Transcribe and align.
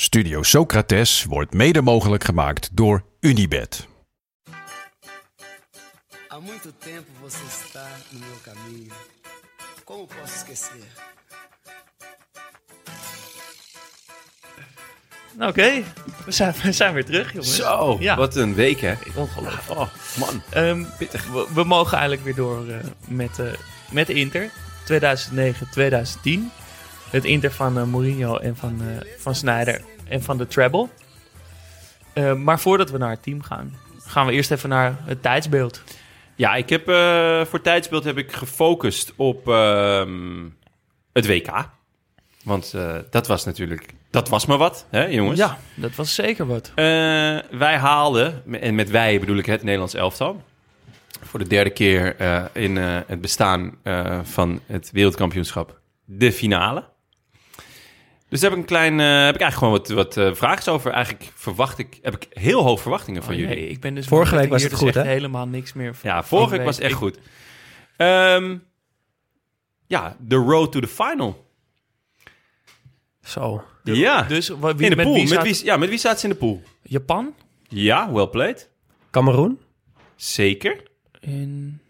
Studio 0.00 0.42
Socrates 0.42 1.24
wordt 1.24 1.52
mede 1.54 1.82
mogelijk 1.82 2.24
gemaakt 2.24 2.68
door 2.72 3.04
Unibed. 3.20 3.88
Há 6.28 6.40
muito 6.40 6.72
tempo 6.78 7.10
você 7.20 7.44
está 7.48 7.86
no 8.10 8.18
meu 8.18 8.38
caminho. 8.44 8.94
Como 9.84 10.06
posso 10.06 10.34
esquecer? 10.34 10.86
Oké, 15.38 15.82
we, 16.24 16.32
zijn, 16.32 16.54
we 16.62 16.72
zijn 16.72 16.94
weer 16.94 17.04
terug, 17.04 17.32
jongens. 17.32 17.56
Zo, 17.56 17.96
Ja. 18.00 18.16
wat 18.16 18.36
een 18.36 18.54
week 18.54 18.80
hè. 18.80 18.94
Ongelooflijk. 19.14 19.78
Oh, 19.78 19.88
man. 20.18 20.42
Ehm, 20.50 20.84
we, 20.98 21.46
we 21.54 21.64
mogen 21.64 21.92
eigenlijk 21.98 22.24
weer 22.24 22.34
door 22.34 22.68
eh, 22.68 22.76
met, 23.08 23.38
eh, 23.38 23.46
met 23.90 24.06
de 24.06 24.14
Inter. 24.14 24.50
2009-2010. 24.84 26.50
Het 27.10 27.24
Inter 27.24 27.52
van 27.52 27.78
eh, 27.78 27.84
Mourinho 27.84 28.36
en 28.36 28.56
van, 28.56 28.80
eh 28.80 29.06
van 29.18 29.34
Snyder 29.34 29.82
en 30.08 30.22
van 30.22 30.38
de 30.38 30.46
treble. 30.46 30.88
Eh, 32.12 32.34
maar 32.34 32.60
voordat 32.60 32.90
we 32.90 32.98
naar 32.98 33.10
het 33.10 33.22
team 33.22 33.42
gaan, 33.42 33.76
gaan 33.98 34.26
we 34.26 34.32
eerst 34.32 34.50
even 34.50 34.68
naar 34.68 34.96
het 35.04 35.22
tijdsbeeld. 35.22 35.82
Ja, 36.34 36.54
ik 36.54 36.68
heb 36.68 36.88
eh, 36.88 37.44
voor 37.44 37.60
tijdsbeeld 37.60 38.04
heb 38.04 38.18
ik 38.18 38.32
gefocust 38.32 39.12
op 39.16 39.48
ehm, 39.48 40.48
het 41.12 41.26
WK. 41.26 41.68
Want 42.44 42.74
dat 43.10 43.26
was 43.26 43.44
natuurlijk, 43.44 43.94
dat 44.10 44.28
was 44.28 44.46
maar 44.46 44.58
wat, 44.58 44.86
hè 44.90 45.04
jongens. 45.04 45.38
Ja, 45.38 45.58
dat 45.74 45.94
was 45.94 46.14
zeker 46.14 46.46
wat. 46.46 46.72
Wij 47.50 47.76
haalden, 47.76 48.42
en 48.60 48.74
met 48.74 48.90
wij 48.90 49.20
bedoel 49.20 49.36
ik 49.36 49.46
het 49.46 49.62
Nederlands 49.62 49.94
elftal, 49.94 50.42
voor 51.22 51.38
de 51.38 51.46
derde 51.46 51.70
keer 51.70 52.16
in 52.56 52.76
het 52.76 53.20
bestaan 53.20 53.74
van 54.22 54.60
het 54.66 54.90
wereldkampioenschap 54.92 55.80
de 56.04 56.32
finale. 56.32 56.84
Dus 58.30 58.40
daar 58.40 58.50
heb 58.50 58.58
ik 58.58 58.64
een 58.64 58.76
klein, 58.76 59.00
eh, 59.00 59.24
heb 59.24 59.34
ik 59.34 59.40
eigenlijk 59.40 59.54
gewoon 59.54 59.72
wat, 59.72 59.88
wat 59.88 60.16
eh, 60.16 60.34
vragen 60.34 60.72
over. 60.72 60.90
Eigenlijk 60.92 61.30
verwacht 61.34 61.78
ik, 61.78 61.98
heb 62.02 62.14
ik 62.14 62.26
heel 62.30 62.62
hoog 62.62 62.80
verwachtingen 62.80 63.22
van 63.22 63.32
Oh, 63.34 63.40
jullie. 63.40 63.54
nee, 63.56 63.66
ik 63.68 63.80
ben 63.80 63.94
dus 63.94 64.06
Vorige 64.06 64.36
week 64.36 64.48
was 64.48 64.62
het 64.62 64.70
dus 64.70 64.78
goed, 64.80 64.88
echt 64.88 64.96
hè? 65.06 65.10
helemaal 65.12 65.46
niks 65.46 65.72
meer 65.72 65.94
van. 65.94 66.10
Ja, 66.10 66.22
vorige 66.22 66.50
week 66.50 66.64
was 66.64 66.74
het 66.74 66.84
echt 66.84 66.92
Ik- 66.92 66.98
goed. 66.98 67.18
Ehm, 67.96 68.58
ja, 69.86 70.16
the 70.28 70.36
road 70.36 70.72
to 70.72 70.80
the 70.80 70.86
final. 70.88 71.48
Zo. 73.22 73.64
ja, 73.84 74.22
Dus 74.22 74.48
wat, 74.48 74.76
wie, 74.76 74.84
in 74.84 74.90
de 74.90 74.96
met 74.96 75.04
pool. 75.04 75.14
wie 75.14 75.22
met, 75.22 75.32
staat- 75.32 75.44
wie, 75.44 75.64
ja, 75.64 75.76
met 75.76 75.88
wie 75.88 75.98
staat 75.98 76.20
ze 76.20 76.26
in 76.26 76.32
de 76.32 76.38
pool? 76.38 76.62
Japan? 76.82 77.34
Ja, 77.68 78.12
well 78.12 78.26
played. 78.26 78.70
Cameroen? 79.10 79.60
Zeker. 80.16 80.82
In... 81.20 81.80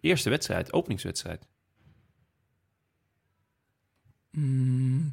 Eerste 0.00 0.30
wedstrijd, 0.30 0.72
openingswedstrijd. 0.72 1.46
Mm, 4.34 5.12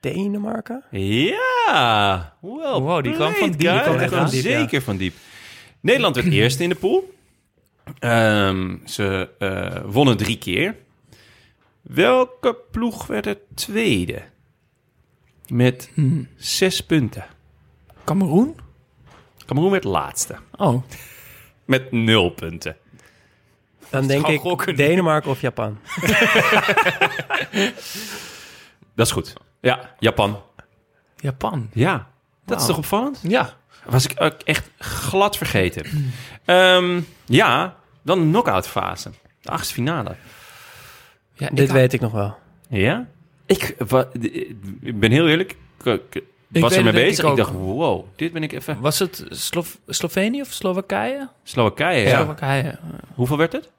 Denemarken? 0.00 0.84
Ja, 0.90 2.36
well 2.40 2.80
Wow, 2.80 3.02
die 3.04 3.12
kwam 3.12 3.32
van 3.34 3.50
diep, 3.50 3.58
die 3.58 3.68
guys. 3.68 3.82
kwam 3.82 3.92
Die 3.92 4.02
echt 4.02 4.10
kwam 4.12 4.22
van 4.22 4.30
diep, 4.30 4.44
ja. 4.44 4.58
zeker 4.58 4.82
van 4.82 4.96
diep. 4.96 5.14
Nederland 5.80 6.14
werd 6.14 6.26
eerste 6.42 6.62
in 6.62 6.68
de 6.68 6.74
pool. 6.74 7.14
Ehm, 7.98 8.76
ze 8.84 9.30
eh, 9.38 9.82
wonnen 9.92 10.16
drie 10.16 10.38
keer. 10.38 10.76
Welke 11.82 12.56
ploeg 12.70 13.06
werd 13.06 13.26
er 13.26 13.38
tweede? 13.54 14.22
Met 15.48 15.90
Hmm. 15.94 16.28
zes 16.36 16.80
punten. 16.80 17.24
Cameroen? 18.04 18.54
Cameroen 19.46 19.70
werd 19.70 19.84
laatste. 19.84 20.36
Oh, 20.56 20.82
Met 21.64 21.92
nul 21.92 22.30
punten. 22.30 22.76
Dan 23.90 24.06
denk 24.06 24.26
ik 24.26 24.40
gokken. 24.40 24.76
Denemarken 24.76 25.30
of 25.30 25.40
Japan. 25.40 25.78
Dat 28.94 29.06
is 29.06 29.12
goed. 29.12 29.32
Ja, 29.60 29.94
Japan. 29.98 30.42
Japan. 31.16 31.70
Ja, 31.72 32.08
dat 32.44 32.60
is 32.60 32.66
toch 32.66 32.76
opvallend? 32.76 33.20
Ja. 33.22 33.54
Was 33.84 34.04
ik 34.04 34.20
ook 34.22 34.34
echt 34.44 34.70
glad 34.78 35.36
vergeten. 35.36 36.12
Ehm, 36.44 37.00
ja, 37.24 37.76
dan 38.02 38.20
de 38.20 38.26
knock-out 38.26 38.68
fase. 38.68 39.10
De 39.40 39.50
achtste 39.50 39.74
finale. 39.74 40.16
ja 41.32 41.48
Dit 41.52 41.68
ik, 41.68 41.74
weet 41.74 41.92
ik 41.92 42.00
nog 42.00 42.12
wel. 42.12 42.36
Ja? 42.68 43.06
Ik, 43.46 43.76
ben 44.94 45.10
heel 45.10 45.28
eerlijk. 45.28 45.56
Ik, 45.82 46.00
ik 46.52 46.62
was 46.62 46.76
het, 46.76 46.86
ik 46.86 46.92
bezig. 46.92 47.30
Ik, 47.30 47.36
dacht, 47.36 47.52
wow, 47.52 48.04
dit 48.16 48.32
ben 48.32 48.42
ik 48.42 48.52
even... 48.52 48.80
Was 48.80 48.98
het 48.98 49.24
Slo 49.30 49.64
Slovenië 49.86 50.40
of 50.40 50.52
Slowakije? 50.52 51.28
Slowakije, 51.42 52.08
ja. 52.08 52.16
Slowakije. 52.16 52.78
Hoeveel 53.14 53.36
werd 53.36 53.52
het? 53.52 53.70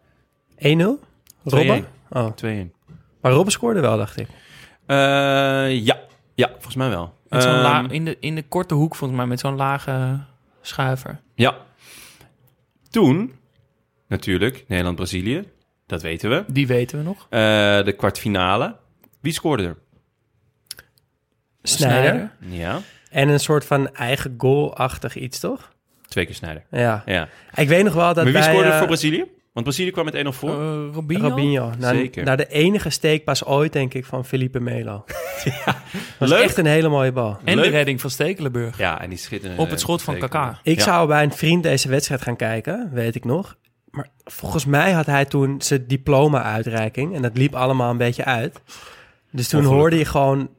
1-0? 0.58 1.06
Robben? 1.44 1.86
Oh. 2.10 2.32
2-1. 2.46 2.72
Maar 3.22 3.32
Robben 3.32 3.52
scoorde 3.52 3.80
wel, 3.80 3.98
dacht 3.98 4.20
ik. 4.20 4.28
Eh, 4.86 4.96
ja. 5.86 6.00
ja, 6.36 6.50
volgens 6.52 6.76
mij 6.76 6.90
wel. 6.90 7.14
Met 7.30 7.44
zo'n 7.44 7.52
Ehm, 7.52 7.62
la- 7.62 7.86
in, 7.90 8.06
de, 8.06 8.18
in 8.20 8.36
de 8.36 8.44
korte 8.44 8.74
hoek 8.74 8.96
volgens 8.96 9.20
mij, 9.20 9.28
met 9.28 9.40
zo'n 9.40 9.56
lage 9.56 10.20
schuiver. 10.62 11.20
Ja. 11.36 11.56
Toen, 12.90 13.34
natuurlijk, 14.08 14.66
Nederland-Brazilië. 14.68 15.48
Dat 15.86 16.02
weten 16.02 16.30
we. 16.30 16.44
Die 16.48 16.68
weten 16.68 16.98
we 16.98 17.04
nog. 17.04 17.28
Eh, 17.30 17.40
de 17.86 17.94
kwartfinale. 17.98 18.76
Wie 19.22 19.34
scoorde 19.34 19.64
er? 19.64 19.78
Snijder. 21.64 22.32
Ja, 22.40 22.80
En 23.12 23.30
een 23.30 23.40
soort 23.40 23.66
van 23.66 23.94
eigen 23.94 24.36
goal-achtig 24.38 25.16
iets, 25.16 25.40
toch? 25.40 25.72
twee 26.08 26.26
keer 26.26 26.36
Snijder. 26.36 26.64
Ja. 26.72 27.04
Ja. 27.06 27.28
Ik 27.56 27.68
weet 27.68 27.84
nog 27.84 27.94
wel 27.94 28.06
dat 28.06 28.16
Maar 28.16 28.24
wie 28.24 28.34
bij, 28.34 28.44
scoorde 28.44 28.66
er 28.68 28.72
eh, 28.72 28.78
voor 28.78 28.88
Brazilië? 28.88 29.26
Want 29.58 29.70
Brazilië 29.70 29.92
kwam 29.92 30.06
met 30.06 30.26
1-0 30.26 30.28
voor. 30.30 30.50
Uh, 30.50 30.94
Robinho? 30.94 31.28
Robinho. 31.30 31.72
Naar, 31.78 31.96
Zeker. 31.96 32.24
naar 32.24 32.38
de 32.38 32.48
enige 32.48 32.90
steekpas 32.90 33.46
ooit, 33.46 33.74
denk 33.74 33.94
ik, 33.94 34.06
van 34.06 34.26
Felipe 34.26 34.60
Melo. 34.60 35.04
was 36.20 36.30
Leuk. 36.30 36.44
echt 36.44 36.58
een 36.58 36.66
hele 36.66 36.90
mooie 36.90 37.12
bal. 37.12 37.38
En 37.44 37.56
Leuk. 37.56 37.64
de 37.66 37.70
redding 37.72 38.02
van 38.02 38.10
Stekelenburg. 38.10 38.78
Ja, 38.78 39.02
en 39.02 39.10
die 39.10 39.18
schitterde... 39.18 39.62
Op 39.62 39.70
het 39.70 39.80
schot 39.80 40.02
van 40.02 40.18
Kaká. 40.18 40.60
Ik 40.64 40.78
Ja. 40.78 40.84
zou 40.84 41.08
bij 41.08 41.24
een 41.24 41.32
vriend 41.32 41.64
deze 41.64 41.90
wedstrijd 41.90 42.22
gaan 42.22 42.36
kijken, 42.36 42.90
weet 42.94 43.16
ik 43.16 43.26
nog. 43.26 43.58
Maar 43.90 44.08
volgens 44.24 44.66
mij 44.66 44.92
had 44.92 45.06
hij 45.06 45.26
toen 45.26 45.62
zijn 45.62 45.88
diploma-uitreiking. 45.88 47.16
En 47.16 47.22
dat 47.22 47.38
liep 47.38 47.56
allemaal 47.56 47.92
een 47.92 47.98
beetje 47.98 48.26
uit. 48.26 48.60
Dus 49.32 49.48
toen 49.48 49.64
hoorde 49.64 49.98
je 49.98 50.06
gewoon 50.06 50.50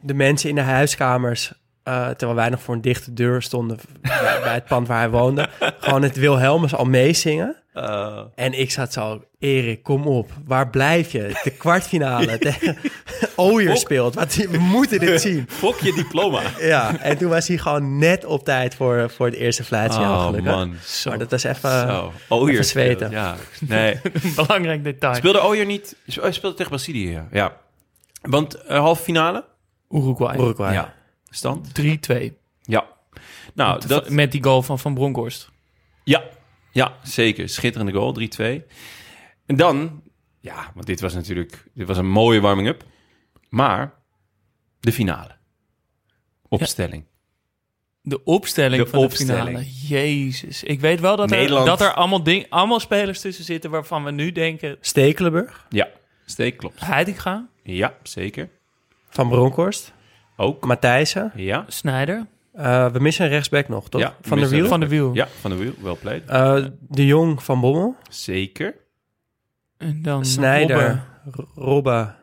de 0.00 0.14
mensen 0.14 0.48
in 0.48 0.54
de 0.54 0.60
huiskamers... 0.60 1.52
eh, 1.88 2.08
terwijl 2.08 2.34
wij 2.34 2.48
nog 2.48 2.60
voor 2.60 2.74
een 2.74 2.80
dichte 2.80 3.12
deur 3.12 3.42
stonden 3.42 3.78
bij, 4.00 4.40
bij 4.42 4.54
het 4.54 4.64
pand 4.64 4.88
waar 4.88 4.98
hij 4.98 5.10
woonde... 5.10 5.48
gewoon 5.78 6.02
het 6.02 6.16
Wilhelmus 6.16 6.74
al 6.74 6.84
meezingen. 6.84 7.56
Eh, 7.72 8.20
En 8.34 8.52
ik 8.52 8.70
zat 8.70 8.92
zo, 8.92 9.22
Erik, 9.38 9.82
kom 9.82 10.06
op. 10.06 10.30
Waar 10.46 10.70
blijf 10.70 11.12
je? 11.12 11.40
De 11.42 11.50
kwartfinale 11.50 12.38
tegen 12.48 12.76
Ooyer 13.36 13.76
speelt. 13.76 14.14
Wat, 14.14 14.34
we 14.34 14.58
moeten 14.58 14.98
dit 15.00 15.20
zien. 15.20 15.44
Fok 15.62 15.78
je 15.80 15.92
diploma. 15.92 16.40
Ja, 16.60 17.00
en 17.00 17.18
toen 17.18 17.30
was 17.30 17.48
hij 17.48 17.58
gewoon 17.58 17.98
net 17.98 18.24
op 18.24 18.44
tijd 18.44 18.74
voor, 18.74 19.10
voor 19.10 19.26
het 19.26 19.34
eerste 19.34 19.64
fluitsignaal, 19.64 20.18
oh 20.18 20.26
gelukkig. 20.26 20.52
man. 20.52 20.74
Zo. 20.84 21.08
Maar 21.08 21.18
dat 21.18 21.30
was 21.30 21.44
even... 21.44 21.70
Zo. 21.70 22.12
Ooyer 22.28 22.52
even 22.52 22.64
zweten. 22.64 23.10
Ja, 23.10 23.36
nee. 23.60 24.00
Belangrijk 24.36 24.84
detail. 24.84 25.14
Speelde 25.14 25.42
Ooyer 25.42 25.66
niet... 25.66 25.96
Hij 26.04 26.32
speelde 26.32 26.56
tegen 26.56 26.72
Brazilië, 26.72 27.10
ja. 27.10 27.26
ja. 27.30 27.56
Want 28.22 28.54
eh, 28.54 28.78
halve 28.78 29.02
finale? 29.02 29.44
Uruguay. 29.90 30.36
Uruguay. 30.36 30.72
Ja. 30.72 30.96
Stand? 31.30 31.80
3-2. 31.80 32.32
Ja. 32.62 32.86
Nou, 33.54 33.86
dat... 33.86 34.10
Met 34.10 34.32
die 34.32 34.42
goal 34.42 34.62
van 34.62 34.78
Van 34.78 34.94
Bronckhorst. 34.94 35.50
Ja, 36.04 36.24
ja, 36.72 36.96
zeker. 37.02 37.48
Schitterende 37.48 37.92
goal, 37.92 38.16
3-2. 38.20 38.62
En 39.46 39.56
dan, 39.56 40.02
ja, 40.40 40.70
want 40.74 40.86
dit 40.86 41.00
was 41.00 41.14
natuurlijk 41.14 41.64
dit 41.74 41.86
was 41.86 41.96
een 41.96 42.10
mooie 42.10 42.40
warming-up. 42.40 42.84
Maar 43.48 43.94
de 44.80 44.92
finale. 44.92 45.36
opstelling. 46.48 47.04
De 48.02 48.24
opstelling 48.24 48.82
De 48.82 48.88
van 48.88 48.98
opstelling. 48.98 49.58
de 49.58 49.64
finale. 49.64 50.04
Jezus. 50.04 50.62
Ik 50.62 50.80
weet 50.80 51.00
wel 51.00 51.16
dat 51.16 51.30
er, 51.32 51.48
dat 51.48 51.80
er 51.80 51.92
allemaal, 51.92 52.22
ding, 52.22 52.46
allemaal 52.48 52.80
spelers 52.80 53.20
tussen 53.20 53.44
zitten 53.44 53.70
waarvan 53.70 54.04
we 54.04 54.10
nu 54.10 54.32
denken... 54.32 54.76
Stekelenburg, 54.80 55.66
Ja, 55.68 55.88
steek 56.26 56.56
klopt. 56.56 56.80
Heitinga, 56.80 57.48
Ja, 57.62 57.94
zeker. 58.02 58.48
Van 59.08 59.28
Bronckhorst, 59.28 59.92
Ook. 60.40 60.64
Matthijssen. 60.66 61.32
Ja. 61.34 61.64
Snijder, 61.68 62.26
Eh, 62.52 62.86
we 62.86 62.98
missen 63.00 63.24
een 63.24 63.30
rechtsback 63.30 63.68
nog, 63.68 63.88
toch? 63.88 64.00
Ja, 64.00 64.06
van 64.08 64.16
der 64.30 64.38
missen- 64.38 64.58
Wiel. 64.58 64.68
Van 64.68 64.80
de 64.80 64.88
Wiel. 64.88 65.14
Ja, 65.14 65.26
van 65.40 65.50
de 65.50 65.56
wiel. 65.56 65.72
Wel 65.82 65.96
played. 65.96 66.28
Eh, 66.28 66.64
de 66.88 67.06
Jong 67.06 67.42
van 67.42 67.60
Bommel. 67.60 67.96
Zeker. 68.10 68.74
En 69.76 70.02
dan 70.02 70.24
Snijder, 70.24 70.76
Robben 70.76 71.04
R- 71.54 71.60
Robbe. 71.60 72.14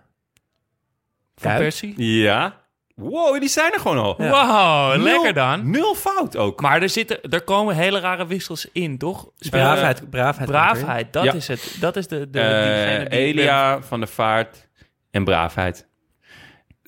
van 1.35 1.49
Kuip. 1.51 1.57
Persie. 1.59 1.93
Ja. 2.03 2.61
Wow, 2.95 3.39
die 3.39 3.49
zijn 3.49 3.73
er 3.73 3.79
gewoon 3.79 3.97
al. 3.97 4.23
Ja. 4.23 4.29
Wow, 4.29 4.95
Nul- 4.95 5.03
lekker 5.13 5.33
dan. 5.33 5.69
Nul 5.69 5.95
fout 5.95 6.37
ook. 6.37 6.61
Maar 6.61 6.81
er, 6.81 6.89
zitten, 6.89 7.21
er 7.29 7.41
komen 7.41 7.75
hele 7.75 7.99
rare 7.99 8.27
wissels 8.27 8.67
in, 8.71 8.97
toch? 8.97 9.29
Spelen- 9.39 9.65
Braafheid, 10.09 10.45
braafheid. 10.49 11.13
dat 11.13 11.23
Ja. 11.23 11.33
is 11.33 11.47
het. 11.47 11.77
Dat 11.79 11.95
is 11.95 12.07
de, 12.07 12.19
de 12.19 12.27
diegene 12.29 12.83
die 12.97 13.03
ik 13.03 13.09
ben- 13.09 13.17
Elia, 13.19 13.81
Van 13.81 13.99
der 13.99 14.09
Vaart 14.09 14.67
en 15.11 15.23
Braafheid. 15.23 15.87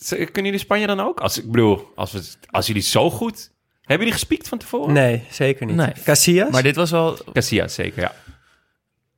Kunnen 0.06 0.44
jullie 0.44 0.58
Spanje 0.58 0.88
dan 0.88 1.00
ook? 1.00 1.20
Als, 1.20 1.38
ik 1.38 1.52
bedoel, 1.52 1.92
als, 1.96 2.12
we, 2.12 2.24
als 2.50 2.68
jullie 2.68 2.82
zo 2.82 3.10
goed... 3.10 3.52
Hebben 3.80 3.98
jullie 4.08 4.20
gespiekt 4.22 4.48
van 4.48 4.58
tevoren? 4.58 4.94
Nee, 4.94 5.24
zeker 5.30 5.66
niet. 5.66 5.76
Nee. 5.76 5.92
Casillas, 6.04 6.52
Maar 6.52 6.64
dit 6.64 6.76
was 6.76 6.92
wel... 6.92 7.18
Casillas, 7.34 7.74
zeker, 7.74 8.02
ja. 8.02 8.14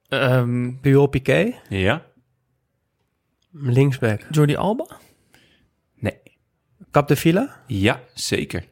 ehm 0.10 0.72
Puyol 0.82 1.08
Piqué, 1.08 1.54
Ja? 1.70 2.06
linksback. 3.52 4.22
Jordi 4.32 4.56
Alba? 4.56 4.86
Nee. 5.96 6.20
Cap 6.92 7.08
de 7.08 7.16
Villa, 7.16 7.64
Ja, 7.68 8.00
zeker. 8.14 8.66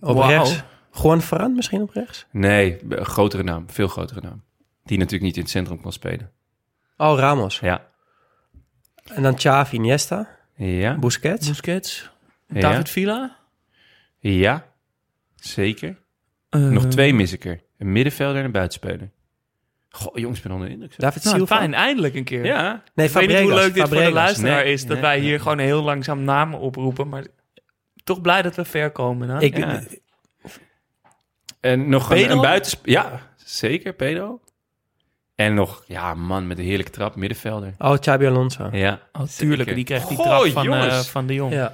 op 0.00 0.16
Wauw. 0.16 0.28
rechts. 0.28 0.62
Juan 1.02 1.22
Ferran 1.22 1.54
misschien 1.54 1.80
op 1.82 1.90
rechts? 1.90 2.26
Nee, 2.30 2.78
een 2.88 3.04
grotere 3.04 3.42
naam. 3.42 3.64
Veel 3.70 3.88
grotere 3.88 4.20
naam. 4.20 4.42
Die 4.84 4.98
natuurlijk 4.98 5.24
niet 5.24 5.36
in 5.36 5.42
het 5.42 5.50
centrum 5.50 5.80
kan 5.80 5.92
spelen. 5.92 6.30
Oh, 6.96 7.18
Ramos. 7.18 7.58
Ja. 7.58 7.86
En 9.04 9.22
dan 9.22 9.34
Xavi, 9.34 9.76
Iniesta, 9.76 10.35
Ja. 10.56 10.98
Busquets. 10.98 11.48
Busquets? 11.48 12.10
Ja. 12.48 12.60
David 12.60 12.88
Villa? 12.90 13.36
Ja. 14.18 14.66
Zeker. 15.34 15.98
Eh, 16.50 16.60
Nog 16.60 16.86
twee 16.86 17.14
mis 17.14 17.32
ik 17.32 17.44
er. 17.44 17.60
Een 17.78 17.92
middenvelder 17.92 18.38
en 18.38 18.44
een 18.44 18.52
buitenspeler. 18.52 19.10
Goh, 19.88 20.16
jongens, 20.18 20.36
ik 20.38 20.42
ben 20.44 20.52
onder 20.52 20.66
de 20.68 20.74
indruk. 20.74 20.90
zeg. 20.92 21.00
David 21.00 21.24
Nou, 21.24 21.36
Silva. 21.36 21.56
fijn, 21.56 21.74
eindelijk 21.74 22.14
een 22.14 22.24
keer. 22.24 22.44
Ja. 22.44 22.82
Nee, 22.94 23.06
Ik 23.06 23.12
weet 23.12 23.26
niet 23.26 23.30
Fabregas. 23.36 23.42
hoe 23.42 23.52
leuk 23.54 23.74
dit 23.74 23.82
voor 23.82 23.82
de 23.82 24.02
Fabregas. 24.02 24.12
luisteraar 24.14 24.64
Nee, 24.64 24.72
is... 24.72 24.80
dat 24.80 24.90
nee, 24.92 25.00
wij 25.00 25.16
nee. 25.18 25.26
hier 25.28 25.40
gewoon 25.40 25.58
heel 25.58 25.82
langzaam 25.82 26.22
namen 26.24 26.58
oproepen. 26.58 27.08
Maar 27.08 27.24
toch 28.04 28.20
blij 28.20 28.42
dat 28.42 28.54
we 28.54 28.64
ver 28.64 28.90
komen. 28.90 29.28
Hè? 29.28 29.40
Ik, 29.40 29.56
Ja. 29.56 29.82
En 31.60 31.88
nog 31.88 32.10
een, 32.10 32.16
Pedro? 32.16 32.34
een 32.34 32.40
buitens... 32.40 32.80
Ja, 32.82 33.20
zeker, 33.36 33.92
Pedro. 33.92 34.40
En 35.36 35.54
nog, 35.54 35.82
ja, 35.86 36.14
man, 36.14 36.46
met 36.46 36.58
een 36.58 36.64
heerlijke 36.64 36.92
trap, 36.92 37.16
middenvelder. 37.16 37.74
Oh, 37.78 37.98
Xabi 37.98 38.26
Alonso. 38.26 38.68
Ja, 38.72 39.00
Oh, 39.12 39.22
tuurlijk, 39.26 39.74
die 39.74 39.84
kreeg 39.84 40.04
die 40.06 40.16
Goh, 40.16 40.26
trap 40.26 40.46
van, 40.52 40.74
eh, 40.74 40.98
van 41.00 41.26
de 41.26 41.34
Jong. 41.34 41.52
Ja. 41.52 41.72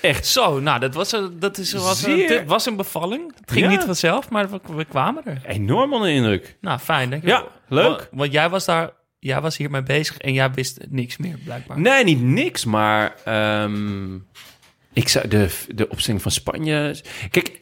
Echt. 0.00 0.26
Zo, 0.26 0.60
nou, 0.60 0.80
dat 0.80 0.94
was, 0.94 1.12
een- 1.12 1.36
dat 1.38 1.58
is, 1.58 1.72
was, 1.72 2.02
een, 2.06 2.46
was 2.46 2.66
een 2.66 2.76
bevalling. 2.76 3.32
Het 3.40 3.50
ging 3.52 3.64
Ja. 3.64 3.70
niet 3.70 3.84
vanzelf, 3.84 4.30
maar 4.30 4.50
we, 4.50 4.60
we 4.76 4.84
kwamen 4.84 5.24
er. 5.24 5.40
Enorm 5.46 5.92
onder 5.92 6.08
de 6.08 6.14
indruk. 6.14 6.56
Nou, 6.60 6.78
fijn, 6.78 7.10
denk 7.10 7.22
ik. 7.22 7.28
Ja, 7.28 7.44
leuk. 7.68 7.84
Want, 7.88 8.08
want 8.12 8.32
jij 8.32 8.48
was 8.48 8.64
daar, 8.64 8.90
jij 9.18 9.40
was 9.40 9.56
hiermee 9.56 9.82
bezig 9.82 10.18
en 10.18 10.32
jij 10.32 10.50
wist 10.50 10.78
niks 10.88 11.16
meer, 11.16 11.38
blijkbaar. 11.44 11.78
Nee, 11.80 12.04
niet 12.04 12.22
niks, 12.22 12.64
maar 12.64 13.14
ehm, 13.24 14.14
ik 14.92 15.08
zou 15.08 15.28
de, 15.28 15.48
de 15.74 15.88
opstelling 15.88 16.22
van 16.22 16.30
Spanje. 16.30 17.00
Kijk, 17.30 17.60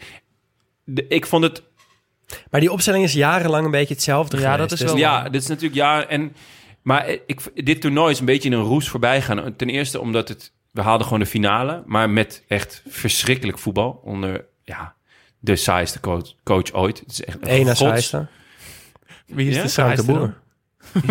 de, 0.84 1.06
ik 1.08 1.26
vond 1.26 1.44
het. 1.44 1.62
Maar 2.50 2.60
die 2.60 2.72
opstelling 2.72 3.04
is 3.04 3.12
jarenlang 3.12 3.64
een 3.64 3.70
beetje 3.70 3.94
hetzelfde 3.94 4.36
Ja, 4.36 4.42
geweest. 4.42 4.58
dat 4.60 4.72
is 4.72 4.78
dus- 4.78 4.88
wel- 4.88 4.98
Ja, 5.00 5.28
dit 5.28 5.42
is 5.42 5.48
natuurlijk 5.48 5.74
ja. 5.74 6.06
En, 6.06 6.36
maar 6.82 7.08
ik, 7.26 7.40
dit 7.64 7.80
toernooi 7.80 8.12
is 8.12 8.18
een 8.20 8.24
beetje 8.26 8.48
in 8.48 8.54
een 8.54 8.62
roes 8.64 8.88
voorbij 8.88 9.22
gaan. 9.22 9.56
Ten 9.56 9.68
eerste 9.68 10.00
omdat 10.00 10.28
het. 10.28 10.52
We 10.70 10.80
haalden 10.82 11.04
gewoon 11.06 11.20
de 11.22 11.26
finale, 11.26 11.82
maar 11.86 12.10
met 12.10 12.44
echt 12.48 12.82
verschrikkelijk 12.88 13.58
voetbal. 13.58 14.00
Onder 14.04 14.44
ja, 14.62 14.94
de 15.38 15.56
saaiste 15.56 16.00
coach, 16.00 16.34
coach 16.44 16.72
ooit. 16.72 16.98
Het 16.98 17.10
is 17.12 17.24
echt 17.24 17.36
een 17.40 17.76
saaiste. 17.76 18.26
Wie 19.26 19.48
is 19.48 19.56
Ja? 19.56 19.62
de 19.62 19.68
saaiste 19.68 20.06
Boer. 20.06 20.18
dan? 20.18 20.34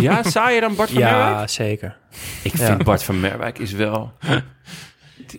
Ja, 0.04 0.24
saaier 0.24 0.62
dan 0.62 0.76
Bart 0.76 0.90
van 0.92 1.00
Merwijk? 1.02 1.34
Ja, 1.36 1.48
zeker. 1.48 1.98
Ik 2.44 2.58
Ja. 2.58 2.66
vind 2.66 2.84
Bart 2.84 3.04
van 3.04 3.20
Merwijk 3.20 3.60
is 3.60 3.72
wel... 3.72 4.14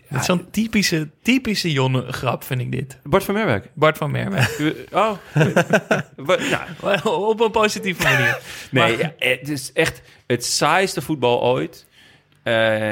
Het 0.06 0.20
is 0.20 0.26
zo'n 0.26 0.50
typische, 0.50 1.08
typische 1.22 1.72
Jonne-grap, 1.72 2.44
vind 2.44 2.60
ik 2.60 2.72
dit. 2.72 2.98
Bart 3.02 3.24
van 3.24 3.34
Merwijk? 3.34 3.70
Bart 3.74 3.96
van 3.98 4.10
Merwijk. 4.10 4.74
Oh. 4.92 5.12
Ja, 6.50 6.66
Op 7.04 7.40
een 7.40 7.50
positieve 7.50 8.02
manier. 8.02 8.40
Nee, 8.70 8.96
Maar- 8.96 8.98
ja, 8.98 9.14
het 9.30 9.48
is 9.48 9.72
echt 9.72 10.02
het 10.26 10.44
saaiste 10.44 11.00
voetbal 11.02 11.42
ooit. 11.42 11.86
Eh, 12.42 12.88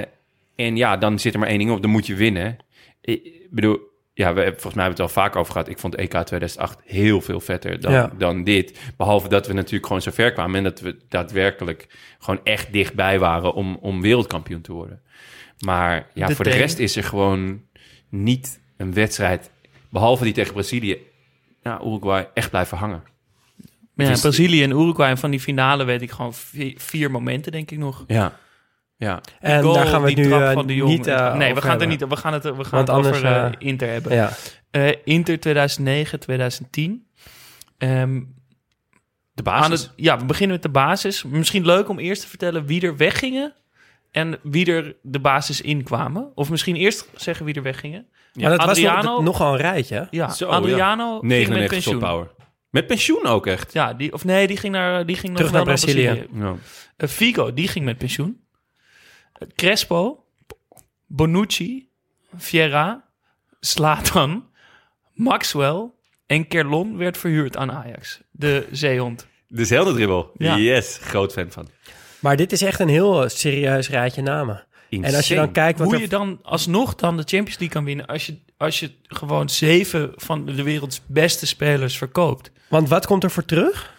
en 0.56 0.76
ja, 0.76 0.96
dan 0.96 1.18
zit 1.18 1.32
er 1.32 1.38
maar 1.38 1.48
één 1.48 1.58
ding 1.58 1.70
op, 1.70 1.82
dan 1.82 1.90
moet 1.90 2.06
je 2.06 2.14
winnen. 2.14 2.56
Ik 3.00 3.32
bedoel, 3.50 3.78
ja, 4.14 4.34
we 4.34 4.42
volgens 4.42 4.74
mij 4.74 4.84
hebben 4.84 4.96
we 4.96 5.02
het 5.02 5.16
al 5.16 5.22
vaak 5.22 5.36
over 5.36 5.52
gehad. 5.52 5.68
Ik 5.68 5.78
vond 5.78 5.94
EK 5.94 6.10
2008 6.10 6.78
heel 6.84 7.20
veel 7.20 7.40
vetter 7.40 7.80
dan, 7.80 7.92
Ja. 7.92 8.10
dan 8.18 8.44
dit. 8.44 8.78
Behalve 8.96 9.28
dat 9.28 9.46
we 9.46 9.52
natuurlijk 9.52 9.86
gewoon 9.86 10.02
zo 10.02 10.10
ver 10.10 10.32
kwamen... 10.32 10.56
en 10.56 10.62
dat 10.64 10.80
we 10.80 10.96
daadwerkelijk 11.08 11.86
gewoon 12.18 12.40
echt 12.44 12.72
dichtbij 12.72 13.18
waren 13.18 13.52
om, 13.52 13.78
om 13.80 14.00
wereldkampioen 14.00 14.60
te 14.60 14.72
worden. 14.72 15.00
Maar 15.58 16.10
ja, 16.14 16.26
De 16.26 16.34
voor 16.34 16.44
de 16.44 16.50
rest 16.50 16.78
is 16.78 16.96
er 16.96 17.04
gewoon 17.04 17.62
niet 18.08 18.60
een 18.76 18.94
wedstrijd... 18.94 19.50
behalve 19.90 20.24
die 20.24 20.32
tegen 20.32 20.52
Brazilië, 20.52 20.98
nou, 21.62 21.88
Uruguay, 21.88 22.28
echt 22.34 22.50
blijven 22.50 22.78
hangen. 22.78 23.02
Ja, 23.94 24.08
Dus- 24.08 24.20
Brazilië 24.20 24.62
en 24.62 24.70
Uruguay 24.70 25.10
en 25.10 25.18
van 25.18 25.30
die 25.30 25.40
finale 25.40 25.84
weet 25.84 26.02
ik 26.02 26.10
gewoon 26.10 26.34
vier, 26.34 26.74
vier 26.76 27.10
momenten, 27.10 27.52
denk 27.52 27.70
ik 27.70 27.78
nog. 27.78 28.04
Ja, 28.06 28.38
ja. 28.96 29.20
En 29.40 29.62
Goal, 29.62 29.74
daar 29.74 29.86
gaan 29.86 30.02
we 30.02 30.08
het 30.08 30.16
nu 30.16 30.28
trap 30.28 30.40
eh, 30.40 30.52
van 30.52 30.66
de 30.66 30.74
niet 30.74 31.06
uh, 31.06 31.34
Nee, 31.34 31.54
we 31.54 31.60
gaan 31.60 31.70
het 31.70 31.80
er 31.80 31.86
niet. 31.86 32.08
We 32.08 32.16
gaan 32.16 32.32
het, 32.32 32.42
we 32.42 32.50
gaan 32.50 32.70
Want 32.70 32.88
het 32.88 32.96
anders, 32.96 33.16
over 33.16 33.54
Inter 33.58 33.88
hebben. 33.88 34.14
Ja. 34.14 34.30
Eh, 34.70 34.92
Inter 35.04 35.40
2009, 35.40 36.20
2010. 36.20 37.06
Ehm, 37.78 38.22
De 39.32 39.42
basis. 39.42 39.82
het, 39.82 39.92
ja, 39.96 40.18
we 40.18 40.24
beginnen 40.24 40.54
met 40.54 40.62
de 40.62 40.68
basis. 40.68 41.22
Misschien 41.22 41.64
leuk 41.66 41.88
om 41.88 41.98
eerst 41.98 42.22
te 42.22 42.28
vertellen 42.28 42.66
wie 42.66 42.82
er 42.82 42.96
weggingen 42.96 43.54
en 44.16 44.38
wie 44.42 44.66
er 44.72 44.96
de 45.02 45.20
basis 45.20 45.60
in 45.60 45.82
kwamen. 45.82 46.32
Of 46.34 46.50
misschien 46.50 46.76
eerst 46.76 47.08
zeggen 47.16 47.44
wie 47.44 47.54
er 47.54 47.62
weggingen. 47.62 48.06
Maar 48.32 48.50
dat 48.50 48.58
Adriano- 48.58 48.96
was 48.96 49.04
nog, 49.04 49.22
nogal 49.24 49.52
een 49.52 49.60
rijtje. 49.60 50.08
Ja, 50.10 50.28
Zo, 50.28 50.46
Adriano 50.48 51.10
ging 51.10 51.22
met 51.22 51.30
99 51.30 51.68
pensioen. 51.68 51.98
power. 51.98 52.30
Met 52.70 52.86
pensioen 52.86 53.26
ook 53.26 53.46
echt. 53.46 53.72
Ja, 53.72 53.94
die, 53.94 54.12
of 54.12 54.24
nee, 54.24 54.46
die 54.46 54.56
ging, 54.56 54.72
naar, 54.72 55.06
die 55.06 55.16
ging 55.16 55.36
Terug 55.36 55.52
nog 55.52 55.64
wel 55.64 55.74
naar 55.74 55.74
Brazilië. 55.84 56.26
Ja. 56.32 56.54
Eh, 56.96 57.08
Figo, 57.08 57.54
die 57.54 57.68
ging 57.68 57.84
met 57.84 57.98
pensioen. 57.98 58.40
Crespo, 59.54 60.24
Bonucci, 61.06 61.88
Vieira, 62.36 63.04
Slatan, 63.60 64.44
Maxwell 65.12 65.90
en 66.26 66.48
Kerlon 66.48 66.96
werd 66.96 67.18
verhuurd 67.18 67.56
aan 67.56 67.72
Ajax. 67.72 68.20
De 68.30 68.66
zeehond. 68.72 69.26
De 69.48 69.64
zelfde 69.64 69.92
dribbel. 69.94 70.30
Ja. 70.36 70.56
Yes, 70.56 70.98
groot 71.02 71.32
fan 71.32 71.50
van. 71.50 71.68
Maar 72.26 72.36
dit 72.36 72.52
is 72.52 72.62
echt 72.62 72.80
een 72.80 72.88
heel 72.88 73.22
eh, 73.22 73.28
serieus 73.28 73.88
rijtje 73.88 74.22
namen. 74.22 74.66
En 74.90 75.14
als 75.14 75.28
je 75.28 75.34
dan 75.34 75.52
kijkt 75.52 75.78
wat 75.78 75.86
Hoe 75.86 75.96
er... 75.96 76.02
je 76.02 76.08
dan 76.08 76.38
alsnog 76.42 76.94
dan 76.94 77.16
de 77.16 77.22
Champions 77.22 77.58
League 77.58 77.68
kan 77.68 77.84
winnen... 77.84 78.06
als 78.06 78.26
je, 78.26 78.38
als 78.56 78.80
je 78.80 78.90
gewoon 79.02 79.48
zeven 79.48 80.12
van 80.16 80.44
de 80.44 80.62
werelds 80.62 81.00
beste 81.06 81.46
spelers 81.46 81.98
verkoopt. 81.98 82.50
Want 82.68 82.88
wat 82.88 83.06
komt 83.06 83.24
er 83.24 83.30
voor 83.30 83.44
terug? 83.44 83.94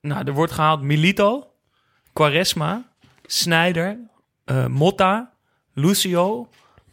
Nou, 0.00 0.26
er 0.26 0.32
wordt 0.32 0.52
gehaald 0.52 0.82
Milito, 0.82 1.52
Quaresma, 2.12 2.92
Snyder, 3.22 3.98
eh, 4.44 4.66
Motta, 4.66 5.32
Lucio, 5.74 6.48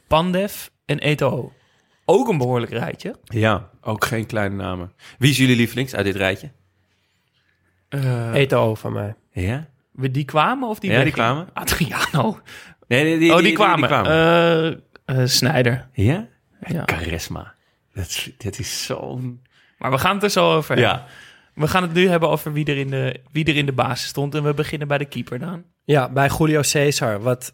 Pandev 0.08 0.68
en 0.86 1.00
Eto'o. 1.00 1.54
Ook 2.06 2.28
een 2.28 2.38
behoorlijk 2.38 2.72
rijtje. 2.72 3.16
Ja, 3.24 3.70
ook 3.82 4.06
geen 4.06 4.26
kleine 4.26 4.56
namen. 4.56 4.94
Wie 5.18 5.30
is 5.30 5.38
jullie 5.38 5.56
lievelings 5.56 5.96
uit 5.96 6.06
dit 6.06 6.16
rijtje? 6.16 6.52
Eh, 7.90 8.34
Eto'o 8.34 8.76
van 8.76 8.94
mij. 8.94 9.16
Ja? 9.32 9.68
We 9.98 10.12
die 10.12 10.26
kwamen 10.26 10.70
of 10.70 10.80
die 10.80 10.92
Ja, 10.92 11.04
die 11.04 11.14
weggingen? 11.14 11.34
kwamen. 11.34 11.54
Adriano. 11.54 12.40
Nee, 12.88 13.04
nee, 13.04 13.20
die, 13.20 13.34
oh, 13.34 13.40
die, 13.40 13.54
kwamen. 13.54 13.88
kwamen. 13.88 14.12
Eh, 14.12 14.68
eh, 15.22 15.28
Snyder. 15.28 15.88
ja? 15.94 16.28
Ja. 16.68 16.84
Charisma. 16.86 17.54
Dat 17.94 18.06
is, 18.06 18.32
dat 18.38 18.60
is 18.60 18.86
zo'n... 18.86 19.42
Maar 19.78 19.92
we 19.92 19.98
gaan 19.98 20.14
het 20.14 20.24
er 20.24 20.30
zo 20.30 20.56
over 20.56 20.76
hebben. 20.76 20.94
Ja. 20.94 21.06
We 21.54 21.68
gaan 21.68 21.84
het 21.84 21.94
nu 21.94 22.08
hebben 22.08 22.30
over 22.30 22.54
wie 22.54 22.66
er, 22.66 22.78
in 22.78 22.90
de, 22.90 23.22
wie 23.32 23.46
er 23.46 23.56
in 23.56 23.66
de 23.66 23.72
basis 23.72 24.08
stond. 24.08 24.36
En 24.36 24.44
we 24.44 24.54
beginnen 24.54 24.88
bij 24.88 24.98
de 24.98 25.06
keeper 25.06 25.40
dan. 25.40 25.64
Ja, 25.84 26.10
bij 26.10 26.30
Julio 26.38 26.62
Cesar. 26.62 27.22
Wat 27.22 27.54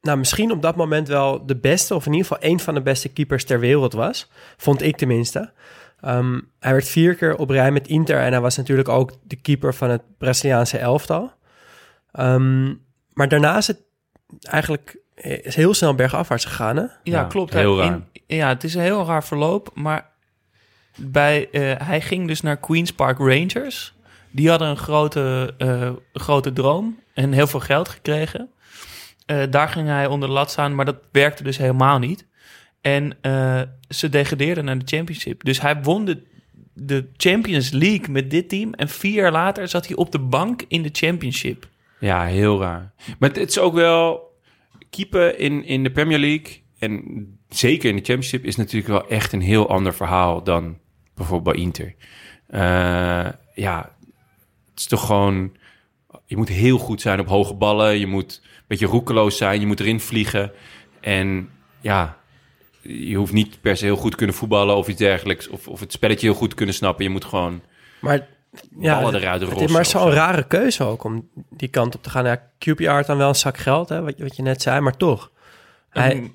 nou, 0.00 0.18
misschien 0.18 0.50
op 0.52 0.62
dat 0.62 0.76
moment 0.76 1.08
wel 1.08 1.46
de 1.46 1.56
beste... 1.56 1.94
of 1.94 2.06
in 2.06 2.12
ieder 2.12 2.26
geval 2.26 2.50
een 2.50 2.60
van 2.60 2.74
de 2.74 2.82
beste 2.82 3.08
keepers 3.08 3.44
ter 3.44 3.60
wereld 3.60 3.92
was. 3.92 4.30
Vond 4.56 4.82
ik 4.82 4.96
tenminste. 4.96 5.52
Ehm, 6.00 6.40
hij 6.60 6.72
werd 6.72 6.88
vier 6.88 7.14
keer 7.14 7.36
op 7.36 7.50
rij 7.50 7.70
met 7.70 7.88
Inter... 7.88 8.20
en 8.20 8.32
hij 8.32 8.40
was 8.40 8.56
natuurlijk 8.56 8.88
ook 8.88 9.12
de 9.22 9.36
keeper 9.36 9.74
van 9.74 9.90
het 9.90 10.02
Braziliaanse 10.18 10.78
elftal. 10.78 11.32
Ehm, 12.14 12.64
maar 13.12 13.28
daarna 13.28 13.56
is 13.56 13.66
het 13.66 13.80
eigenlijk 14.40 14.96
is 15.42 15.54
heel 15.54 15.74
snel 15.74 15.94
bergafwaarts 15.94 16.44
gegaan, 16.44 16.76
hè? 16.76 16.82
Ja, 16.82 16.90
Ja, 17.02 17.24
klopt. 17.24 17.52
heel 17.52 17.78
Hij- 17.78 17.88
raar. 17.88 18.00
in- 18.12 18.36
ja, 18.36 18.48
het 18.48 18.64
is 18.64 18.74
een 18.74 18.82
heel 18.82 19.06
raar 19.06 19.24
verloop. 19.24 19.70
Maar 19.74 20.10
bij, 20.96 21.48
eh, 21.50 21.86
hij 21.86 22.00
ging 22.00 22.28
dus 22.28 22.40
naar 22.40 22.56
Queen's 22.56 22.92
Park 22.92 23.18
Rangers. 23.18 23.94
Die 24.30 24.48
hadden 24.48 24.68
een 24.68 24.76
grote, 24.76 25.54
eh, 25.58 25.90
grote 26.12 26.52
droom 26.52 27.00
en 27.14 27.32
heel 27.32 27.46
veel 27.46 27.60
geld 27.60 27.88
gekregen. 27.88 28.50
Eh, 29.26 29.42
daar 29.50 29.68
ging 29.68 29.88
hij 29.88 30.06
onder 30.06 30.28
de 30.28 30.34
lat 30.34 30.50
staan, 30.50 30.74
maar 30.74 30.84
dat 30.84 30.96
werkte 31.12 31.42
dus 31.42 31.56
helemaal 31.56 31.98
niet. 31.98 32.26
En 32.80 33.16
eh, 33.20 33.60
ze 33.88 34.08
degradeerden 34.08 34.64
naar 34.64 34.78
de 34.78 34.96
championship. 34.96 35.44
Dus 35.44 35.60
hij 35.60 35.82
won 35.82 36.04
de, 36.04 36.22
de 36.72 37.08
Champions 37.16 37.70
League 37.70 38.08
met 38.10 38.30
dit 38.30 38.48
team. 38.48 38.74
En 38.74 38.88
vier 38.88 39.12
jaar 39.14 39.32
later 39.32 39.68
zat 39.68 39.86
hij 39.86 39.96
op 39.96 40.12
de 40.12 40.18
bank 40.18 40.62
in 40.68 40.82
de 40.82 40.88
championship. 40.92 41.68
Ja, 42.04 42.24
heel 42.24 42.60
raar. 42.60 42.92
Maar 43.18 43.28
het 43.28 43.48
is 43.48 43.58
ook 43.58 43.74
wel... 43.74 44.32
Keeper 44.90 45.38
in, 45.38 45.64
in 45.64 45.82
de 45.82 45.90
Premier 45.90 46.18
League 46.18 46.62
en 46.78 47.26
zeker 47.48 47.88
in 47.88 47.96
de 47.96 48.02
Championship... 48.02 48.44
is 48.44 48.56
natuurlijk 48.56 48.86
wel 48.86 49.08
echt 49.08 49.32
een 49.32 49.40
heel 49.40 49.68
ander 49.68 49.94
verhaal 49.94 50.42
dan 50.42 50.78
bijvoorbeeld 51.14 51.54
bij 51.54 51.64
Inter. 51.64 51.94
Eh, 52.46 53.28
ja, 53.54 53.96
het 54.70 54.78
is 54.78 54.86
toch 54.86 55.06
gewoon... 55.06 55.56
Je 56.26 56.36
moet 56.36 56.48
heel 56.48 56.78
goed 56.78 57.00
zijn 57.00 57.20
op 57.20 57.26
hoge 57.26 57.54
ballen. 57.54 57.98
Je 57.98 58.06
moet 58.06 58.40
een 58.44 58.64
beetje 58.66 58.86
roekeloos 58.86 59.36
zijn. 59.36 59.60
Je 59.60 59.66
moet 59.66 59.80
erin 59.80 60.00
vliegen. 60.00 60.52
En 61.00 61.50
ja, 61.80 62.18
je 62.82 63.16
hoeft 63.16 63.32
niet 63.32 63.60
per 63.60 63.76
se 63.76 63.84
heel 63.84 63.96
goed 63.96 64.14
kunnen 64.14 64.36
voetballen 64.36 64.76
of 64.76 64.88
iets 64.88 64.98
dergelijks. 64.98 65.48
Of, 65.48 65.68
of 65.68 65.80
het 65.80 65.92
spelletje 65.92 66.26
heel 66.26 66.36
goed 66.36 66.54
kunnen 66.54 66.74
snappen. 66.74 67.04
Je 67.04 67.10
moet 67.10 67.24
gewoon 67.24 67.62
Maar 68.00 68.28
ja, 68.78 68.94
ballen 68.98 69.14
het- 69.14 69.22
eruit 69.22 69.40
het 69.40 69.48
rossen. 69.50 69.66
is 69.68 69.72
maar 69.74 69.86
zo'n 69.86 70.00
zo. 70.10 70.16
rare 70.16 70.46
keuze 70.46 70.84
ook 70.84 71.04
om 71.04 71.28
die 71.50 71.68
kant 71.68 71.94
op 71.94 72.02
te 72.02 72.10
gaan. 72.10 72.24
Ja, 72.24 72.42
QPR 72.58 72.84
had 72.90 73.06
dan 73.06 73.16
wel 73.16 73.28
een 73.28 73.34
zak 73.34 73.58
geld, 73.58 73.88
hè, 73.88 74.02
wat, 74.02 74.16
je- 74.16 74.22
wat 74.22 74.36
je 74.36 74.42
net 74.42 74.62
zei, 74.62 74.80
maar 74.80 74.96
toch. 74.96 75.30
Hij 75.88 76.30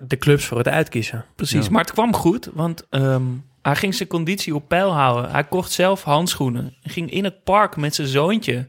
de 0.00 0.18
clubs 0.18 0.44
voor 0.44 0.58
het 0.58 0.68
uitkiezen. 0.68 1.24
Precies, 1.34 1.64
Ja. 1.64 1.70
maar 1.70 1.80
het 1.80 1.92
kwam 1.92 2.14
goed, 2.14 2.50
want 2.52 2.86
ehm, 2.90 3.22
hij 3.62 3.76
ging 3.76 3.94
zijn 3.94 4.08
conditie 4.08 4.54
op 4.54 4.68
peil 4.68 4.92
houden. 4.92 5.30
Hij 5.30 5.44
kocht 5.44 5.70
zelf 5.72 6.02
handschoenen. 6.02 6.76
Ging 6.82 7.10
in 7.10 7.24
het 7.24 7.44
park 7.44 7.76
met 7.76 7.94
zijn 7.94 8.08
zoontje 8.08 8.68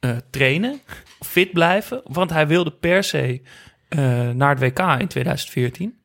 eh, 0.00 0.10
trainen, 0.30 0.80
fit 1.20 1.52
blijven, 1.52 2.00
want 2.04 2.30
hij 2.30 2.46
wilde 2.46 2.70
per 2.70 3.04
se 3.04 3.40
eh, 3.88 3.98
naar 4.30 4.48
het 4.50 4.58
WK 4.58 4.78
in 5.00 5.08
2014. 5.08 5.96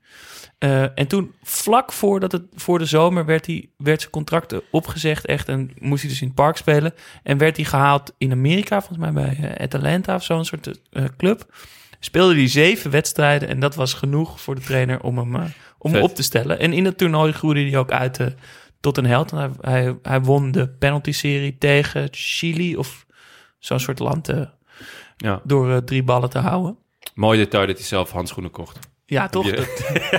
Eh, 0.57 0.81
en 0.81 1.07
toen, 1.07 1.33
vlak 1.43 1.91
voordat 1.91 2.31
het, 2.31 2.43
voor 2.55 2.79
de 2.79 2.85
zomer, 2.85 3.25
werd, 3.25 3.45
hij, 3.45 3.69
werd 3.77 3.99
zijn 3.99 4.11
contract 4.11 4.55
opgezegd 4.71 5.25
echt 5.25 5.47
en 5.49 5.71
moest 5.79 6.01
hij 6.01 6.09
dus 6.09 6.21
in 6.21 6.27
het 6.27 6.35
park 6.35 6.57
spelen. 6.57 6.93
En 7.23 7.37
werd 7.37 7.55
hij 7.55 7.65
gehaald 7.65 8.13
in 8.17 8.31
Amerika, 8.31 8.81
volgens 8.81 8.99
mij 8.99 9.11
bij 9.11 9.37
eh, 9.41 9.63
Atalanta 9.63 10.15
of 10.15 10.23
zo'n 10.23 10.45
soort 10.45 10.79
eh, 10.91 11.05
club. 11.17 11.55
Speelde 11.99 12.35
hij 12.35 12.47
zeven 12.47 12.91
wedstrijden 12.91 13.49
en 13.49 13.59
dat 13.59 13.75
was 13.75 13.93
genoeg 13.93 14.41
voor 14.41 14.55
de 14.55 14.61
trainer 14.61 15.01
om 15.01 15.17
hem, 15.17 15.35
om 15.77 15.93
hem 15.93 16.03
op 16.03 16.15
te 16.15 16.23
stellen. 16.23 16.59
En 16.59 16.73
in 16.73 16.85
het 16.85 16.97
toernooi 16.97 17.31
groeide 17.31 17.69
hij 17.69 17.77
ook 17.79 17.91
uit 17.91 18.19
tot 18.79 18.97
een 18.97 19.05
held. 19.05 19.31
Hij, 19.31 19.49
hij, 19.61 19.97
hij 20.01 20.21
won 20.21 20.51
de 20.51 20.69
penalty-serie 20.69 21.57
tegen 21.57 22.07
Chili 22.11 22.75
of 22.75 23.05
zo'n 23.59 23.79
soort 23.79 23.99
land 23.99 24.29
Ja. 25.17 25.41
door 25.43 25.83
drie 25.83 26.03
ballen 26.03 26.29
te 26.29 26.39
houden. 26.39 26.77
Mooi 27.13 27.37
detail 27.37 27.67
dat 27.67 27.77
hij 27.77 27.85
zelf 27.85 28.11
handschoenen 28.11 28.51
kocht. 28.51 28.79
Ja, 29.09 29.27
toch? 29.27 29.49
Dat, 29.51 29.67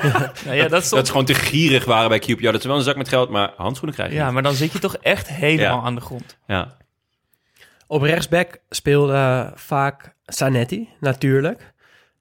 nou 0.44 0.56
ja, 0.56 0.68
dat 0.68 0.86
ze 0.86 1.04
gewoon 1.06 1.24
te 1.24 1.34
gierig 1.34 1.84
waren 1.84 2.08
bij 2.08 2.18
QPR. 2.20 2.50
Dat 2.50 2.62
ze 2.62 2.68
wel 2.68 2.76
een 2.76 2.82
zak 2.82 2.96
met 2.96 3.08
geld, 3.08 3.30
maar 3.30 3.52
handschoenen 3.56 3.94
krijgen. 3.96 4.16
ja, 4.16 4.24
niet. 4.24 4.34
maar 4.34 4.42
dan 4.42 4.54
zit 4.54 4.72
je 4.72 4.78
toch 4.78 4.96
echt 4.96 5.28
helemaal 5.28 5.78
Ja. 5.78 5.82
aan 5.84 5.94
de 5.94 6.00
grond. 6.00 6.36
ja. 6.46 6.76
Op 7.86 8.02
rechtsback 8.02 8.58
speelde 8.70 9.52
vaak 9.54 10.14
Sanetti, 10.26 10.88
natuurlijk. 11.00 11.72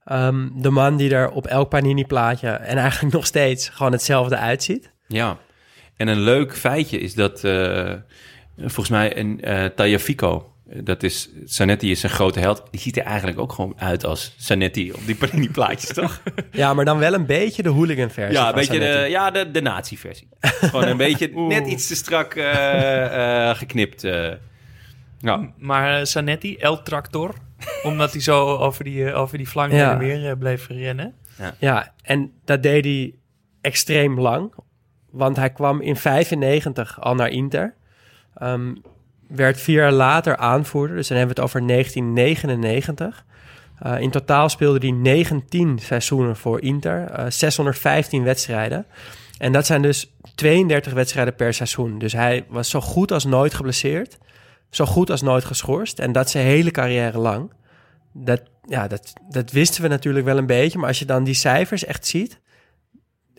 Ehm, 0.06 0.48
de 0.54 0.70
man 0.70 0.98
die 0.98 1.14
er 1.16 1.30
op 1.30 1.48
elk 1.48 1.70
Panini-plaatje 1.70 2.50
en 2.50 2.78
eigenlijk 2.78 3.14
nog 3.16 3.26
steeds 3.26 3.70
gewoon 3.70 3.92
hetzelfde 3.92 4.38
uitziet. 4.38 4.92
ja. 5.08 5.38
En 5.98 6.08
een 6.08 6.20
leuk 6.20 6.58
feitje 6.58 7.00
is 7.00 7.14
dat 7.14 7.44
eh, 7.44 7.94
volgens 8.58 8.90
mij 8.90 9.18
een 9.18 9.40
uh, 9.44 9.66
Tagliafico, 9.66 10.54
dat 10.84 11.04
is, 11.04 11.30
Sanetti 11.46 11.92
is 11.92 12.04
een 12.04 12.10
grote 12.10 12.40
held. 12.40 12.64
Die 12.72 12.80
ziet 12.80 12.98
er 12.98 13.04
eigenlijk 13.04 13.40
ook 13.40 13.52
gewoon 13.54 13.74
uit 13.78 14.06
als 14.06 14.34
Sanetti 14.38 14.92
op 14.92 15.00
die 15.06 15.16
panini 15.16 15.50
plaatjes, 15.50 15.94
toch? 15.94 16.22
Ja, 16.52 16.74
maar 16.74 16.86
dan 16.86 16.98
wel 16.98 17.14
een 17.14 17.26
beetje 17.26 17.64
de 17.64 17.70
hooligan-versie 17.70 18.38
ja, 18.40 18.48
een 18.50 18.56
beetje 18.56 18.80
de, 18.80 19.06
ja, 19.10 19.32
de, 19.32 19.52
de 19.52 19.62
nazi-versie. 19.62 20.28
gewoon 20.40 20.88
een 20.88 20.98
beetje 20.98 21.28
net 21.48 21.68
iets 21.68 21.88
te 21.88 21.96
strak 21.96 22.34
eh, 22.34 23.50
eh, 23.50 23.58
geknipt. 23.58 24.04
eh. 24.04 24.32
ja. 25.20 25.54
Maar 25.58 26.08
Sanetti, 26.08 26.58
El 26.58 26.82
Tractor, 26.82 27.34
omdat 27.84 28.12
hij 28.12 28.22
zo 28.22 28.56
over 28.58 28.84
die, 28.84 29.14
over 29.14 29.38
die 29.38 29.48
flank 29.48 29.72
Ja. 29.72 29.92
en 29.92 29.98
weer 29.98 30.38
bleef 30.38 30.68
rennen. 30.68 31.14
Ja, 31.60 31.94
en 32.02 32.32
dat 32.46 32.64
deed 32.64 32.86
hij 32.86 33.14
extreem 33.62 34.20
lang. 34.20 34.54
Want 35.12 35.36
hij 35.36 35.50
kwam 35.50 35.82
in 35.82 35.96
95 35.96 37.02
al 37.02 37.16
naar 37.16 37.30
Inter. 37.30 37.74
Ehm, 38.36 38.76
werd 39.28 39.62
vier 39.62 39.82
jaar 39.82 39.92
later 39.92 40.38
aanvoerder. 40.38 40.96
Dus 40.96 41.08
dan 41.08 41.18
hebben 41.18 41.36
we 41.36 41.42
het 41.42 41.50
over 41.52 41.68
1999. 41.68 43.26
Eh, 43.80 44.00
in 44.00 44.12
totaal 44.12 44.50
speelde 44.50 44.88
hij 44.88 44.92
19 44.92 45.80
seizoenen 45.80 46.36
voor 46.36 46.62
Inter. 46.62 47.06
eh, 47.06 47.26
615 47.30 48.24
wedstrijden. 48.24 48.86
En 49.38 49.52
dat 49.52 49.66
zijn 49.66 49.82
dus 49.82 50.14
32 50.36 50.94
wedstrijden 50.94 51.36
per 51.36 51.54
seizoen. 51.54 52.00
Dus 52.00 52.14
hij 52.14 52.46
was 52.50 52.70
zo 52.70 52.82
goed 52.82 53.12
als 53.12 53.26
nooit 53.26 53.54
geblesseerd. 53.54 54.18
Zo 54.70 54.86
goed 54.86 55.10
als 55.10 55.22
nooit 55.22 55.46
geschorst. 55.46 56.00
En 56.00 56.12
dat 56.12 56.30
zijn 56.30 56.46
hele 56.46 56.72
carrière 56.72 57.18
lang. 57.18 57.52
Dat, 58.14 58.42
ja, 58.68 58.88
dat, 58.88 59.14
dat 59.30 59.52
wisten 59.52 59.82
we 59.82 59.88
natuurlijk 59.88 60.26
wel 60.26 60.38
een 60.38 60.46
beetje. 60.46 60.78
Maar 60.78 60.88
als 60.88 61.00
je 61.00 61.06
dan 61.06 61.24
die 61.24 61.34
cijfers 61.34 61.86
echt 61.86 62.08
ziet... 62.08 62.40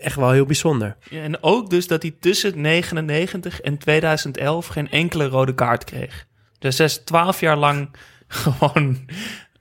Echt 0.01 0.17
wel 0.17 0.31
heel 0.31 0.47
bijzonder. 0.47 0.97
Ja, 1.11 1.23
en 1.23 1.43
ook 1.43 1.71
dus 1.71 1.87
dat 1.87 2.03
hij 2.03 2.15
tussen 2.21 2.61
99 2.61 3.61
en 3.61 3.79
2011 3.79 4.67
geen 4.67 4.91
enkele 4.91 5.27
rode 5.27 5.55
kaart 5.55 5.85
kreeg. 5.85 6.27
Dus 6.59 6.79
hij 6.79 6.87
is 6.87 6.97
12 6.97 7.41
jaar 7.41 7.57
lang 7.57 7.89
gewoon 8.29 9.09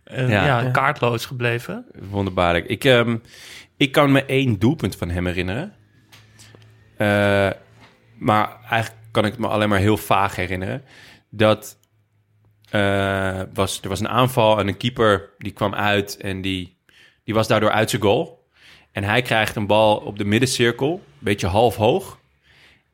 eh, 0.03 0.29
Ja. 0.29 0.70
kaartloos 0.72 1.25
gebleven. 1.25 1.86
Wonderbaarlijk. 2.10 2.65
Ik, 2.65 2.84
ehm, 2.84 3.17
ik 3.77 3.91
kan 3.91 4.12
me 4.12 4.25
één 4.25 4.60
doelpunt 4.60 4.96
van 4.96 5.10
hem 5.10 5.25
herinneren. 5.25 5.74
Eh, 6.98 7.50
maar 8.17 8.58
eigenlijk 8.70 9.01
kan 9.12 9.25
ik 9.25 9.32
het 9.32 9.39
me 9.41 9.48
alleen 9.48 9.70
maar 9.70 9.79
heel 9.79 9.98
vaag 9.98 10.36
herinneren. 10.36 10.84
Dat 11.29 11.77
eh, 12.70 13.41
was, 13.53 13.82
er 13.82 13.89
was 13.89 14.00
een 14.00 14.08
aanval 14.10 14.60
en 14.60 14.67
een 14.67 14.77
keeper 14.77 15.29
die 15.38 15.51
kwam 15.51 15.74
uit 15.74 16.17
en 16.17 16.41
die, 16.41 16.77
die 17.24 17.34
was 17.34 17.48
daardoor 17.48 17.72
uit 17.72 17.89
zijn 17.89 18.01
goal. 18.01 18.37
En 18.97 19.03
hij 19.03 19.21
krijgt 19.21 19.55
een 19.55 19.67
bal 19.67 19.97
op 19.97 20.17
de 20.17 20.25
middencirkel, 20.25 20.93
een 20.93 21.19
beetje 21.19 21.47
half 21.47 21.75
hoog. 21.75 22.19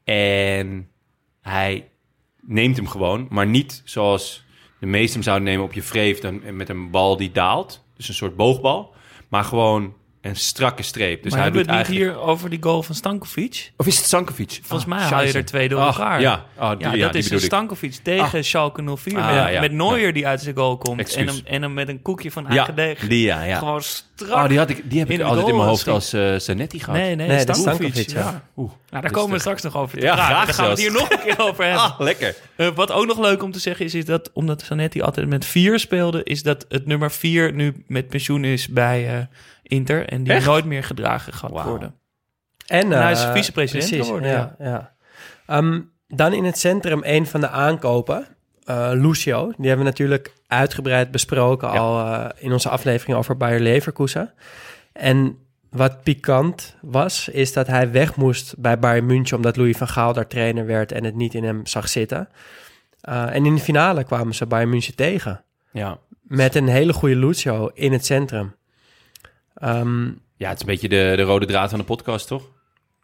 En 0.04 0.90
hij 1.42 1.90
neemt 2.42 2.76
hem 2.76 2.88
gewoon, 2.88 3.28
maar 3.30 3.48
niet 3.48 3.82
zoals 3.86 4.46
de 4.80 4.86
meesten 4.86 5.14
hem 5.14 5.24
zouden 5.24 5.48
nemen 5.48 5.66
op 5.66 5.74
je 5.74 5.82
vreef, 5.82 6.20
dan 6.20 6.56
met 6.56 6.70
een 6.70 6.90
bal 6.90 7.18
die 7.18 7.32
daalt. 7.32 7.84
Dus 7.96 8.08
een 8.08 8.14
soort 8.14 8.36
boogbal. 8.36 8.94
Maar 9.28 9.44
gewoon 9.44 9.94
een 10.24 10.36
strakke 10.36 10.84
streep. 10.84 11.24
Dus 11.24 11.32
maar 11.32 11.42
hij 11.42 11.50
hebben 11.52 11.62
doet 11.66 11.72
we 11.72 11.78
het 11.78 11.88
niet 11.90 11.98
eigenlijk... 11.98 12.22
hier 12.26 12.32
over 12.34 12.50
die 12.50 12.60
goal 12.64 12.84
van 12.84 12.96
Stankovic? 12.96 13.72
Of 13.78 13.88
is 13.88 13.98
het 13.98 14.06
Sankovic? 14.06 14.60
Volgens 14.64 14.92
Ah, 14.92 14.98
mij 15.00 15.08
haal 15.10 15.24
je 15.24 15.34
er 15.34 15.46
twee 15.46 15.70
door 15.70 15.80
Ah, 15.80 15.86
elkaar. 15.88 16.22
Ja, 16.22 16.46
ah, 16.58 16.70
die, 16.78 16.88
Ja, 16.88 16.94
ja, 16.94 17.06
dat 17.06 17.16
is 17.16 17.32
ik. 17.32 17.40
Stankovic 17.40 17.94
tegen 18.04 18.46
Schalke 18.46 18.96
04. 18.98 19.18
Ah, 19.20 19.44
met, 19.44 19.54
ja. 19.54 19.60
met 19.60 19.72
Neuer 19.72 20.14
die 20.14 20.28
uit 20.28 20.42
zijn 20.42 20.56
goal 20.56 20.78
komt. 20.78 21.16
En 21.16 21.28
hem, 21.28 21.36
en 21.46 21.62
hem 21.62 21.74
met 21.74 21.88
een 21.88 22.02
koekje 22.02 22.32
van 22.32 22.48
deeg. 22.76 23.08
die, 23.08 23.26
ja, 23.26 23.44
ja. 23.44 23.58
Gewoon 23.58 23.82
strak. 23.82 24.32
Oh, 24.32 24.48
die, 24.48 24.58
had 24.58 24.70
ik, 24.70 24.90
die 24.90 25.00
heb 25.00 25.10
ik 25.10 25.22
altijd 25.22 25.48
in 25.48 25.56
mijn 25.56 25.68
hoofd 25.68 25.88
als 25.88 26.14
eh 26.14 26.36
Zanetti 26.36 26.80
gehad. 26.80 27.00
Nee, 27.00 27.16
nee, 27.16 27.28
Nee, 27.28 27.46
dat 27.46 27.56
is 27.56 27.62
Stankovic. 27.62 27.94
Stankovic, 27.94 28.34
ja. 28.34 28.44
Oeh, 28.58 28.70
Nou, 28.70 28.80
daar 28.90 29.02
dus 29.02 29.12
komen 29.12 29.30
we 29.30 29.36
de- 29.36 29.42
straks 29.42 29.62
nog 29.62 29.76
over 29.78 29.98
te 30.00 30.06
Ja, 30.06 30.16
praten. 30.16 30.46
Daar 30.46 30.54
gaan 30.56 30.64
we 30.66 30.70
het 30.72 30.80
hier 30.80 30.92
nog 30.92 31.10
een 31.12 31.20
keer 31.20 31.40
over 31.40 31.64
hebben. 31.70 31.82
Ah, 31.84 32.00
lekker. 32.00 32.36
Eh, 32.56 32.68
wat 32.76 32.92
ook 32.92 33.06
nog 33.06 33.20
leuk 33.20 33.44
om 33.44 33.52
te 33.52 33.60
zeggen 33.60 33.86
is, 33.86 33.94
is 33.96 34.06
dat 34.06 34.30
omdat 34.34 34.62
Zanetti 34.62 35.02
altijd 35.02 35.28
met 35.28 35.46
vier 35.46 35.80
speelde, 35.80 36.24
is 36.24 36.44
dat 36.44 36.66
het 36.70 36.86
nummer 36.86 37.12
vier 37.12 37.54
nu 37.54 37.84
met 37.88 38.08
pensioen 38.08 38.44
is 38.44 38.68
bij 38.68 39.08
eh, 39.18 39.26
Inter 39.64 40.10
en 40.10 40.24
die 40.24 40.34
Echt? 40.34 40.46
nooit 40.46 40.66
meer 40.66 40.84
gedragen 40.84 41.34
gaat 41.34 41.52
worden. 41.52 41.96
En, 42.68 42.90
hij 42.92 43.04
eh, 43.06 43.12
is 43.12 43.26
vicepresident 43.32 43.88
precies, 43.90 44.06
geworden, 44.06 44.30
Ja, 44.30 44.56
ja. 44.60 44.94
Ehm, 45.46 45.82
dan 46.08 46.34
in 46.34 46.44
het 46.44 46.58
centrum 46.58 47.00
een 47.04 47.28
van 47.28 47.40
de 47.42 47.50
aankopen. 47.50 48.26
eh, 48.64 48.90
Lucio. 48.94 49.46
Die 49.58 49.68
hebben 49.68 49.86
we 49.86 49.92
natuurlijk 49.92 50.34
uitgebreid 50.48 51.12
besproken 51.12 51.68
Ja. 51.74 51.80
al 51.80 52.06
eh, 52.14 52.30
in 52.44 52.52
onze 52.52 52.70
aflevering 52.70 53.18
over 53.18 53.38
Bayer 53.38 53.60
Leverkusen. 53.60 54.34
En 54.94 55.38
wat 55.70 56.04
pikant 56.04 56.76
was, 56.82 57.28
is 57.30 57.54
dat 57.54 57.68
hij 57.68 57.92
weg 57.92 58.16
moest 58.16 58.56
bij 58.58 58.80
Bayern 58.80 59.06
München... 59.06 59.36
omdat 59.38 59.58
Louis 59.58 59.78
van 59.78 59.88
Gaal 59.88 60.14
daar 60.14 60.28
trainer 60.28 60.66
werd 60.66 60.92
en 60.92 61.04
het 61.04 61.16
niet 61.16 61.34
in 61.34 61.44
hem 61.44 61.66
zag 61.66 61.90
zitten. 61.90 62.30
Eh, 63.02 63.36
en 63.36 63.46
in 63.46 63.56
de 63.56 63.62
finale 63.62 64.04
kwamen 64.04 64.34
ze 64.36 64.46
Bayern 64.46 64.70
München 64.70 64.96
tegen. 64.96 65.44
Ja. 65.72 65.98
Met 66.22 66.56
een 66.56 66.68
hele 66.68 66.94
goede 66.94 67.16
Lucio 67.16 67.70
in 67.74 67.92
het 67.92 68.06
centrum. 68.06 68.56
Ehm, 69.64 70.06
ja, 70.38 70.48
het 70.50 70.56
is 70.56 70.60
een 70.62 70.66
beetje 70.66 70.90
de, 70.90 71.14
de 71.16 71.22
rode 71.22 71.46
draad 71.46 71.70
van 71.70 71.80
de 71.80 71.86
podcast, 71.86 72.28
toch? 72.28 72.44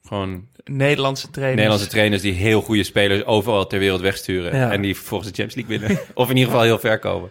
Gewoon 0.03 0.47
Nederlandse 0.63 1.29
trainers. 1.29 1.55
Nederlandse 1.57 1.89
trainers 1.89 2.21
die 2.21 2.33
heel 2.33 2.61
goede 2.61 2.83
spelers 2.83 3.25
overal 3.25 3.67
ter 3.67 3.79
wereld 3.79 4.01
wegsturen. 4.01 4.55
Ja. 4.57 4.71
En 4.71 4.81
die 4.81 4.95
vervolgens 4.95 5.31
de 5.31 5.35
Champions 5.43 5.69
League 5.69 5.87
winnen. 5.87 6.05
of 6.21 6.29
in 6.29 6.35
ieder 6.35 6.51
geval 6.51 6.65
heel 6.65 6.79
ver 6.79 6.99
komen. 6.99 7.29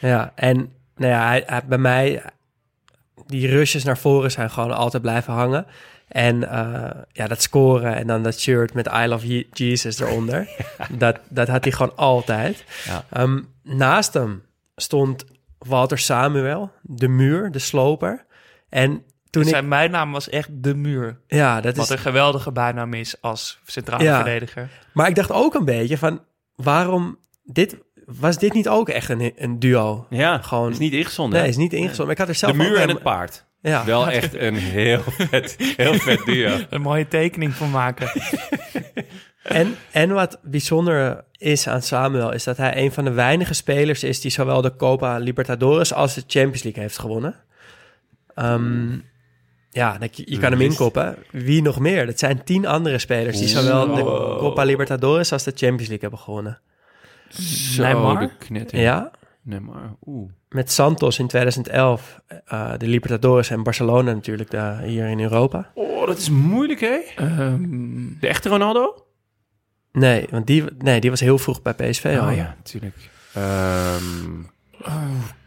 Ja, 0.00 0.32
en 0.34 0.56
nou 0.96 1.12
ja, 1.12 1.26
hij, 1.26 1.42
hij- 1.46 1.64
bij 1.66 1.78
mij 1.78 2.22
die 3.26 3.48
rushes 3.48 3.84
naar 3.84 3.98
voren 3.98 4.30
zijn 4.30 4.50
gewoon 4.50 4.72
altijd 4.76 5.02
blijven 5.02 5.32
hangen. 5.32 5.66
En 6.08 6.48
eh, 6.50 6.90
ja, 7.12 7.26
dat 7.26 7.42
scoren 7.42 7.94
en 7.96 8.06
dan 8.06 8.22
dat 8.22 8.40
shirt 8.40 8.74
met 8.74 8.86
I 8.86 9.06
love 9.06 9.26
Je- 9.34 9.46
Jesus 9.52 9.98
eronder. 10.00 10.48
dat, 10.98 11.18
dat 11.28 11.48
had 11.48 11.64
hij 11.64 11.72
gewoon 11.72 11.96
altijd. 11.96 12.64
Ja. 12.86 13.04
Ehm, 13.12 13.40
naast 13.62 14.14
hem 14.14 14.42
stond 14.76 15.24
Walter 15.58 15.98
Samuel, 15.98 16.70
de 16.82 17.08
muur, 17.08 17.50
de 17.50 17.58
sloper. 17.58 18.26
En 18.68 19.02
toen 19.30 19.42
ik... 19.42 19.48
Zijn 19.48 19.68
bijnaam 19.68 20.12
was 20.12 20.28
echt 20.28 20.48
De 20.52 20.74
Muur. 20.74 21.20
Ja, 21.26 21.60
dat 21.60 21.76
Wat 21.76 21.84
is... 21.84 21.90
een 21.90 21.98
geweldige 21.98 22.52
bijnaam 22.52 22.94
is 22.94 23.20
als 23.20 23.58
centrale 23.66 24.02
Ja. 24.04 24.14
verdediger. 24.22 24.68
Maar 24.92 25.08
ik 25.08 25.14
dacht 25.14 25.32
ook 25.32 25.54
een 25.54 25.64
beetje 25.64 25.98
van, 25.98 26.20
waarom... 26.54 27.18
Dit, 27.44 27.76
was 28.06 28.38
dit 28.38 28.52
niet 28.52 28.68
ook 28.68 28.88
echt 28.88 29.08
een, 29.08 29.32
een 29.36 29.58
duo? 29.58 30.06
Ja, 30.10 30.38
Gewoon- 30.38 30.70
is 30.70 30.78
niet 30.78 30.92
ingezonden. 30.92 31.40
Nee, 31.40 31.48
is 31.48 31.56
niet 31.56 31.72
ingezonden. 31.72 32.04
Maar 32.04 32.14
ik 32.14 32.18
had 32.20 32.28
er 32.28 32.34
zelf 32.34 32.52
de 32.52 32.58
muur 32.58 32.72
ook 32.72 32.78
en 32.82 32.88
het 32.88 33.02
paard. 33.02 33.46
Ja. 33.60 33.84
Wel 33.84 34.08
echt 34.08 34.34
een 34.34 34.54
heel 34.54 35.00
vet, 35.30 35.56
heel 35.76 35.94
vet 35.94 36.24
duo. 36.24 36.58
Een 36.70 36.80
mooie 36.80 37.08
tekening 37.08 37.54
van 37.54 37.70
maken. 37.70 38.10
En, 39.42 39.76
en 39.92 40.10
wat 40.10 40.38
bijzonder 40.42 41.24
is 41.38 41.68
aan 41.68 41.82
Samuel, 41.82 42.32
is 42.32 42.44
dat 42.44 42.56
hij 42.56 42.76
een 42.76 42.92
van 42.92 43.04
de 43.04 43.10
weinige 43.12 43.54
spelers 43.54 44.02
is 44.04 44.20
die 44.20 44.30
zowel 44.30 44.60
de 44.60 44.76
Copa 44.76 45.16
Libertadores 45.18 45.92
als 45.92 46.14
de 46.14 46.22
Champions 46.26 46.62
League 46.62 46.82
heeft 46.82 46.98
gewonnen. 46.98 47.34
Ehm, 48.38 48.92
ja, 49.70 49.96
je, 50.10 50.22
je 50.24 50.38
kan 50.38 50.50
hem 50.50 50.58
Wist. 50.58 50.70
inkoppen. 50.70 51.16
Wie 51.30 51.62
nog 51.62 51.78
meer? 51.78 52.06
Dat 52.06 52.18
zijn 52.18 52.44
tien 52.44 52.66
andere 52.66 52.98
spelers 52.98 53.38
die 53.38 53.48
zowel 53.48 53.94
de. 53.94 54.02
Copa 54.38 54.62
Libertadores 54.62 55.32
als 55.32 55.42
de 55.42 55.50
Champions 55.54 55.88
League 55.88 56.00
hebben 56.00 56.18
gewonnen. 56.18 56.60
Zo, 57.28 57.82
Neymar? 57.82 58.18
de 58.20 58.30
knetter. 58.38 58.78
Ja, 58.80 59.10
Neymar. 59.42 59.96
Oeh. 60.06 60.30
met 60.48 60.70
Santos 60.72 61.18
in 61.18 61.26
2011, 61.26 62.20
eh, 62.44 62.72
de 62.78 62.86
Libertadores 62.86 63.50
en 63.50 63.62
Barcelona 63.62 64.12
natuurlijk 64.12 64.50
daar, 64.50 64.80
hier 64.80 65.08
in 65.08 65.20
Europa. 65.20 65.70
Oh, 65.74 66.06
dat 66.06 66.18
is 66.18 66.30
moeilijk, 66.30 66.80
hè? 66.80 66.98
Ehm, 67.16 68.18
De 68.20 68.28
echte 68.28 68.48
Ronaldo? 68.48 69.04
Nee, 69.92 70.26
want 70.30 70.46
die, 70.46 70.64
nee, 70.78 71.00
die 71.00 71.10
was 71.10 71.20
heel 71.20 71.38
vroeg 71.38 71.62
bij 71.62 71.74
PSV 71.74 72.16
al. 72.20 72.28
Oh 72.28 72.36
ja, 72.36 72.54
natuurlijk. 72.58 72.96
Ehm 73.34 74.42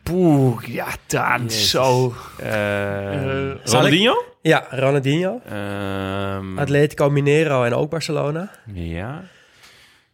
Poeh, 0.04 0.62
ja, 0.68 0.88
Jezus. 1.08 1.70
zo. 1.70 2.14
eh 2.38 3.52
Eh, 3.52 3.56
Ronaldinho? 3.64 4.24
Ja, 4.42 4.66
Ronaldinho, 4.70 5.42
Ehm, 5.46 6.60
Atletico 6.60 7.10
Mineiro 7.10 7.64
en 7.64 7.74
ook 7.74 7.90
Barcelona. 7.90 8.52
ja, 8.74 9.24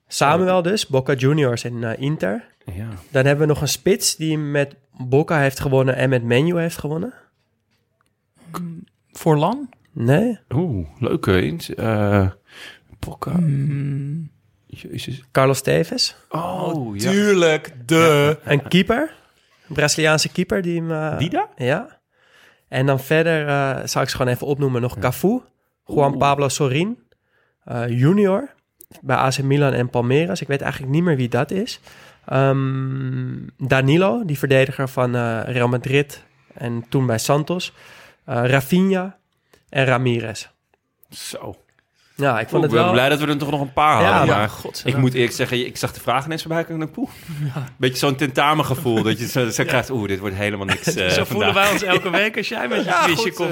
Samuel 0.08 0.62
dus, 0.62 0.88
Boca 0.88 1.13
Juniors 1.13 1.63
en 1.63 1.84
eh, 1.84 2.01
Inter. 2.01 2.44
ja. 2.65 2.88
Dan 3.12 3.25
hebben 3.25 3.48
we 3.48 3.53
nog 3.53 3.62
een 3.62 3.67
spits 3.67 4.15
die 4.15 4.38
met 4.38 4.75
Boca 4.98 5.39
heeft 5.39 5.60
gewonnen 5.60 5.96
en 5.96 6.10
met 6.10 6.24
Menu 6.24 6.60
heeft 6.60 6.77
gewonnen. 6.77 7.13
Voor 9.12 9.38
lang? 9.38 9.74
Nee, 9.91 10.39
Oeh, 10.53 10.88
leuke 11.00 11.41
ins. 11.41 11.74
eh 11.75 12.27
Pokka. 13.00 13.32
Hmm. 13.32 14.29
Jezus. 14.65 15.24
Carlos 15.32 15.62
Tevez. 15.62 16.15
Oh, 16.29 16.98
ja. 16.98 17.12
Tuurlijk, 17.12 17.74
de. 17.86 18.38
Een 18.44 18.67
keeper, 18.67 19.13
Braziliaanse 19.67 20.29
keeper 20.31 20.62
die 20.62 20.81
hem... 20.81 20.91
eh, 20.91 21.17
Dida? 21.17 21.50
Ja. 21.55 22.00
En 22.67 22.86
dan 22.86 23.00
verder, 23.00 23.47
eh 23.47 23.79
zal 23.86 24.01
ik 24.01 24.09
ze 24.09 24.15
gewoon 24.15 24.33
even 24.33 24.47
opnoemen, 24.47 24.81
nog 24.81 25.00
Cafu, 25.00 25.41
Juan 25.86 26.17
Pablo 26.17 26.47
Sorin, 26.50 27.00
eh, 27.63 27.88
junior 27.88 28.50
bij 29.01 29.15
AC 29.15 29.41
Milan 29.41 29.74
en 29.74 29.89
Palmeiras. 29.89 30.41
Ik 30.41 30.47
weet 30.47 30.62
eigenlijk 30.62 30.91
niet 30.91 31.03
meer 31.03 31.15
wie 31.15 31.29
dat 31.29 31.51
is. 31.51 31.79
Ehm, 32.25 33.47
Danilo, 33.57 34.25
die 34.25 34.38
verdediger 34.38 34.88
van 34.89 35.15
eh, 35.15 35.41
Real 35.45 35.67
Madrid 35.67 36.24
en 36.53 36.86
toen 36.89 37.05
bij 37.05 37.17
Santos. 37.17 37.74
Eh 38.25 38.43
Rafinha 38.45 39.17
en 39.69 39.86
Ramirez. 39.86 40.47
Zo. 41.09 41.55
Ja, 42.17 42.39
ik 42.39 42.50
vond 42.50 42.63
het 42.63 42.71
ben 42.71 42.81
wel... 42.83 42.91
blij 42.91 43.09
dat 43.09 43.19
we 43.19 43.27
er 43.27 43.38
toch 43.38 43.51
nog 43.51 43.62
een 43.62 43.74
paar 43.74 44.01
Ja, 44.01 44.17
hadden. 44.17 44.36
maar- 44.38 44.51
ik 44.83 44.97
moet 44.97 45.13
eerlijk 45.13 45.33
zeggen, 45.33 45.65
ik 45.65 45.77
zag 45.77 45.93
de 45.93 46.00
vragen 46.00 46.25
ineens 46.25 46.41
voorbij 46.41 46.63
komen 46.63 46.82
en 46.82 46.88
ik 46.88 46.95
dacht, 46.95 47.10
poeh. 47.10 47.65
Beetje 47.77 47.97
zo'n 47.97 48.15
tentamengevoel. 48.15 49.03
dat 49.03 49.19
je 49.19 49.27
zo, 49.27 49.49
zo 49.49 49.63
krijgt, 49.73 49.89
oeh, 49.89 50.08
dit 50.08 50.19
wordt 50.19 50.36
helemaal 50.36 50.65
niks 50.65 50.88
eh 50.95 51.10
Zo 51.10 51.23
voelen 51.23 51.53
wij 51.53 51.71
ons 51.71 51.84
elke 51.84 52.10
week 52.10 52.38
als 52.38 52.47
jij 52.47 52.67
met 52.67 52.84
je 52.86 52.99
quizje 53.03 53.15
goed. 53.21 53.34
komt. 53.34 53.49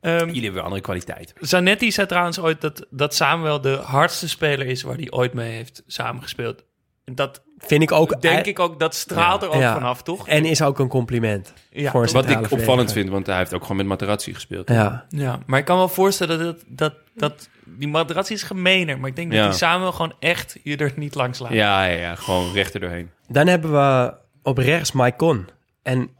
Ehm, 0.00 0.26
jullie 0.26 0.44
hebben 0.44 0.62
andere 0.62 0.80
kwaliteit. 0.82 1.32
Zanetti 1.40 1.92
zei 1.92 2.06
trouwens 2.06 2.38
ooit 2.40 2.60
dat, 2.60 2.86
dat 2.90 3.14
Samuel 3.14 3.60
de 3.60 3.74
hardste 3.84 4.28
speler 4.28 4.66
is 4.66 4.82
waar 4.82 4.96
hij 4.96 5.10
ooit 5.10 5.32
mee 5.32 5.50
heeft 5.52 5.82
samengespeeld. 5.86 6.64
En 7.04 7.14
dat 7.14 7.42
Vind 7.66 7.82
ik 7.82 7.92
ook... 7.92 8.20
denk 8.20 8.46
ik 8.46 8.58
ook, 8.58 8.80
dat 8.80 8.94
straalt 8.94 9.42
er 9.42 9.48
ook 9.48 9.54
Ja. 9.60 9.72
vanaf, 9.74 10.02
toch? 10.02 10.28
En 10.28 10.44
is 10.44 10.62
ook 10.62 10.78
een 10.78 10.88
compliment. 10.88 11.52
Ja, 11.70 11.90
voor? 11.90 12.10
Wat 12.12 12.30
ik 12.30 12.50
opvallend 12.50 12.92
vind, 12.92 13.08
want 13.08 13.26
hij 13.26 13.36
heeft 13.36 13.54
ook 13.54 13.62
gewoon 13.62 13.76
met 13.76 13.86
Materazzi 13.86 14.34
gespeeld. 14.34 14.68
Ja. 14.68 15.04
ja, 15.08 15.38
maar 15.46 15.58
ik 15.58 15.64
kan 15.64 15.76
wel 15.76 15.88
voorstellen 15.88 16.38
dat, 16.38 16.64
dat, 16.66 16.94
dat 17.14 17.48
die 17.64 17.88
Materazzi 17.88 18.32
is 18.34 18.42
gemener. 18.42 18.98
Maar 18.98 19.08
ik 19.08 19.16
denk 19.16 19.32
Ja. 19.32 19.40
dat 19.42 19.48
die 19.50 19.58
Samuel 19.58 19.92
gewoon 19.92 20.14
echt 20.18 20.56
je 20.62 20.76
er 20.76 20.92
niet 20.96 21.14
langs 21.14 21.38
laat. 21.38 21.52
Ja, 21.52 21.84
ja, 21.84 21.98
ja, 21.98 22.14
gewoon 22.14 22.52
recht 22.52 22.74
er 22.74 22.80
doorheen. 22.80 23.10
Dan 23.28 23.46
hebben 23.46 23.72
we 23.72 24.14
op 24.42 24.58
rechts 24.58 24.92
Maicon. 24.92 25.48
En 25.82 26.10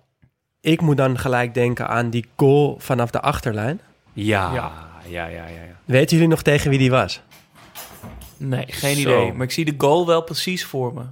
ik 0.61 0.81
moet 0.81 0.97
dan 0.97 1.19
gelijk 1.19 1.55
denken 1.55 1.89
aan 1.89 2.11
die 2.11 2.27
goal 2.37 2.77
vanaf 2.79 3.11
de 3.11 3.21
achterlijn. 3.21 3.81
Ja, 4.13 4.55
Ja. 4.55 4.73
ja, 5.09 5.27
ja, 5.27 5.27
ja. 5.27 5.47
ja. 5.47 5.77
Weten 5.85 6.17
jullie 6.17 6.31
nog 6.31 6.43
tegen 6.43 6.71
wie 6.71 6.79
die 6.79 6.91
was? 6.91 7.23
Nee, 8.37 8.65
geen 8.69 8.97
Zo. 8.97 9.01
idee. 9.23 9.33
Maar 9.33 9.47
ik 9.47 9.53
zie 9.53 9.65
de 9.65 9.75
goal 9.79 10.07
wel 10.07 10.23
precies 10.23 10.65
voor 10.65 10.95
me. 10.95 11.03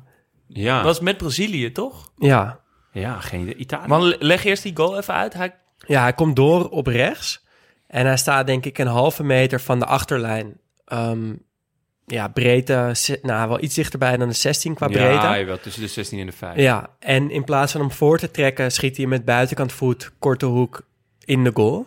Ja, 0.53 0.77
Dat 0.77 0.85
was 0.85 1.01
met 1.01 1.17
Brazilië, 1.17 1.73
toch? 1.73 2.13
Ja. 2.19 2.61
ja 2.93 3.21
geen 3.21 3.41
idee. 3.41 3.55
Italië. 3.55 3.87
Man, 3.89 4.03
le- 4.03 4.17
leg 4.19 4.45
eerst 4.45 4.63
die 4.63 4.77
goal 4.77 4.99
even 4.99 5.15
uit. 5.15 5.33
Hij, 5.35 5.55
Ja, 5.87 6.03
hij 6.03 6.13
komt 6.13 6.37
door 6.37 6.69
op 6.69 6.87
rechts. 6.87 7.45
En 7.87 8.07
hij 8.07 8.17
staat 8.17 8.47
denk 8.47 8.65
ik 8.67 8.79
een 8.79 8.87
halve 8.87 9.23
meter 9.25 9.61
van 9.61 9.79
de 9.79 9.85
achterlijn. 9.85 10.61
Ehm, 10.85 11.33
ja, 12.07 12.29
breedte, 12.29 12.93
nou 13.23 13.49
wel 13.49 13.63
iets 13.63 13.75
dichterbij 13.75 14.17
dan 14.17 14.29
de 14.29 14.35
16 14.35 14.75
qua 14.75 14.87
breedte. 14.87 15.27
Ja, 15.27 15.45
wel 15.45 15.61
tussen 15.61 15.83
de 15.83 15.89
16 15.89 16.19
en 16.19 16.27
de 16.27 16.33
5. 16.33 16.57
Ja, 16.57 16.91
en 16.99 17.31
in 17.31 17.45
plaats 17.45 17.73
van 17.73 17.81
hem 17.81 17.91
voor 17.93 18.19
te 18.19 18.31
trekken, 18.31 18.73
schiet 18.73 18.97
hij 18.97 19.07
met 19.07 19.25
buitenkant 19.25 19.73
voet, 19.73 20.11
korte 20.19 20.47
hoek 20.47 20.83
in 21.25 21.45
de 21.45 21.51
goal. 21.55 21.87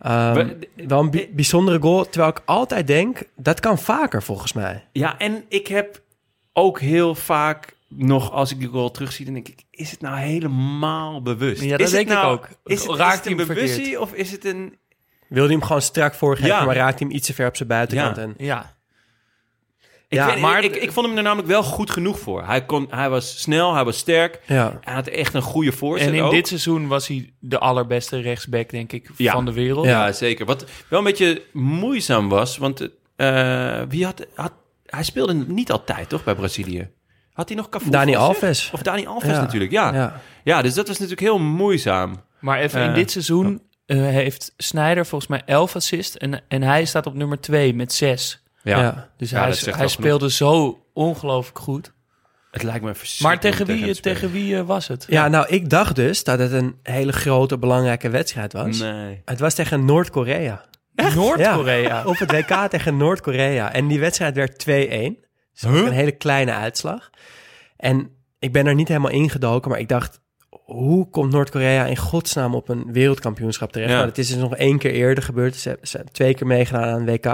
Ehm, 0.00 0.34
We- 0.34 0.68
wel 0.86 1.00
een 1.00 1.10
bi- 1.10 1.30
bijzondere 1.32 1.80
goal, 1.80 2.04
terwijl 2.04 2.30
ik 2.32 2.42
altijd 2.44 2.86
denk, 2.86 3.22
dat 3.36 3.60
kan 3.60 3.78
vaker 3.78 4.22
volgens 4.22 4.52
mij. 4.52 4.84
Ja, 4.92 5.18
en 5.18 5.44
ik 5.48 5.66
heb 5.66 6.00
ook 6.52 6.80
heel 6.80 7.14
vaak 7.14 7.76
nog, 7.88 8.32
als 8.32 8.50
ik 8.50 8.58
die 8.58 8.68
goal 8.68 8.90
terugzie, 8.90 9.24
dan 9.24 9.34
denk 9.34 9.48
ik, 9.48 9.62
is 9.70 9.90
het 9.90 10.00
nou 10.00 10.16
helemaal 10.18 11.22
bewust? 11.22 11.62
Ja, 11.62 11.70
dat 11.70 11.80
is 11.80 11.84
het 11.86 11.94
denk 11.94 12.08
ik 12.08 12.14
nou, 12.14 12.32
ook. 12.32 12.48
Is 12.64 12.84
het, 12.86 12.96
Raakt 12.96 13.24
is 13.26 13.30
het 13.30 13.40
een 13.40 13.46
bewustie 13.46 14.00
of 14.00 14.12
is 14.12 14.30
het 14.30 14.44
een... 14.44 14.78
Wilde 15.28 15.48
hij 15.48 15.56
hem 15.56 15.66
gewoon 15.66 15.82
strak 15.82 16.14
voorgeven, 16.14 16.48
Ja. 16.50 16.64
maar 16.64 16.74
raakt 16.76 16.98
hij 16.98 17.08
hem 17.08 17.16
iets 17.16 17.26
te 17.26 17.34
ver 17.34 17.46
op 17.48 17.56
zijn 17.56 17.68
buitenkant. 17.68 18.16
Ja. 18.16 18.22
En, 18.22 18.34
ja. 18.38 18.78
Ik, 20.08 20.16
Ja, 20.18 20.26
weet- 20.26 20.38
maar- 20.40 20.64
ik, 20.64 20.74
ik, 20.76 20.82
ik 20.82 20.92
vond 20.92 21.06
hem 21.06 21.16
er 21.16 21.22
namelijk 21.22 21.48
wel 21.48 21.62
goed 21.62 21.90
genoeg 21.90 22.18
voor. 22.18 22.44
Hij, 22.46 22.64
kon, 22.64 22.86
hij 22.90 23.10
was 23.10 23.40
snel, 23.40 23.74
hij 23.74 23.84
was 23.84 23.96
sterk. 23.98 24.40
ja. 24.46 24.78
Hij 24.80 24.94
had 24.94 25.06
echt 25.06 25.34
een 25.34 25.42
goede 25.42 25.72
voorzet 25.72 26.08
En 26.08 26.14
in 26.14 26.22
ook. 26.22 26.30
dit 26.30 26.48
seizoen 26.48 26.86
was 26.88 27.06
hij 27.08 27.32
de 27.38 27.58
allerbeste 27.58 28.20
rechtsback, 28.20 28.70
denk 28.70 28.92
ik, 28.92 29.10
Ja. 29.16 29.32
van 29.32 29.44
de 29.44 29.52
wereld. 29.52 29.86
Ja, 29.86 30.12
zeker. 30.12 30.46
Wat 30.46 30.64
wel 30.88 30.98
een 30.98 31.04
beetje 31.04 31.42
moeizaam 31.52 32.28
was, 32.28 32.56
want 32.56 32.88
eh, 33.16 33.82
wie 33.88 34.04
had, 34.04 34.26
had... 34.34 34.52
Hij 34.90 35.02
speelde 35.02 35.34
niet 35.34 35.72
altijd, 35.72 36.08
toch, 36.08 36.24
bij 36.24 36.34
Brazilië? 36.34 36.90
Had 37.32 37.48
hij 37.48 37.56
nog 37.56 37.68
Cafu 37.68 37.90
Dani? 37.90 38.16
Alves. 38.16 38.70
Of 38.72 38.82
Dani 38.82 39.06
Alves 39.06 39.30
Ja. 39.30 39.40
natuurlijk, 39.40 39.70
ja. 39.70 39.94
ja. 39.94 40.20
Ja. 40.44 40.62
dus 40.62 40.74
dat 40.74 40.86
was 40.86 40.98
natuurlijk 40.98 41.26
heel 41.26 41.38
moeizaam. 41.38 42.22
Maar 42.38 42.58
even 42.58 42.82
in 42.82 42.94
dit 42.94 43.10
seizoen 43.10 43.62
eh, 43.86 43.98
heeft 43.98 44.54
Snyder 44.56 45.06
volgens 45.06 45.30
mij 45.30 45.42
11 45.44 45.76
assists 45.76 46.16
en, 46.16 46.42
en 46.48 46.62
hij 46.62 46.84
staat 46.84 47.06
op 47.06 47.14
nummer 47.14 47.40
2 47.40 47.74
met 47.74 47.92
6. 47.92 48.42
Ja. 48.62 48.80
Ja. 48.80 49.08
Dus 49.16 49.30
Ja, 49.30 49.48
hij, 49.48 49.74
hij 49.76 49.88
speelde 49.88 50.30
zo 50.30 50.82
ongelooflijk 50.92 51.58
goed. 51.58 51.92
Het 52.50 52.62
lijkt 52.62 52.84
me 52.84 52.92
Maar 53.22 53.40
tegen 53.40 53.66
wie, 53.66 54.00
tegen 54.00 54.32
wie 54.32 54.56
eh, 54.56 54.62
was 54.62 54.88
het? 54.88 55.04
Ja, 55.08 55.28
nou, 55.28 55.46
ik 55.48 55.70
dacht 55.70 55.96
dus 55.96 56.24
dat 56.24 56.38
het 56.38 56.52
een 56.52 56.76
hele 56.82 57.12
grote, 57.12 57.58
belangrijke 57.58 58.08
wedstrijd 58.08 58.52
was. 58.52 58.78
Nee. 58.78 59.22
Het 59.24 59.40
was 59.40 59.54
tegen 59.54 59.84
Noord-Korea. 59.84 60.64
Noord-Korea. 60.94 62.04
Op 62.04 62.18
het 62.18 62.30
WK 62.32 62.68
tegen 62.70 62.96
Noord-Korea. 62.96 63.72
En 63.72 63.88
die 63.88 64.00
wedstrijd 64.00 64.36
werd 64.36 64.66
2-1. 64.68 64.68
Dus 65.52 65.62
een 65.62 65.92
hele 65.92 66.12
kleine 66.12 66.52
uitslag. 66.52 67.10
En 67.76 68.10
ik 68.38 68.52
ben 68.52 68.66
er 68.66 68.74
niet 68.74 68.88
helemaal 68.88 69.10
ingedoken, 69.10 69.70
maar 69.70 69.80
ik 69.80 69.88
dacht... 69.88 70.20
Hoe 70.64 71.10
komt 71.10 71.32
Noord-Korea 71.32 71.84
in 71.86 71.96
godsnaam 71.96 72.54
op 72.54 72.68
een 72.68 72.92
wereldkampioenschap 72.92 73.72
terecht? 73.72 73.90
Ja. 73.90 73.96
Nou, 73.96 74.08
dat 74.08 74.18
is 74.18 74.28
dus 74.28 74.36
nog 74.36 74.56
één 74.56 74.78
keer 74.78 74.90
eerder 74.90 75.24
gebeurd. 75.24 75.56
Ze 75.56 75.78
ze 75.82 75.96
hebben 75.96 76.14
twee 76.14 76.34
keer 76.34 76.46
meegedaan 76.46 76.88
aan 76.88 77.04
WK. 77.04 77.26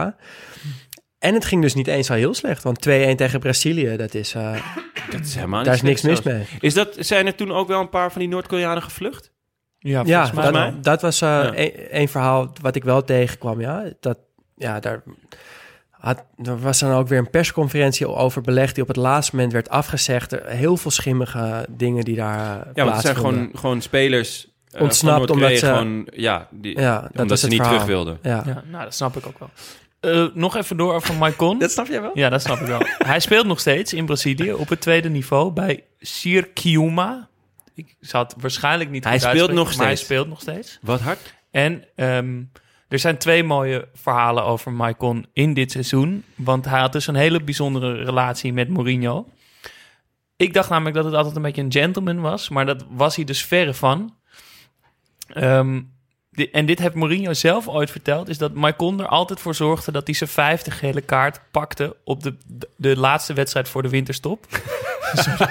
En 1.19 1.35
het 1.35 1.45
ging 1.45 1.63
dus 1.63 1.75
niet 1.75 1.87
eens 1.87 2.11
al 2.11 2.17
heel 2.17 2.35
slecht. 2.35 2.63
Want 2.63 2.79
2-1 2.89 2.91
tegen 3.17 3.41
Brazilië, 3.41 3.97
dat 3.97 4.15
is, 4.15 4.35
eh, 4.35 4.57
Dat 5.11 5.21
is 5.21 5.35
helemaal 5.35 5.65
daar 5.65 5.75
is 5.75 5.83
niks 5.83 6.03
mis 6.03 6.23
zelfs. 6.23 6.39
mee. 6.39 6.47
Is 6.61 6.75
dat, 6.75 6.97
zijn 6.99 7.27
er 7.27 7.35
toen 7.35 7.53
ook 7.53 7.69
wel 7.69 7.81
een 7.81 7.89
paar 7.89 8.13
van 8.13 8.21
die 8.21 8.31
Noord-Koreanen 8.31 8.83
gevlucht? 8.83 9.33
Ja, 9.87 10.03
Ja, 10.05 10.31
mij 10.35 10.75
dat, 10.81 11.03
was 11.03 11.21
eh, 11.21 11.29
Ja. 11.29 11.53
een, 11.57 11.73
een 11.91 12.09
verhaal 12.09 12.53
wat 12.61 12.77
ik 12.77 12.85
wel 12.85 13.05
tegenkwam. 13.05 13.61
Ja, 13.61 13.85
dat, 14.01 14.19
ja 14.57 14.81
daar, 14.81 15.03
had, 15.91 16.25
er 16.45 16.61
was 16.61 16.79
dan 16.79 16.93
ook 16.93 17.09
weer 17.09 17.19
een 17.19 17.31
persconferentie 17.31 18.09
over 18.09 18.43
beleg 18.43 18.73
die 18.73 18.83
op 18.83 18.89
het 18.89 18.97
laatste 18.97 19.35
moment 19.35 19.53
werd 19.53 19.69
afgezegd. 19.69 20.33
Er- 20.33 20.47
Heel 20.47 20.77
veel 20.77 20.91
schimmige 20.91 21.67
dingen 21.71 22.05
die 22.05 22.17
daar 22.17 22.67
Ja, 22.75 22.83
want 22.85 22.91
het 22.93 23.01
zijn 23.05 23.17
gewoon, 23.17 23.51
gewoon 23.55 23.81
spelers 23.81 24.49
eh, 24.71 24.83
Ontsnapt 24.83 25.31
omdat 25.31 25.59
ze- 25.59 25.67
gewoon, 25.67 26.09
ja, 26.13 26.49
die, 26.51 26.81
Ja, 26.81 27.01
dat 27.01 27.11
omdat 27.21 27.31
is 27.37 27.41
ze 27.41 27.47
niet 27.47 27.57
verhaal. 27.57 27.73
terug 27.75 27.89
wilden. 27.89 28.19
Ja. 28.23 28.43
Ja, 28.47 28.63
nou, 28.71 28.85
dat 28.85 28.95
snap 28.95 29.17
ik 29.17 29.27
ook 29.27 29.39
wel. 29.39 29.51
Eh, 30.01 30.27
nog 30.35 30.57
even 30.57 30.77
door 30.77 30.95
over 30.95 31.15
Maicon. 31.15 31.59
Dat 31.65 31.71
snap 31.71 31.87
jij 31.87 32.01
wel? 32.01 32.11
Ja, 32.15 32.29
dat 32.29 32.43
snap 32.43 32.59
ik 32.61 32.67
wel. 32.67 32.81
Hij 32.99 33.21
speelt 33.21 33.47
nog 33.47 33.61
steeds 33.61 33.93
in 33.93 34.05
Brazilië 34.07 34.53
op 34.53 34.69
het 34.69 34.81
tweede 34.81 35.09
niveau 35.09 35.51
bij 35.53 35.85
Cirquiuma. 35.99 37.29
Ik 37.77 37.95
het 38.01 38.35
waarschijnlijk 38.39 38.91
niet 38.91 39.05
Hij 39.05 39.19
speelt 39.19 39.53
nog 39.53 39.77
maar 39.77 39.87
hij 39.87 39.95
steeds. 39.97 40.01
speelt 40.05 40.29
nog 40.29 40.41
steeds. 40.41 40.79
Wat 40.83 41.01
hard? 41.01 41.35
En 41.51 41.85
ehm, 41.95 42.43
er 42.89 42.99
zijn 42.99 43.19
twee 43.19 43.45
mooie 43.45 43.89
verhalen 43.95 44.45
over 44.45 44.73
Maicon 44.73 45.27
in 45.33 45.55
dit 45.55 45.73
seizoen. 45.73 46.25
Want 46.35 46.65
hij 46.65 46.81
had 46.81 46.93
dus 46.93 47.07
een 47.07 47.15
hele 47.15 47.43
bijzondere 47.45 47.93
relatie 48.05 48.53
met 48.53 48.69
Mourinho. 48.69 49.29
Ik 50.37 50.55
dacht 50.55 50.69
namelijk 50.71 50.97
dat 50.97 51.05
het 51.05 51.15
altijd 51.15 51.37
een 51.37 51.43
beetje 51.43 51.63
een 51.63 51.73
gentleman 51.73 52.21
was. 52.21 52.49
Maar 52.49 52.67
dat 52.67 52.85
was 52.91 53.17
hij 53.17 53.25
dus 53.25 53.45
verre 53.45 53.75
van. 53.75 54.15
Ehm, 55.29 55.75
di- 55.75 55.87
en 56.37 56.67
dit 56.67 56.79
heeft 56.79 56.95
Mourinho 56.95 57.33
zelf 57.33 57.69
ooit 57.69 57.91
verteld. 57.91 58.29
Is 58.29 58.39
dat 58.39 58.55
Maicon 58.55 59.01
er 59.01 59.07
altijd 59.07 59.41
voor 59.41 59.55
zorgde 59.55 59.93
dat 59.93 60.07
hij 60.07 60.15
zijn 60.15 60.31
vijfde 60.31 60.71
gele 60.71 61.01
kaart 61.01 61.41
pakte... 61.51 61.97
op 62.05 62.23
de, 62.23 62.37
de, 62.47 62.69
de 62.77 62.97
laatste 62.99 63.33
wedstrijd 63.33 63.69
voor 63.69 63.83
de 63.83 63.89
winterstop. 63.89 64.47
zodat, 65.25 65.51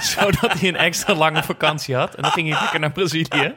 zodat 0.00 0.52
hij 0.52 0.68
een 0.68 0.76
extra 0.76 1.14
lange 1.14 1.42
vakantie 1.42 1.94
had. 1.94 2.14
En 2.14 2.22
dan 2.22 2.30
ging 2.30 2.50
hij 2.50 2.60
lekker 2.60 2.80
naar 2.80 2.92
Brazilië. 2.92 3.54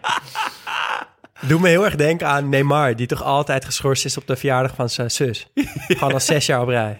Doe 1.41 1.59
me 1.59 1.67
heel 1.67 1.85
erg 1.85 1.95
denken 1.95 2.27
aan 2.27 2.49
Neymar, 2.49 2.95
die 2.95 3.07
toch 3.07 3.23
altijd 3.23 3.65
geschorst 3.65 4.05
is 4.05 4.17
op 4.17 4.27
de 4.27 4.35
verjaardag 4.35 4.75
van 4.75 4.89
zijn 4.89 5.11
zus. 5.11 5.47
Gewoon 5.87 6.13
al 6.13 6.19
zes 6.19 6.45
jaar 6.45 6.61
op 6.61 6.67
rij. 6.67 6.99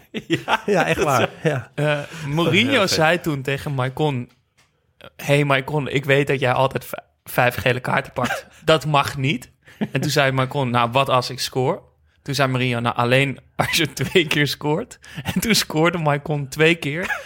Ja, 0.66 0.86
echt 0.86 1.04
waar. 1.04 1.30
Ja. 1.44 1.72
Eh, 1.76 2.00
Mourinho 2.28 2.88
zei 2.88 3.20
toen 3.20 3.42
tegen 3.42 3.74
Maicon... 3.74 4.30
hey 5.16 5.44
Maicon, 5.44 5.88
ik 5.88 6.06
weet 6.06 6.28
dat 6.28 6.40
jij 6.40 6.52
altijd 6.52 6.90
vijf 7.24 7.56
gele 7.56 7.80
kaarten 7.80 8.14
pakt. 8.14 8.48
Dat 8.64 8.86
mag 8.86 9.18
niet. 9.18 9.52
En 9.92 10.02
toen 10.02 10.12
zei 10.12 10.32
Maicon, 10.32 10.70
nou, 10.70 10.92
wat 10.92 11.10
als 11.10 11.30
ik 11.30 11.40
score? 11.40 11.80
Toen 12.22 12.36
zei 12.36 12.50
Mourinho, 12.50 12.80
nou, 12.80 12.96
alleen 12.96 13.40
als 13.56 13.78
je 13.78 13.94
twee 13.94 14.28
keer 14.28 14.48
scoort. 14.48 15.00
En 15.34 15.42
toen 15.42 15.56
scoorde 15.56 15.98
Maicon 15.98 16.48
twee 16.48 16.76
keer. 16.76 17.22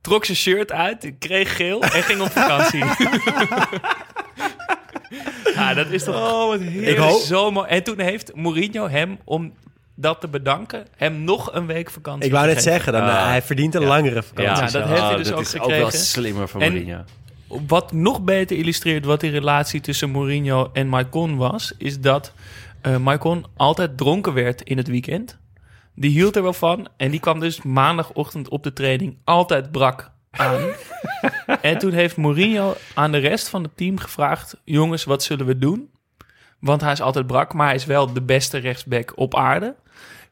Trok 0.00 0.24
zijn 0.24 0.36
shirt 0.36 0.72
uit, 0.72 1.12
kreeg 1.18 1.56
geel 1.56 1.82
en 1.82 2.02
ging 2.02 2.20
op 2.20 2.30
vakantie. 2.30 2.84
ja, 5.54 5.74
dat 5.74 5.90
is 5.90 6.04
toch 6.04 6.14
Oh, 6.14 6.48
wat 6.48 6.60
hoop- 6.96 7.20
zo 7.20 7.50
mooi. 7.50 7.68
En 7.68 7.82
toen 7.82 8.00
heeft 8.00 8.34
Mourinho 8.34 8.88
hem, 8.88 9.18
om 9.24 9.52
dat 9.94 10.20
te 10.20 10.28
bedanken, 10.28 10.86
hem 10.96 11.24
nog 11.24 11.52
een 11.54 11.66
week 11.66 11.90
vakantie 11.90 12.26
Ik 12.26 12.32
wou 12.32 12.46
net 12.46 12.62
zeggen, 12.62 12.92
dan, 12.92 13.02
hij 13.04 13.42
verdient 13.42 13.74
een 13.74 13.80
Ja. 13.80 13.86
langere 13.88 14.22
vakantie. 14.22 14.64
Ja, 14.64 14.70
dat 14.70 14.88
heeft 14.88 15.00
hij 15.00 15.10
Ah, 15.10 15.16
dus 15.16 15.28
dat 15.28 15.36
ook 15.36 15.42
is 15.44 15.58
ook 15.58 15.66
wel 15.66 15.76
gekregen. 15.84 16.06
slimmer 16.06 16.48
van 16.48 16.60
Mourinho. 16.60 17.04
Wat 17.66 17.92
nog 17.92 18.22
beter 18.22 18.56
illustreert 18.56 19.04
wat 19.04 19.20
die 19.20 19.30
relatie 19.30 19.80
tussen 19.80 20.10
Mourinho 20.10 20.70
en 20.72 20.88
Maicon 20.88 21.36
was, 21.36 21.72
is 21.78 22.00
dat 22.00 22.32
eh 22.80 22.96
Maicon 22.96 23.44
altijd 23.56 23.96
dronken 23.96 24.34
werd 24.34 24.62
in 24.62 24.76
het 24.76 24.88
weekend. 24.88 25.38
Die 25.94 26.10
hield 26.10 26.36
er 26.36 26.42
wel 26.42 26.52
van 26.52 26.88
en 26.96 27.10
die 27.10 27.20
kwam 27.20 27.40
dus 27.40 27.62
maandagochtend 27.62 28.48
op 28.48 28.62
de 28.62 28.72
training 28.72 29.16
altijd 29.24 29.70
brak 29.72 30.10
aan. 30.30 30.60
en 31.60 31.78
toen 31.78 31.92
heeft 31.92 32.16
Mourinho 32.16 32.74
aan 32.94 33.12
de 33.12 33.18
rest 33.18 33.48
van 33.48 33.62
het 33.62 33.76
team 33.76 33.98
gevraagd: 33.98 34.60
jongens, 34.64 35.04
wat 35.04 35.22
zullen 35.22 35.46
we 35.46 35.58
doen? 35.58 35.90
Want 36.60 36.80
hij 36.80 36.92
is 36.92 37.00
altijd 37.00 37.26
brak, 37.26 37.52
maar 37.54 37.66
hij 37.66 37.74
is 37.74 37.84
wel 37.84 38.12
de 38.12 38.22
beste 38.22 38.58
rechtsback 38.58 39.12
op 39.14 39.36
aarde. 39.36 39.74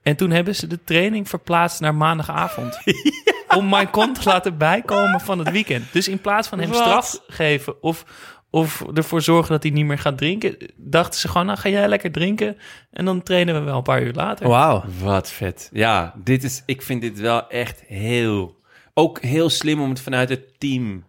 En 0.02 0.16
toen 0.16 0.30
hebben 0.30 0.54
ze 0.54 0.66
de 0.66 0.84
training 0.84 1.28
verplaatst 1.28 1.80
naar 1.80 1.94
maandagavond. 1.94 2.78
Om 3.56 3.66
Maicon 3.66 4.12
te 4.12 4.20
laten 4.24 4.58
bijkomen 4.58 5.20
van 5.20 5.38
het 5.38 5.50
weekend. 5.50 5.92
Dus 5.92 6.08
in 6.08 6.20
plaats 6.20 6.48
van 6.48 6.58
hem 6.58 6.70
Wat? 6.70 6.78
straf 6.78 7.20
geven 7.26 7.82
of, 7.82 8.04
of 8.50 8.84
ervoor 8.94 9.22
zorgen 9.22 9.52
dat 9.52 9.62
hij 9.62 9.72
niet 9.72 9.84
meer 9.84 9.98
gaat 9.98 10.18
drinken... 10.18 10.56
dachten 10.76 11.20
ze 11.20 11.28
gewoon, 11.28 11.46
nou 11.46 11.58
ga 11.58 11.68
jij 11.68 11.88
lekker 11.88 12.12
drinken... 12.12 12.56
en 12.90 13.04
dan 13.04 13.22
trainen 13.22 13.54
we 13.54 13.60
wel 13.60 13.76
een 13.76 13.82
paar 13.82 14.02
uur 14.02 14.12
later. 14.12 14.48
Wauw. 14.48 14.84
Wat 15.00 15.30
vet. 15.30 15.70
Ja, 15.72 16.14
dit 16.16 16.44
is, 16.44 16.62
ik 16.66 16.82
vind 16.82 17.00
dit 17.00 17.20
wel 17.20 17.48
echt 17.48 17.82
heel... 17.86 18.60
Ook 18.94 19.20
heel 19.20 19.50
slim 19.50 19.80
om 19.80 19.88
het 19.88 20.00
vanuit 20.00 20.28
het 20.28 20.60
team 20.60 21.04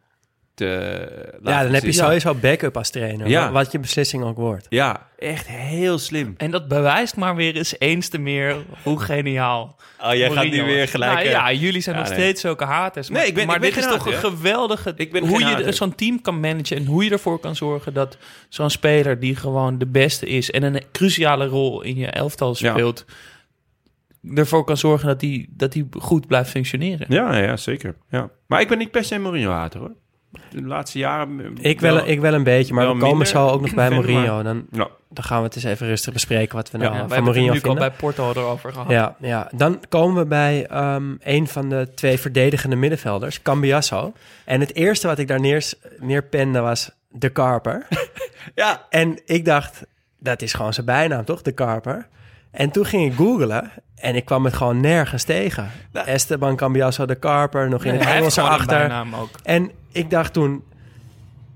te 0.54 1.32
laten 1.42 1.52
Ja, 1.52 1.63
dan 1.63 1.74
heb 1.74 1.84
je 1.84 1.92
sowieso 1.92 2.34
backup 2.36 2.78
als 2.78 2.89
trainer. 2.89 3.28
Ja. 3.28 3.52
Wat 3.52 3.72
je 3.72 3.80
beslissing 3.80 4.24
ook 4.24 4.38
wordt. 4.38 4.66
Ja, 4.70 5.08
echt 5.18 5.48
heel 5.48 5.98
slim. 5.98 6.34
En 6.38 6.52
dat 6.52 6.68
bewijst 6.68 7.16
maar 7.16 7.36
weer 7.36 7.56
eens 7.56 7.76
eens 7.80 8.08
te 8.10 8.18
meer 8.18 8.56
hoe 8.84 9.00
geniaal 9.00 9.76
Oh, 10.02 10.13
jij 10.13 10.30
Mourinho 10.30 10.66
is. 10.66 10.92
Nou 10.92 11.24
ja, 11.24 11.52
jullie 11.54 11.82
zijn 11.82 11.96
Ja, 11.96 12.02
nog 12.02 12.12
nee. 12.12 12.20
steeds 12.20 12.42
zulke 12.42 12.63
haters. 12.63 13.10
Maar, 13.10 13.20
Nee, 13.20 13.28
ik 13.28 13.36
ben- 13.36 13.46
maar 13.46 13.56
ik 13.56 13.62
ben 13.62 13.70
dit 13.74 13.80
is 13.80 13.89
toch 13.92 14.06
een 14.06 14.13
hater, 14.13 14.30
geweldige... 14.30 14.94
Ik 14.96 15.12
ben 15.12 15.28
hoe 15.28 15.39
je 15.39 15.46
hater. 15.46 15.74
zo'n 15.74 15.96
team 15.96 16.22
kan 16.22 16.39
managen 16.39 16.78
en 16.78 16.86
hoe 16.86 17.04
je 17.04 17.10
ervoor 17.12 17.39
kan 17.39 17.56
zorgen 17.56 17.94
dat 17.94 18.18
zo'n 18.50 18.70
speler 18.70 19.20
die 19.20 19.36
gewoon 19.36 19.78
de 19.78 19.86
beste 19.88 20.26
is 20.26 20.52
en 20.52 20.63
een 20.63 20.82
cruciale 20.92 21.46
rol 21.46 21.82
in 21.82 21.96
je 21.96 22.08
elftal 22.08 22.56
Ja. 22.58 22.72
speelt, 22.72 23.06
ervoor 24.36 24.63
kan 24.63 24.78
zorgen 24.78 25.08
dat 25.08 25.22
hij 25.22 25.46
dat 25.50 25.72
die 25.72 25.88
goed 26.00 26.28
blijft 26.28 26.50
functioneren. 26.50 27.06
Ja, 27.10 27.38
ja, 27.38 27.58
zeker. 27.58 27.96
Ja. 28.10 28.30
Maar 28.48 28.62
ik 28.62 28.68
ben 28.68 28.78
niet 28.78 28.92
per 28.92 29.04
se 29.04 29.18
Mourinho-hater, 29.20 29.80
hoor. 29.80 29.96
De 30.52 30.62
laatste 30.63 30.98
jaren... 30.98 31.58
Ik 31.62 31.80
wel, 31.80 32.08
ik 32.08 32.19
wel 32.19 32.34
een 32.34 32.43
beetje, 32.43 32.74
maar 32.74 32.84
wel 32.84 32.93
we 32.93 33.00
komen 33.00 33.17
minder. 33.17 33.34
zo 33.34 33.48
ook 33.48 33.62
nog 33.62 33.74
bij 33.74 33.89
Mourinho. 33.89 34.43
Dan, 34.43 34.65
Ja. 34.72 34.88
dan 35.10 35.24
gaan 35.24 35.38
we 35.38 35.43
het 35.43 35.56
eens 35.56 35.63
even 35.63 35.88
rustig 35.88 36.13
bespreken 36.13 36.56
wat 36.56 36.72
we 36.72 36.78
nou 36.78 36.93
Ja, 36.93 37.00
eh, 37.02 37.08
wij 37.08 37.17
van 37.17 37.26
hebben 37.26 37.34
het 37.34 37.43
Mourinho 37.43 37.67
nu 37.67 37.69
al 37.69 37.76
vinden. 37.76 37.89
bij 37.89 38.24
Porto 38.26 38.41
erover 38.41 38.72
gehad. 38.74 38.89
Ja, 38.89 39.15
ja, 39.19 39.50
dan 39.56 39.80
komen 39.89 40.15
we 40.22 40.26
bij 40.28 40.65
ehm, 40.65 41.15
een 41.19 41.48
van 41.48 41.69
de 41.69 41.88
twee 41.96 42.17
verdedigende 42.19 42.76
middenvelders, 42.76 43.41
Cambiasso. 43.41 44.13
En 44.46 44.60
het 44.60 44.76
eerste 44.76 45.08
wat 45.08 45.19
ik 45.19 45.28
daar 45.28 45.39
neer, 45.39 45.72
neerpende 46.00 46.60
was 46.60 46.91
de 47.10 47.30
Karper. 47.30 47.88
Ja. 48.56 48.86
En 48.89 49.19
ik 49.26 49.46
dacht, 49.46 49.86
dat 50.19 50.41
is 50.41 50.54
gewoon 50.54 50.74
zijn 50.74 50.86
bijnaam, 50.86 51.26
toch? 51.26 51.41
De 51.41 51.52
Karper. 51.52 52.08
En 52.54 52.72
toen 52.72 52.86
ging 52.86 53.12
ik 53.12 53.18
googlen 53.18 53.72
en 53.96 54.16
ik 54.16 54.26
kwam 54.26 54.46
het 54.46 54.54
gewoon 54.54 54.80
nergens 54.82 55.24
tegen. 55.24 55.72
Esteban 55.92 56.56
Cambiasso 56.56 57.06
de 57.06 57.16
Karper, 57.16 57.70
nog 57.70 57.84
in 57.84 57.89
Nee, 57.89 57.98
het 58.00 58.04
hij 58.10 58.13
heeft 58.22 58.38
Engels 58.38 58.50
ook. 59.16 59.30
En 59.44 59.72
ik 59.92 60.10
dacht 60.10 60.34
toen, 60.34 60.63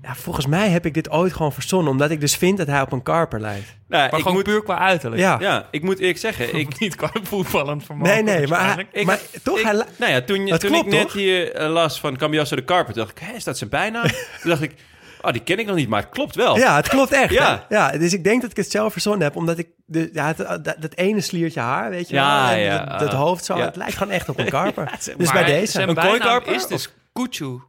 ja, 0.02 0.14
volgens 0.14 0.46
mij 0.46 0.68
heb 0.68 0.86
ik 0.86 0.94
dit 0.94 1.10
ooit 1.10 1.32
gewoon 1.32 1.52
verzonnen, 1.52 1.92
omdat 1.92 2.10
ik 2.10 2.20
dus 2.20 2.36
vind 2.36 2.58
dat 2.58 2.66
hij 2.66 2.80
op 2.80 2.92
een 2.92 3.02
Karper 3.02 3.40
lijkt. 3.40 3.66
Nou, 3.88 4.02
Maar 4.02 4.12
ik 4.12 4.16
gewoon 4.18 4.32
moet, 4.32 4.42
puur 4.44 4.62
qua 4.62 4.78
uiterlijk. 4.78 5.22
Ja, 5.22 5.36
Ja, 5.40 5.66
ik 5.70 5.82
moet 5.82 5.98
eerlijk 5.98 6.18
zeggen... 6.18 6.54
Ik, 6.56 6.78
Niet 6.80 6.94
qua 6.96 7.10
voetballend 7.22 7.84
vermogen. 7.84 8.12
nee, 8.14 8.22
nee, 8.22 8.46
maar, 8.46 8.58
hij, 8.58 8.66
waarschijnlijk. 8.74 9.04
maar 9.06 9.18
toch, 9.42 9.58
ik- 9.58 9.64
hij, 9.64 9.72
nou 9.98 10.12
ja, 10.12 10.20
toen, 10.20 10.46
toen 10.46 10.58
klopt, 10.58 10.86
ik 10.86 10.92
net 10.92 11.02
toch? 11.02 11.12
hier 11.12 11.52
eh, 11.54 11.70
las 11.70 12.00
van 12.00 12.16
Cambiasso 12.16 12.56
de 12.56 12.64
Carpet, 12.64 12.94
dacht 12.94 13.10
ik, 13.10 13.18
hé, 13.18 13.32
is 13.34 13.44
dat 13.44 13.58
zijn 13.58 13.70
bijnaam? 13.70 14.02
toen 14.42 14.50
dacht 14.50 14.62
ik, 14.62 14.74
oh, 15.22 15.32
die 15.32 15.42
ken 15.42 15.58
ik 15.58 15.66
nog 15.66 15.76
niet, 15.76 15.88
maar 15.88 16.00
het 16.02 16.10
klopt 16.10 16.34
wel. 16.34 16.56
Ja, 16.56 16.76
het 16.76 16.88
klopt 16.88 17.12
echt. 17.12 17.32
Ja. 17.68 17.90
Dus 17.98 18.12
ik 18.12 18.24
denk 18.24 18.42
dat 18.42 18.50
ik 18.50 18.56
het 18.56 18.70
zelf 18.70 18.92
verzonnen 18.92 19.22
heb, 19.22 19.36
omdat 19.36 19.58
ik 19.58 19.68
de, 19.86 20.10
ja, 20.12 20.26
het- 20.26 20.64
dat, 20.64 20.76
dat 20.78 20.94
ene 20.94 21.20
sliertje 21.20 21.60
haar, 21.60 21.90
weet 21.90 22.08
je 22.08 22.14
Ja, 22.14 22.48
wel, 22.48 22.58
ja, 22.58 22.84
dat, 22.84 22.98
dat 23.00 23.12
hoofd 23.12 23.44
zo, 23.44 23.56
ja. 23.56 23.64
het 23.64 23.76
lijkt 23.76 23.94
gewoon 23.96 24.12
echt 24.12 24.28
op 24.28 24.38
een 24.38 24.48
karper. 24.58 24.90
dus 25.16 25.32
bij 25.32 25.44
deze, 25.44 25.72
Zijn 25.72 25.88
Een 25.88 25.94
kooikarper, 25.94 26.54
is 26.54 26.66
dus 26.66 26.88
Kuchu. 27.12 27.60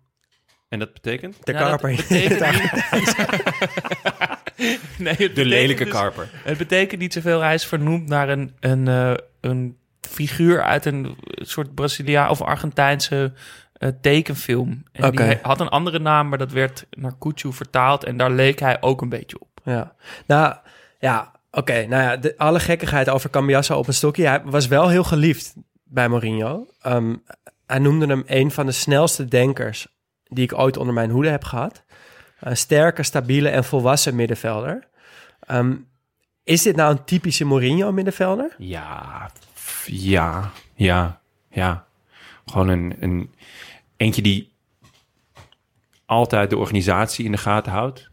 En 0.70 0.80
dat 0.80 0.94
betekent? 0.94 1.36
de 1.44 1.52
Nou, 1.52 1.70
dat 1.70 1.80
karper. 1.82 1.96
betekent 2.08 2.40
niet- 2.98 3.16
nee, 4.98 5.16
het 5.18 5.36
De 5.36 5.46
lelijke 5.46 5.84
dus- 5.84 5.94
karper. 5.94 6.30
Het 6.44 6.58
betekent 6.58 7.02
niet 7.02 7.14
zoveel. 7.14 7.40
Hij 7.42 7.54
is 7.54 7.66
vernoemd 7.66 8.08
naar 8.08 8.30
een, 8.30 8.56
een, 8.60 8.88
eh, 8.88 9.14
een 9.42 9.78
figuur 10.10 10.64
uit 10.64 10.86
een 10.86 11.18
soort 11.36 11.76
Braziliaan 11.76 12.30
of 12.30 12.42
Argentijnse 12.42 13.34
eh, 13.80 13.90
tekenfilm. 14.02 14.84
En 14.92 15.12
die 15.12 15.38
had 15.42 15.60
een 15.60 15.70
andere 15.70 16.00
naam, 16.00 16.30
maar 16.30 16.38
dat 16.38 16.52
werd 16.52 16.86
naar 16.90 17.18
Kuchu 17.20 17.54
vertaald. 17.54 18.04
En 18.04 18.18
daar 18.18 18.32
leek 18.32 18.60
hij 18.60 18.82
ook 18.82 19.02
een 19.02 19.10
beetje 19.10 19.40
op. 19.40 19.48
Ja, 19.64 19.96
nou 20.28 20.56
ja, 21.00 21.32
oké. 21.52 21.86
nou 21.86 22.04
ja, 22.04 22.18
de, 22.18 22.38
alle 22.38 22.60
gekkigheid 22.60 23.10
over 23.10 23.30
Cambiasso 23.30 23.78
op 23.78 23.88
een 23.88 23.94
stokje. 23.94 24.28
Hij 24.28 24.42
was 24.44 24.68
wel 24.68 24.88
heel 24.90 25.04
geliefd 25.04 25.54
bij 25.84 26.10
Mourinho. 26.10 26.68
Ehm, 26.82 27.16
hij 27.66 27.80
noemde 27.80 28.06
hem 28.06 28.24
een 28.26 28.52
van 28.52 28.66
de 28.66 28.72
snelste 28.72 29.26
denkers 29.26 29.88
die 30.24 30.44
ik 30.44 30.58
ooit 30.58 30.78
onder 30.78 30.94
mijn 30.94 31.10
hoede 31.10 31.30
heb 31.30 31.44
gehad. 31.44 31.84
Een 32.40 32.58
sterke, 32.58 33.04
stabiele 33.04 33.50
en 33.50 33.64
volwassen 33.64 34.16
middenvelder. 34.16 34.88
Ehm, 35.40 35.76
is 36.44 36.62
dit 36.62 36.76
nou 36.76 36.92
een 36.92 37.04
typische 37.04 37.46
Mourinho 37.46 37.92
middenvelder? 37.92 38.56
Ja, 38.58 39.32
ja, 39.86 40.52
ja, 40.74 41.22
ja. 41.50 41.88
Gewoon 42.46 42.68
een, 42.68 42.96
een 43.00 43.34
eentje 44.00 44.22
die 44.22 44.52
altijd 46.06 46.50
de 46.50 46.58
organisatie 46.58 47.26
in 47.26 47.32
de 47.32 47.38
gaten 47.38 47.72
houdt. 47.72 48.10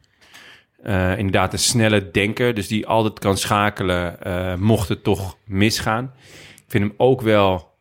Eh, 0.83 1.19
inderdaad, 1.19 1.53
een 1.53 1.59
snelle 1.59 2.11
denker, 2.11 2.55
dus 2.55 2.69
die 2.69 2.87
altijd 2.87 3.19
kan 3.19 3.37
schakelen, 3.37 4.23
eh, 4.23 4.55
mocht 4.55 4.89
het 4.89 5.03
toch 5.03 5.37
misgaan. 5.45 6.13
Ik 6.55 6.65
vind 6.67 6.85
hem 6.85 6.95
ook 6.97 7.21
wel. 7.21 7.75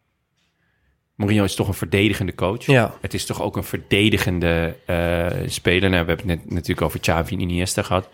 Mourinho 1.15 1.43
is 1.43 1.55
toch 1.55 1.67
een 1.67 1.73
verdedigende 1.73 2.35
coach. 2.35 2.65
Ja. 2.65 2.97
Het 3.01 3.13
is 3.13 3.25
toch 3.25 3.41
ook 3.41 3.55
een 3.55 3.63
verdedigende 3.63 4.75
eh, 4.85 5.27
speler. 5.45 5.89
Nou, 5.89 6.05
we 6.05 6.09
hebben 6.09 6.29
het 6.29 6.43
net 6.43 6.51
natuurlijk 6.51 6.81
over 6.81 6.99
Xavi 6.99 7.35
en 7.35 7.41
Iniesta 7.41 7.81
gehad. 7.81 8.09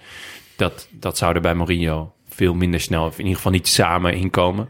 Dat, 0.56 0.88
dat 0.92 1.18
zou 1.18 1.36
er 1.36 1.42
bij 1.42 1.56
Mourinho 1.56 2.14
veel 2.30 2.54
minder 2.54 2.80
snel, 2.80 3.06
of 3.06 3.14
in 3.14 3.20
ieder 3.20 3.36
geval 3.36 3.52
niet 3.52 3.68
samen 3.68 4.14
inkomen. 4.14 4.70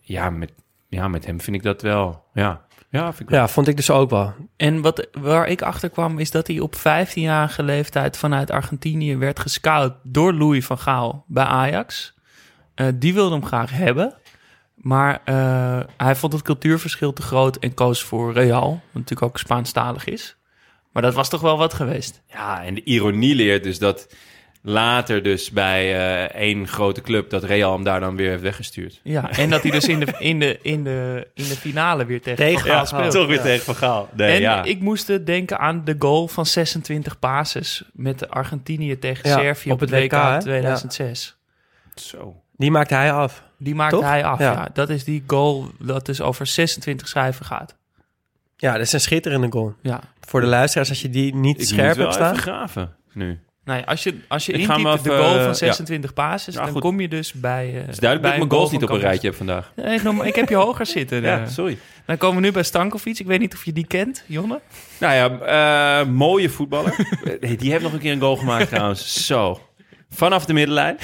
Ja, 0.00 0.30
met, 0.30 0.52
ja, 0.88 1.08
met 1.08 1.26
hem 1.26 1.40
vind 1.40 1.56
ik 1.56 1.62
dat 1.62 1.82
wel. 1.82 2.24
Ja. 2.34 2.66
Ja, 2.90 3.04
vind 3.04 3.20
ik 3.20 3.28
wel. 3.28 3.38
Ja, 3.38 3.48
vond 3.48 3.68
ik 3.68 3.76
dus 3.76 3.90
ook 3.90 4.10
wel. 4.10 4.34
En 4.56 4.80
wat, 4.80 5.08
waar 5.12 5.48
ik 5.48 5.62
achter 5.62 5.90
kwam 5.90 6.18
is 6.18 6.30
dat 6.30 6.46
hij 6.46 6.58
op 6.58 6.74
15-jarige 6.76 7.62
leeftijd 7.62 8.16
vanuit 8.16 8.50
Argentinië 8.50 9.16
werd 9.16 9.40
gescout 9.40 9.94
door 10.02 10.34
Louis 10.34 10.64
van 10.64 10.78
Gaal 10.78 11.24
bij 11.26 11.44
Ajax. 11.44 12.14
Eh, 12.74 12.86
die 12.94 13.14
wilde 13.14 13.34
hem 13.34 13.46
graag 13.46 13.70
hebben. 13.70 14.14
Maar 14.74 15.20
eh, 15.24 15.80
hij 15.96 16.16
vond 16.16 16.32
het 16.32 16.42
cultuurverschil 16.42 17.12
te 17.12 17.22
groot 17.22 17.56
en 17.56 17.74
koos 17.74 18.02
voor 18.02 18.32
Real. 18.32 18.70
Wat 18.70 18.80
natuurlijk 18.92 19.22
ook 19.22 19.38
Spaanstalig 19.38 20.04
is. 20.04 20.36
Maar 20.92 21.02
dat 21.02 21.14
was 21.14 21.28
toch 21.28 21.40
wel 21.40 21.58
wat 21.58 21.74
geweest. 21.74 22.22
Ja, 22.26 22.64
en 22.64 22.74
de 22.74 22.84
ironie 22.84 23.34
leert 23.34 23.62
dus 23.62 23.78
dat 23.78 24.06
later 24.68 25.22
dus 25.22 25.50
bij 25.50 25.94
eh, 25.94 26.40
één 26.40 26.68
grote 26.68 27.00
club... 27.00 27.30
dat 27.30 27.44
Real 27.44 27.72
hem 27.72 27.84
daar 27.84 28.00
dan 28.00 28.16
weer 28.16 28.30
heeft 28.30 28.42
weggestuurd. 28.42 29.00
Ja, 29.02 29.30
en 29.30 29.50
dat 29.50 29.62
hij 29.62 29.70
dus 29.70 29.88
in 29.88 30.00
de, 30.00 30.14
in 30.18 30.38
de, 30.40 30.58
in 30.62 30.84
de, 30.84 31.26
in 31.34 31.44
de 31.44 31.56
finale 31.56 32.04
weer 32.04 32.22
tegen, 32.22 32.44
Tegen 32.44 32.60
Van 32.60 32.70
Gaal 32.70 32.86
speelt. 32.86 33.10
toch 33.10 33.26
weer 33.26 33.40
tegen 33.40 33.64
Van 33.64 33.74
Gaal. 33.74 34.08
Nee, 34.14 34.34
en 34.34 34.40
ja. 34.40 34.62
ik 34.64 34.80
moest 34.80 35.10
eh, 35.10 35.16
denken 35.24 35.58
aan 35.58 35.84
de 35.84 35.96
goal 35.98 36.28
van 36.28 36.46
26 36.46 37.18
passes 37.18 37.84
met 37.92 38.18
de 38.18 38.28
Argentinië 38.28 38.98
tegen 38.98 39.28
Ja, 39.30 39.38
Servië 39.38 39.68
op, 39.70 39.74
op 39.74 39.80
het 39.80 39.90
het 39.90 40.00
WK, 40.02 40.12
WK, 40.12 40.18
hè? 40.32 40.40
2006. 40.40 41.36
Zo. 41.94 42.42
Die 42.56 42.70
maakte 42.70 42.94
hij 42.94 43.12
af. 43.12 43.42
Die 43.58 43.74
maakte 43.74 43.96
Toch? 43.96 44.04
hij 44.04 44.24
af. 44.24 44.38
Ja. 44.38 44.52
Ja. 44.52 44.68
dat 44.72 44.88
is 44.90 45.04
die 45.04 45.24
goal 45.26 45.70
dat 45.78 46.06
dus 46.06 46.20
over 46.20 46.46
26 46.46 47.08
cijfer 47.08 47.44
gaat. 47.44 47.76
Ja, 48.56 48.72
dat 48.72 48.80
is 48.80 48.92
een 48.92 49.00
schitterende 49.00 49.46
goal. 49.50 49.74
Ja. 49.82 50.00
Voor 50.20 50.40
de 50.40 50.46
luisteraars, 50.46 50.88
als 50.88 51.02
je 51.02 51.10
die 51.10 51.34
niet 51.34 51.60
Ik 51.60 51.66
scherp 51.66 51.86
moet 51.86 51.96
wel 51.96 52.04
hebt 52.06 52.14
staan. 52.16 52.30
even 52.32 52.42
graven 52.42 52.96
nu. 53.12 53.40
Nee, 53.68 53.82
als 53.84 54.02
je, 54.02 54.18
als 54.28 54.46
je 54.46 54.52
intypt 54.52 54.82
de 54.82 54.88
even, 54.88 55.16
goal 55.16 55.24
eh, 55.34 55.34
van 55.34 55.42
ja. 55.46 55.52
26 55.52 56.12
passes, 56.12 56.54
Ja, 56.54 56.60
dan 56.62 56.70
goed. 56.72 56.80
kom 56.80 57.00
je 57.00 57.08
dus 57.08 57.32
bij... 57.32 57.66
eh 57.74 57.80
Het 57.80 57.88
is 57.88 57.96
duidelijk 57.98 58.02
dat 58.02 58.20
bij 58.20 58.30
ik 58.32 58.38
mijn 58.38 58.50
goal 58.50 58.60
goals 58.60 58.70
niet 58.72 58.82
op 58.82 58.90
een 58.90 59.00
rijtje 59.00 59.28
heb 59.28 59.36
vandaag. 59.36 59.72
Nee, 59.76 60.26
ik 60.26 60.34
heb 60.34 60.48
je 60.48 60.54
hoger 60.54 60.86
zitten. 60.96 61.22
Ja, 61.22 61.40
eh. 61.42 61.48
sorry. 61.48 61.78
Dan 62.06 62.16
komen 62.16 62.40
we 62.40 62.46
nu 62.46 62.52
bij 62.52 62.62
Stankovic. 62.62 63.18
Ik 63.18 63.26
weet 63.26 63.40
niet 63.40 63.54
of 63.54 63.64
je 63.64 63.72
die 63.72 63.86
kent, 63.86 64.24
Jonne. 64.26 64.60
Nou 64.98 65.14
ja, 65.14 66.00
eh, 66.00 66.06
mooie 66.08 66.48
voetballer. 66.50 66.94
Hey, 67.40 67.56
Die 67.60 67.70
heeft 67.70 67.82
nog 67.82 67.92
een 67.92 67.98
keer 67.98 68.12
een 68.12 68.20
goal 68.20 68.36
gemaakt 68.36 68.68
trouwens. 68.74 69.26
Zo. 69.26 69.60
Vanaf 70.10 70.44
de 70.46 70.52
middenlijn. 70.52 70.96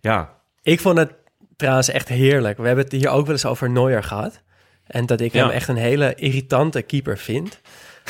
ja. 0.00 0.32
Ik 0.62 0.80
vond 0.80 0.98
het 0.98 1.12
trouwens 1.56 1.88
echt 1.88 2.08
heerlijk. 2.08 2.58
We 2.58 2.66
hebben 2.66 2.84
het 2.84 2.92
hier 2.92 3.08
ook 3.08 3.24
wel 3.24 3.34
eens 3.34 3.44
over 3.46 3.70
Neuer 3.70 4.02
gehad. 4.02 4.42
En 4.86 5.06
dat 5.06 5.20
ik 5.20 5.32
Ja. 5.32 5.40
hem 5.42 5.50
echt 5.50 5.68
een 5.68 5.76
hele 5.76 6.14
irritante 6.14 6.82
keeper 6.82 7.18
vind. 7.18 7.60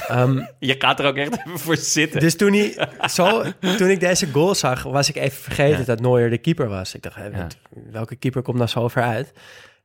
Ehm, 0.09 0.41
Je 0.59 0.75
gaat 0.79 1.01
er 1.01 1.07
ook 1.07 1.17
echt 1.17 1.39
even 1.39 1.59
voor 1.59 1.77
zitten. 1.77 2.21
dus 2.21 2.37
toen, 2.37 2.53
hij, 2.53 2.89
zo, 3.11 3.43
toen 3.61 3.89
ik 3.91 4.01
deze 4.01 4.27
goal 4.33 4.55
zag, 4.55 4.83
was 4.83 5.09
ik 5.09 5.17
even 5.17 5.43
vergeten 5.43 5.79
Ja. 5.79 5.85
dat 5.85 6.01
Neuer 6.01 6.31
de 6.31 6.39
keeper 6.39 6.69
was. 6.69 6.95
Ik 6.95 7.03
dacht, 7.03 7.17
Ja. 7.17 7.47
welke 7.91 8.17
keeper 8.17 8.43
komt 8.43 8.57
nou 8.57 8.69
zo 8.69 8.89
ver 8.89 9.03
uit? 9.03 9.33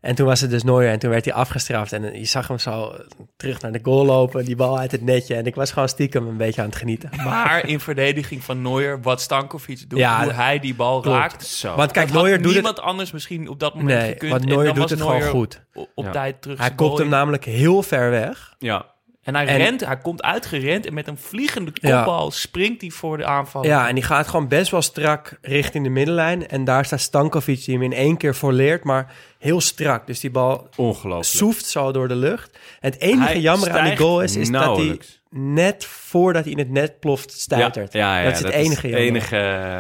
En 0.01 0.15
toen 0.15 0.25
was 0.25 0.41
het 0.41 0.49
dus 0.49 0.63
Neuer 0.63 0.89
en 0.91 0.99
toen 0.99 1.09
werd 1.09 1.25
hij 1.25 1.33
afgestraft. 1.33 1.93
En 1.93 2.19
je 2.19 2.25
zag 2.25 2.47
hem 2.47 2.57
zo 2.59 2.95
terug 3.37 3.61
naar 3.61 3.71
de 3.71 3.79
goal 3.83 4.05
lopen, 4.05 4.45
die 4.45 4.55
bal 4.55 4.79
uit 4.79 4.91
het 4.91 5.01
netje. 5.01 5.35
En 5.35 5.45
ik 5.45 5.55
was 5.55 5.71
gewoon 5.71 5.89
stiekem 5.89 6.27
een 6.27 6.37
beetje 6.37 6.61
aan 6.61 6.67
het 6.67 6.75
genieten. 6.77 7.09
Maar 7.23 7.65
in 7.69 7.79
verdediging 7.79 8.43
van 8.43 8.61
Neuer, 8.61 9.01
wat 9.01 9.21
Stankovic 9.21 9.89
doet, 9.89 9.99
Ja, 9.99 10.23
hoe 10.23 10.31
hij 10.33 10.59
die 10.59 10.75
bal 10.75 10.99
klopt. 11.01 11.17
raakt. 11.17 11.45
Zo. 11.45 11.75
Want 11.75 11.91
kijk, 11.91 12.11
Neuer 12.11 12.35
doet 12.37 12.43
het... 12.45 12.53
niemand 12.53 12.79
anders 12.79 13.11
misschien 13.11 13.47
op 13.47 13.59
dat 13.59 13.75
moment 13.75 13.99
Nee, 13.99 14.11
gekund. 14.11 14.31
want 14.31 14.43
En 14.43 14.49
Neuer 14.49 14.67
doet 14.67 14.77
was 14.77 14.91
het 14.91 15.01
gewoon 15.01 15.21
goed. 15.21 15.61
Op 15.95 16.05
Ja. 16.05 16.11
tijd 16.11 16.41
terug. 16.41 16.59
Hij 16.59 16.75
kopt 16.75 16.97
hem 16.97 17.05
in. 17.05 17.11
namelijk 17.11 17.45
heel 17.45 17.83
ver 17.83 18.09
weg. 18.09 18.55
Ja. 18.57 18.85
En 19.29 19.35
hij 19.35 19.47
En- 19.47 19.57
rent, 19.57 19.85
hij 19.85 19.97
komt 19.97 20.21
uitgerend 20.21 20.85
en 20.85 20.93
met 20.93 21.07
een 21.07 21.17
vliegende 21.17 21.71
Ja. 21.73 21.95
kopbal 22.03 22.31
springt 22.31 22.81
hij 22.81 22.89
voor 22.89 23.17
de 23.17 23.25
aanval. 23.25 23.65
Ja, 23.65 23.87
en 23.87 23.95
die 23.95 24.03
gaat 24.03 24.27
gewoon 24.27 24.47
best 24.47 24.71
wel 24.71 24.81
strak 24.81 25.37
richting 25.41 25.83
de 25.83 25.89
middenlijn. 25.89 26.47
En 26.47 26.63
daar 26.63 26.85
staat 26.85 26.99
Stankovic 26.99 27.65
die 27.65 27.73
hem 27.73 27.83
in 27.83 27.93
één 27.93 28.17
keer 28.17 28.35
volleert, 28.35 28.83
maar 28.83 29.13
heel 29.39 29.61
strak. 29.61 30.07
Dus 30.07 30.19
die 30.19 30.31
bal 30.31 30.67
Ongelooflijk. 30.75 31.23
soeft 31.25 31.65
zo 31.65 31.91
door 31.91 32.07
de 32.07 32.15
lucht. 32.15 32.57
En 32.79 32.91
het 32.91 33.01
enige 33.01 33.23
Hij 33.31 33.39
jammer 33.39 33.71
aan 33.79 33.85
die 33.87 33.97
goal 33.97 34.21
is, 34.21 34.35
is 34.35 34.49
dat 34.51 34.77
hij 34.77 34.99
net 35.29 35.85
voordat 35.85 36.43
hij 36.43 36.51
in 36.51 36.57
het 36.59 36.69
net 36.69 36.99
ploft 36.99 37.31
stuitert. 37.31 37.93
Ja, 37.93 37.99
ja, 38.15 38.17
ja, 38.19 38.23
dat 38.23 38.33
is 38.37 38.43
het 38.43 38.51
enige 38.53 38.87
het 38.87 38.95
jammer. 38.95 38.99
enige, 38.99 39.35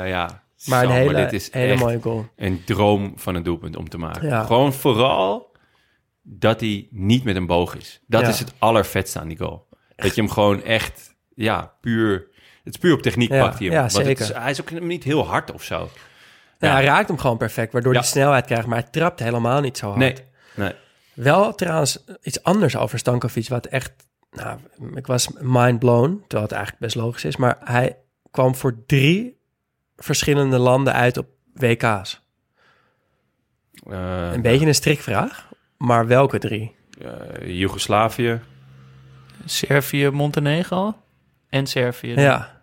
ja. 0.07 0.43
Maar 0.65 0.83
een 0.83 0.89
hele, 0.91 1.13
dit 1.13 1.33
is 1.33 1.49
hele 1.51 1.75
mooie 1.75 1.99
goal. 2.01 2.25
een 2.35 2.61
droom 2.65 3.13
van 3.15 3.35
een 3.35 3.43
doelpunt 3.43 3.75
om 3.75 3.89
te 3.89 3.97
maken. 3.97 4.27
Ja. 4.27 4.43
Gewoon 4.43 4.73
vooral 4.73 5.48
dat 6.21 6.59
hij 6.59 6.87
niet 6.91 7.23
met 7.23 7.35
een 7.35 7.45
boog 7.45 7.75
is. 7.75 8.01
Dat 8.07 8.21
Ja. 8.21 8.27
is 8.27 8.39
het 8.39 8.53
allervetste 8.59 9.19
aan 9.19 9.27
die 9.27 9.37
goal. 9.37 9.67
Dat 9.95 10.15
je 10.15 10.21
hem 10.21 10.29
gewoon 10.29 10.63
echt, 10.63 11.15
ja, 11.35 11.73
puur... 11.81 12.27
Het 12.63 12.73
is 12.73 12.79
puur 12.79 12.93
op 12.93 13.01
techniek 13.01 13.29
Ja, 13.29 13.43
pakt 13.43 13.57
hij 13.59 13.67
hem. 13.67 13.75
ja, 13.75 13.83
het 13.83 13.91
zeker. 13.91 14.25
is- 14.25 14.33
hij 14.33 14.51
is 14.51 14.61
ook 14.61 14.79
niet 14.81 15.03
heel 15.03 15.25
hard 15.27 15.51
of 15.51 15.63
zo. 15.63 15.89
Ja, 16.59 16.67
Ja. 16.67 16.73
hij 16.73 16.83
raakt 16.83 17.07
hem 17.07 17.17
gewoon 17.17 17.37
perfect, 17.37 17.73
waardoor 17.73 17.93
hij 17.93 18.03
snelheid 18.03 18.45
krijgt. 18.45 18.67
Maar 18.67 18.79
hij 18.79 18.89
trapt 18.89 19.19
helemaal 19.19 19.61
niet 19.61 19.77
zo 19.77 19.85
hard. 19.85 19.99
Nee, 19.99 20.15
nee. 20.55 20.73
Wel 21.13 21.55
trouwens 21.55 22.03
iets 22.21 22.43
anders 22.43 22.75
over 22.77 22.99
Stankovic, 22.99 23.47
wat 23.47 23.65
echt... 23.65 23.91
Nou, 24.31 24.59
ik 24.95 25.07
was 25.07 25.29
mind 25.39 25.79
blown, 25.79 26.19
terwijl 26.21 26.41
het 26.43 26.51
eigenlijk 26.51 26.81
best 26.81 26.95
logisch 26.95 27.25
is. 27.25 27.35
Maar 27.37 27.57
hij 27.63 27.97
kwam 28.31 28.55
voor 28.55 28.83
drie 28.85 29.37
verschillende 29.97 30.57
landen 30.57 30.93
uit 30.93 31.17
op 31.17 31.27
WK's. 31.53 32.21
Eh, 33.89 34.31
Een 34.33 34.41
beetje 34.41 34.65
een 34.65 34.75
strikvraag, 34.75 35.48
maar 35.79 36.07
welke 36.07 36.39
drie? 36.39 36.75
eh, 37.01 37.57
Joegoslavië. 37.59 38.39
Servië, 39.45 40.09
Montenegro 40.09 40.95
en 41.49 41.67
Servië. 41.67 42.13
Ja. 42.13 42.57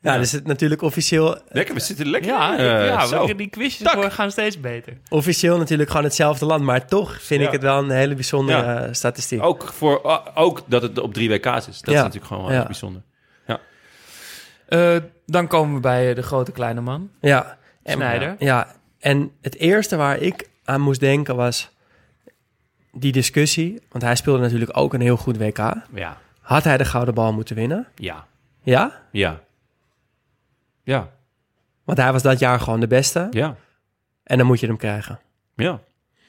Ja, 0.00 0.12
Ja. 0.12 0.18
dus 0.18 0.32
het 0.32 0.46
natuurlijk 0.46 0.82
officieel, 0.82 1.38
Lekker, 1.48 1.74
we 1.74 1.80
zitten 1.80 2.06
lekker. 2.06 2.30
Ja, 2.30 2.56
eh, 2.58 2.86
ja 2.86 3.06
zo. 3.06 3.26
we- 3.26 3.34
die 3.34 3.48
quizjes 3.48 3.88
gaan 3.96 4.30
steeds 4.30 4.60
beter. 4.60 4.98
officieel 5.08 5.58
natuurlijk 5.58 5.90
gewoon 5.90 6.04
hetzelfde 6.04 6.46
land. 6.46 6.62
Maar 6.64 6.86
toch 6.86 7.22
vind 7.22 7.40
Ja. 7.40 7.46
ik 7.46 7.52
het 7.52 7.62
wel 7.62 7.78
een 7.78 7.90
hele 7.90 8.14
bijzondere 8.14 8.58
Ja. 8.62 8.82
eh, 8.84 8.92
statistiek. 8.92 9.42
Ook, 9.42 9.62
voor, 9.72 10.22
ook 10.34 10.62
dat 10.66 10.82
het 10.82 10.98
op 11.00 11.14
drie 11.14 11.28
WK's 11.28 11.68
is. 11.68 11.80
Dat 11.80 11.88
is 11.88 11.92
Ja. 11.94 12.02
natuurlijk 12.02 12.26
gewoon 12.26 12.46
wel 12.46 12.54
Ja. 12.54 12.64
bijzonder. 12.66 13.02
Eh, 14.68 14.96
dan 15.26 15.46
komen 15.46 15.74
we 15.74 15.80
bij 15.80 16.08
eh, 16.08 16.14
de 16.14 16.22
grote 16.22 16.52
kleine 16.52 16.80
man, 16.80 17.10
Ja. 17.20 17.58
En, 17.82 17.92
Sneijder. 17.92 18.34
Ja, 18.38 18.74
en 18.98 19.30
het 19.40 19.56
eerste 19.56 19.96
waar 19.96 20.18
ik 20.18 20.48
aan 20.64 20.80
moest 20.80 21.00
denken 21.00 21.36
was 21.36 21.71
die 22.92 23.12
discussie. 23.12 23.82
Want 23.88 24.04
hij 24.04 24.16
speelde 24.16 24.40
natuurlijk 24.42 24.76
ook 24.76 24.94
een 24.94 25.00
heel 25.00 25.16
goed 25.16 25.36
WK. 25.36 25.58
Ja, 25.94 26.18
Had 26.40 26.64
hij 26.64 26.76
de 26.76 26.84
gouden 26.84 27.14
bal 27.14 27.32
moeten 27.32 27.56
winnen? 27.56 27.86
ja, 27.94 28.26
Ja? 28.62 29.02
ja. 29.12 29.40
Ja, 30.84 31.10
Want 31.84 31.98
hij 31.98 32.12
was 32.12 32.22
dat 32.22 32.38
jaar 32.38 32.60
gewoon 32.60 32.80
de 32.80 32.86
beste. 32.86 33.26
ja, 33.30 33.56
En 34.24 34.38
dan 34.38 34.46
moet 34.46 34.60
je 34.60 34.66
hem 34.66 34.76
krijgen. 34.76 35.20
ja. 35.56 35.80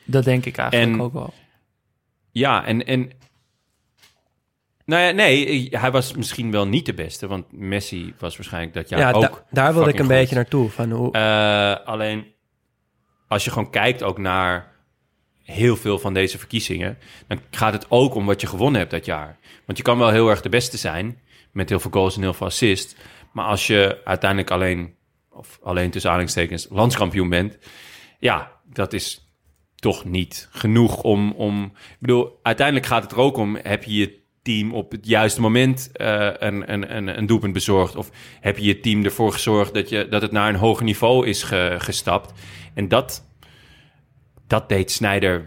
Dat 0.05 0.23
denk 0.23 0.45
ik 0.45 0.57
eigenlijk 0.57 0.93
En- 0.93 1.01
ook 1.01 1.13
wel. 1.13 1.33
Ja, 2.31 2.65
en, 2.65 2.85
en... 2.85 3.11
Nou 4.85 5.01
ja, 5.01 5.11
nee, 5.11 5.67
hij 5.71 5.91
was 5.91 6.13
misschien 6.13 6.51
wel 6.51 6.67
niet 6.67 6.85
de 6.85 6.93
beste, 6.93 7.27
want 7.27 7.51
Messi 7.51 8.13
was 8.19 8.35
waarschijnlijk 8.35 8.73
dat 8.73 8.89
jaar 8.89 8.99
Ja, 8.99 9.11
ook 9.11 9.21
da- 9.21 9.43
daar 9.51 9.73
wilde 9.73 9.89
ik 9.89 9.99
een 9.99 10.07
beetje 10.07 10.35
naartoe. 10.35 10.69
Van 10.69 10.91
hoe, 10.91 11.11
Eh, 11.11 11.85
alleen, 11.87 12.25
als 13.27 13.43
je 13.43 13.51
gewoon 13.51 13.69
kijkt 13.69 14.03
ook 14.03 14.17
naar 14.17 14.71
heel 15.43 15.75
veel 15.75 15.99
van 15.99 16.13
deze 16.13 16.37
verkiezingen, 16.37 16.97
dan 17.27 17.39
gaat 17.51 17.73
het 17.73 17.85
ook 17.89 18.15
om 18.15 18.25
wat 18.25 18.41
je 18.41 18.47
gewonnen 18.47 18.79
hebt 18.79 18.91
dat 18.91 19.05
jaar. 19.05 19.37
Want 19.65 19.77
je 19.77 19.83
kan 19.83 19.97
wel 19.97 20.09
heel 20.09 20.29
erg 20.29 20.41
de 20.41 20.49
beste 20.49 20.77
zijn, 20.77 21.19
met 21.51 21.69
heel 21.69 21.79
veel 21.79 21.91
goals 21.91 22.15
en 22.15 22.21
heel 22.21 22.33
veel 22.33 22.47
assists, 22.47 22.95
maar 23.31 23.45
als 23.45 23.67
je 23.67 24.01
uiteindelijk 24.03 24.51
alleen, 24.51 24.95
of 25.29 25.59
alleen 25.63 25.89
tussen 25.89 26.09
aanhalingstekens, 26.09 26.67
landskampioen 26.69 27.29
bent, 27.29 27.57
ja, 28.19 28.51
dat 28.73 28.93
is 28.93 29.27
toch 29.75 30.05
niet 30.05 30.47
genoeg 30.51 31.01
om, 31.01 31.31
om... 31.31 31.63
Ik 31.73 31.97
bedoel, 31.99 32.39
uiteindelijk 32.43 32.85
gaat 32.85 33.03
het 33.03 33.11
er 33.11 33.17
ook 33.17 33.37
om, 33.37 33.57
heb 33.61 33.83
je 33.83 33.95
je 33.95 34.21
team 34.41 34.73
op 34.73 34.91
het 34.91 35.07
juiste 35.07 35.41
moment 35.41 35.89
eh, 35.91 36.29
een, 36.37 36.73
een, 36.73 36.95
een, 36.95 37.17
een 37.17 37.25
doelpunt 37.25 37.53
bezorgd? 37.53 37.95
Of 37.95 38.09
heb 38.39 38.57
je 38.57 38.65
je 38.65 38.79
team 38.79 39.03
ervoor 39.03 39.31
gezorgd 39.31 39.73
dat, 39.73 39.89
je, 39.89 40.07
dat 40.07 40.21
het 40.21 40.31
naar 40.31 40.49
een 40.49 40.55
hoger 40.55 40.83
niveau 40.83 41.27
is 41.27 41.43
ge- 41.43 41.75
gestapt? 41.77 42.33
En 42.73 42.87
dat, 42.87 43.27
dat 44.59 44.69
deed 44.69 44.91
Snyder, 44.91 45.45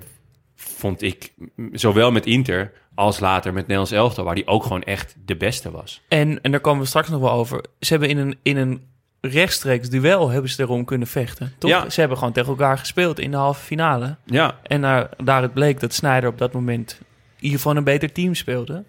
vond 0.55 1.03
ik, 1.03 1.33
zowel 1.73 2.13
met 2.13 2.27
Inter 2.27 2.73
als 2.95 3.21
later 3.21 3.53
met 3.53 3.63
Nederlands 3.63 3.91
Elftal, 3.93 4.25
waar 4.25 4.35
die 4.35 4.47
ook 4.47 4.63
gewoon 4.63 4.83
echt 4.83 5.17
de 5.25 5.37
beste 5.37 5.71
was. 5.71 6.03
En, 6.09 6.43
en 6.43 6.51
daar 6.51 6.61
komen 6.61 6.81
we 6.83 6.87
straks 6.89 7.09
nog 7.09 7.21
wel 7.21 7.31
over. 7.31 7.65
Ze 7.81 7.91
hebben 7.91 8.09
in 8.09 8.19
een, 8.19 8.37
in 8.43 8.57
een 8.57 8.87
rechtstreeks 9.21 9.89
duel 9.89 10.29
hebben 10.29 10.51
ze 10.51 10.63
erom 10.63 10.85
kunnen 10.85 11.09
vechten. 11.09 11.53
Toch? 11.59 11.71
Ja. 11.71 11.91
Ze 11.91 12.01
hebben 12.01 12.19
gewoon 12.19 12.33
tegen 12.33 12.49
elkaar 12.51 12.79
gespeeld 12.79 13.19
in 13.19 13.31
de 13.31 13.37
halve 13.37 13.63
finale. 13.65 14.17
Ja, 14.25 14.59
En 14.63 14.81
daar, 14.81 15.09
daaruit 15.25 15.53
bleek 15.55 15.81
dat 15.81 15.93
Snyder 15.95 16.29
op 16.29 16.39
dat 16.39 16.53
moment 16.53 16.99
in 17.37 17.43
ieder 17.43 17.57
geval 17.59 17.77
een 17.77 17.85
beter 17.85 18.13
team 18.13 18.35
speelde. 18.35 18.85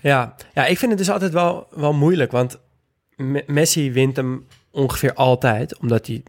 ja. 0.00 0.34
ja, 0.54 0.66
ik 0.66 0.78
vind 0.78 0.90
het 0.90 1.00
dus 1.00 1.10
altijd 1.10 1.32
wel, 1.32 1.66
wel 1.70 1.92
moeilijk. 1.92 2.32
Want 2.32 2.58
Me- 3.16 3.44
Messi 3.46 3.92
wint 3.92 4.16
hem 4.16 4.46
ongeveer 4.70 5.14
altijd. 5.14 5.78
Omdat 5.78 6.06
hij 6.06 6.22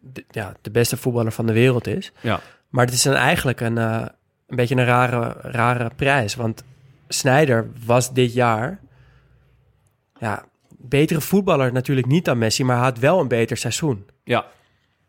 de, 0.00 0.24
ja, 0.30 0.54
de 0.60 0.70
beste 0.70 0.96
voetballer 0.96 1.32
van 1.32 1.46
de 1.46 1.52
wereld 1.52 1.86
is. 1.86 2.12
ja. 2.20 2.40
Maar 2.68 2.84
het 2.84 2.94
is 2.94 3.02
dan 3.02 3.14
eigenlijk 3.14 3.60
een, 3.60 3.78
eh, 3.78 4.06
een 4.46 4.56
beetje 4.56 4.76
een 4.76 4.84
rare, 4.84 5.36
rare 5.42 5.90
prijs. 5.96 6.34
Want 6.34 6.64
Snyder 7.08 7.70
was 7.84 8.12
dit 8.12 8.32
jaar... 8.34 8.78
Ja, 10.20 10.44
betere 10.78 11.20
voetballer 11.20 11.72
natuurlijk 11.72 12.06
niet 12.06 12.24
dan 12.24 12.38
Messi... 12.38 12.64
maar 12.64 12.76
hij 12.76 12.84
had 12.84 12.98
wel 12.98 13.20
een 13.20 13.28
beter 13.28 13.56
seizoen. 13.56 14.06
Ja. 14.24 14.46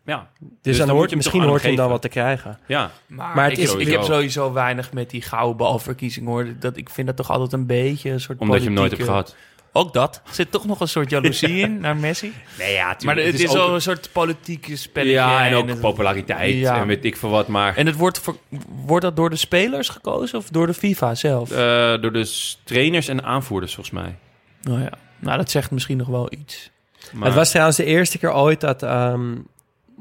Ja, 0.06 0.30
Dus, 0.40 0.50
Dus 0.62 0.78
dan 0.78 0.88
dan 0.88 0.96
hoort, 0.96 1.00
moet 1.00 1.04
je 1.04 1.08
hem 1.10 1.18
misschien 1.18 1.42
hoort 1.50 1.62
hij 1.62 1.70
hem 1.72 1.80
dan 1.80 1.90
wat 1.90 2.02
te 2.02 2.10
krijgen. 2.10 2.60
ja. 2.68 2.92
Maar, 3.08 3.36
Maar 3.36 3.44
het 3.50 3.58
ik, 3.58 3.64
is- 3.64 3.74
ik 3.76 3.88
heb 3.88 4.02
sowieso. 4.04 4.54
weinig 4.54 4.94
met 4.94 5.10
die 5.10 5.22
gouden 5.22 5.58
balverkiezing 5.58 6.26
hoor. 6.28 6.48
Dat, 6.60 6.78
ik 6.78 6.90
vind 6.90 7.08
dat 7.08 7.16
toch 7.16 7.30
altijd 7.32 7.54
een 7.54 7.66
beetje 7.66 8.10
een 8.10 8.20
soort 8.20 8.40
omdat 8.40 8.58
je 8.60 8.64
hem 8.64 8.74
nooit 8.74 8.92
hebt 8.92 9.04
gehad. 9.04 9.36
Ook 9.74 9.94
dat. 9.94 10.22
Er 10.28 10.34
zit 10.34 10.52
toch 10.52 10.66
nog 10.66 10.80
een 10.80 10.88
soort 10.88 11.10
jaloezie 11.10 11.60
in 11.60 11.80
naar 11.80 11.96
Messi. 11.98 12.34
Nee, 12.58 12.74
ja, 12.74 12.96
Maar 13.06 13.16
het, 13.16 13.40
is, 13.40 13.54
wel 13.54 13.74
een 13.74 13.82
soort 13.82 14.10
politieke 14.12 14.76
spelletje. 14.76 15.14
Ja, 15.14 15.48
en 15.48 15.54
ook 15.56 15.68
het- 15.68 15.80
populariteit 15.80 16.56
Ja. 16.56 16.78
en 16.82 16.88
weet 16.88 17.06
ik 17.06 17.18
veel 17.18 17.30
wat. 17.30 17.48
Maar 17.48 17.76
En 17.78 17.86
het 17.86 17.96
wordt, 17.96 18.20
voor- 18.20 18.38
wordt 18.86 19.06
dat 19.06 19.16
door 19.16 19.30
de 19.30 19.36
spelers 19.36 19.90
gekozen 19.90 20.38
of 20.38 20.50
door 20.50 20.68
de 20.68 20.74
FIFA 20.74 21.16
zelf? 21.16 21.52
eh, 21.52 21.58
door 22.02 22.12
de 22.14 22.32
trainers 22.64 23.08
en 23.08 23.24
aanvoerders 23.24 23.74
volgens 23.76 23.96
mij. 24.04 24.16
nou 24.62 24.82
ja, 24.82 24.92
nou 25.20 25.38
dat 25.38 25.52
zegt 25.52 25.72
misschien 25.72 25.98
nog 25.98 26.08
wel 26.08 26.28
iets. 26.34 26.70
Maar, 27.14 27.26
Het 27.28 27.36
was 27.38 27.50
trouwens 27.50 27.78
de 27.78 27.86
eerste 27.86 28.18
keer 28.18 28.34
ooit 28.34 28.62
dat 28.62 28.84
ehm, 28.84 29.36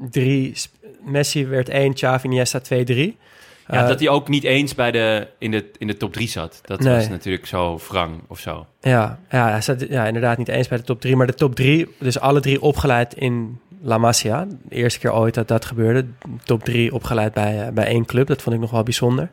drie... 0.09 0.53
Messi 1.05 1.45
werd 1.47 1.69
1, 1.69 1.93
Xavi, 1.93 2.27
Iniesta 2.27 2.59
2, 2.59 2.83
3. 2.83 3.17
Ja, 3.69 3.81
Eh, 3.81 3.87
dat 3.87 3.99
hij 3.99 4.09
ook 4.09 4.27
niet 4.27 4.43
eens 4.43 4.75
bij 4.75 4.91
de, 4.91 5.27
in, 5.37 5.51
de, 5.51 5.71
in 5.77 5.87
de 5.87 5.97
top 5.97 6.13
3 6.13 6.27
zat. 6.27 6.61
Dat 6.65 6.79
Nee. 6.79 6.95
was 6.95 7.07
natuurlijk 7.09 7.45
zo 7.45 7.79
wrang 7.89 8.21
of 8.27 8.39
zo. 8.39 8.65
Ja, 8.81 9.19
ja, 9.29 9.49
hij 9.49 9.61
zat 9.61 9.85
ja, 9.89 10.05
inderdaad 10.05 10.37
niet 10.37 10.47
eens 10.47 10.67
bij 10.67 10.77
de 10.77 10.83
top 10.83 11.01
3. 11.01 11.15
Maar 11.15 11.27
de 11.27 11.33
top 11.33 11.55
3, 11.55 11.87
dus 11.99 12.19
alle 12.19 12.39
drie 12.39 12.61
opgeleid 12.61 13.13
in 13.13 13.59
La 13.81 13.97
Masia. 13.97 14.45
De 14.69 14.75
eerste 14.75 14.99
keer 14.99 15.13
ooit 15.13 15.33
dat 15.33 15.47
dat 15.47 15.65
gebeurde. 15.65 16.05
Top 16.43 16.63
3 16.63 16.93
opgeleid 16.93 17.33
bij, 17.33 17.65
eh, 17.65 17.71
bij 17.73 17.85
één 17.85 18.05
club. 18.05 18.27
Dat 18.27 18.41
vond 18.41 18.55
ik 18.55 18.61
nog 18.61 18.71
wel 18.71 18.83
bijzonder. 18.83 19.29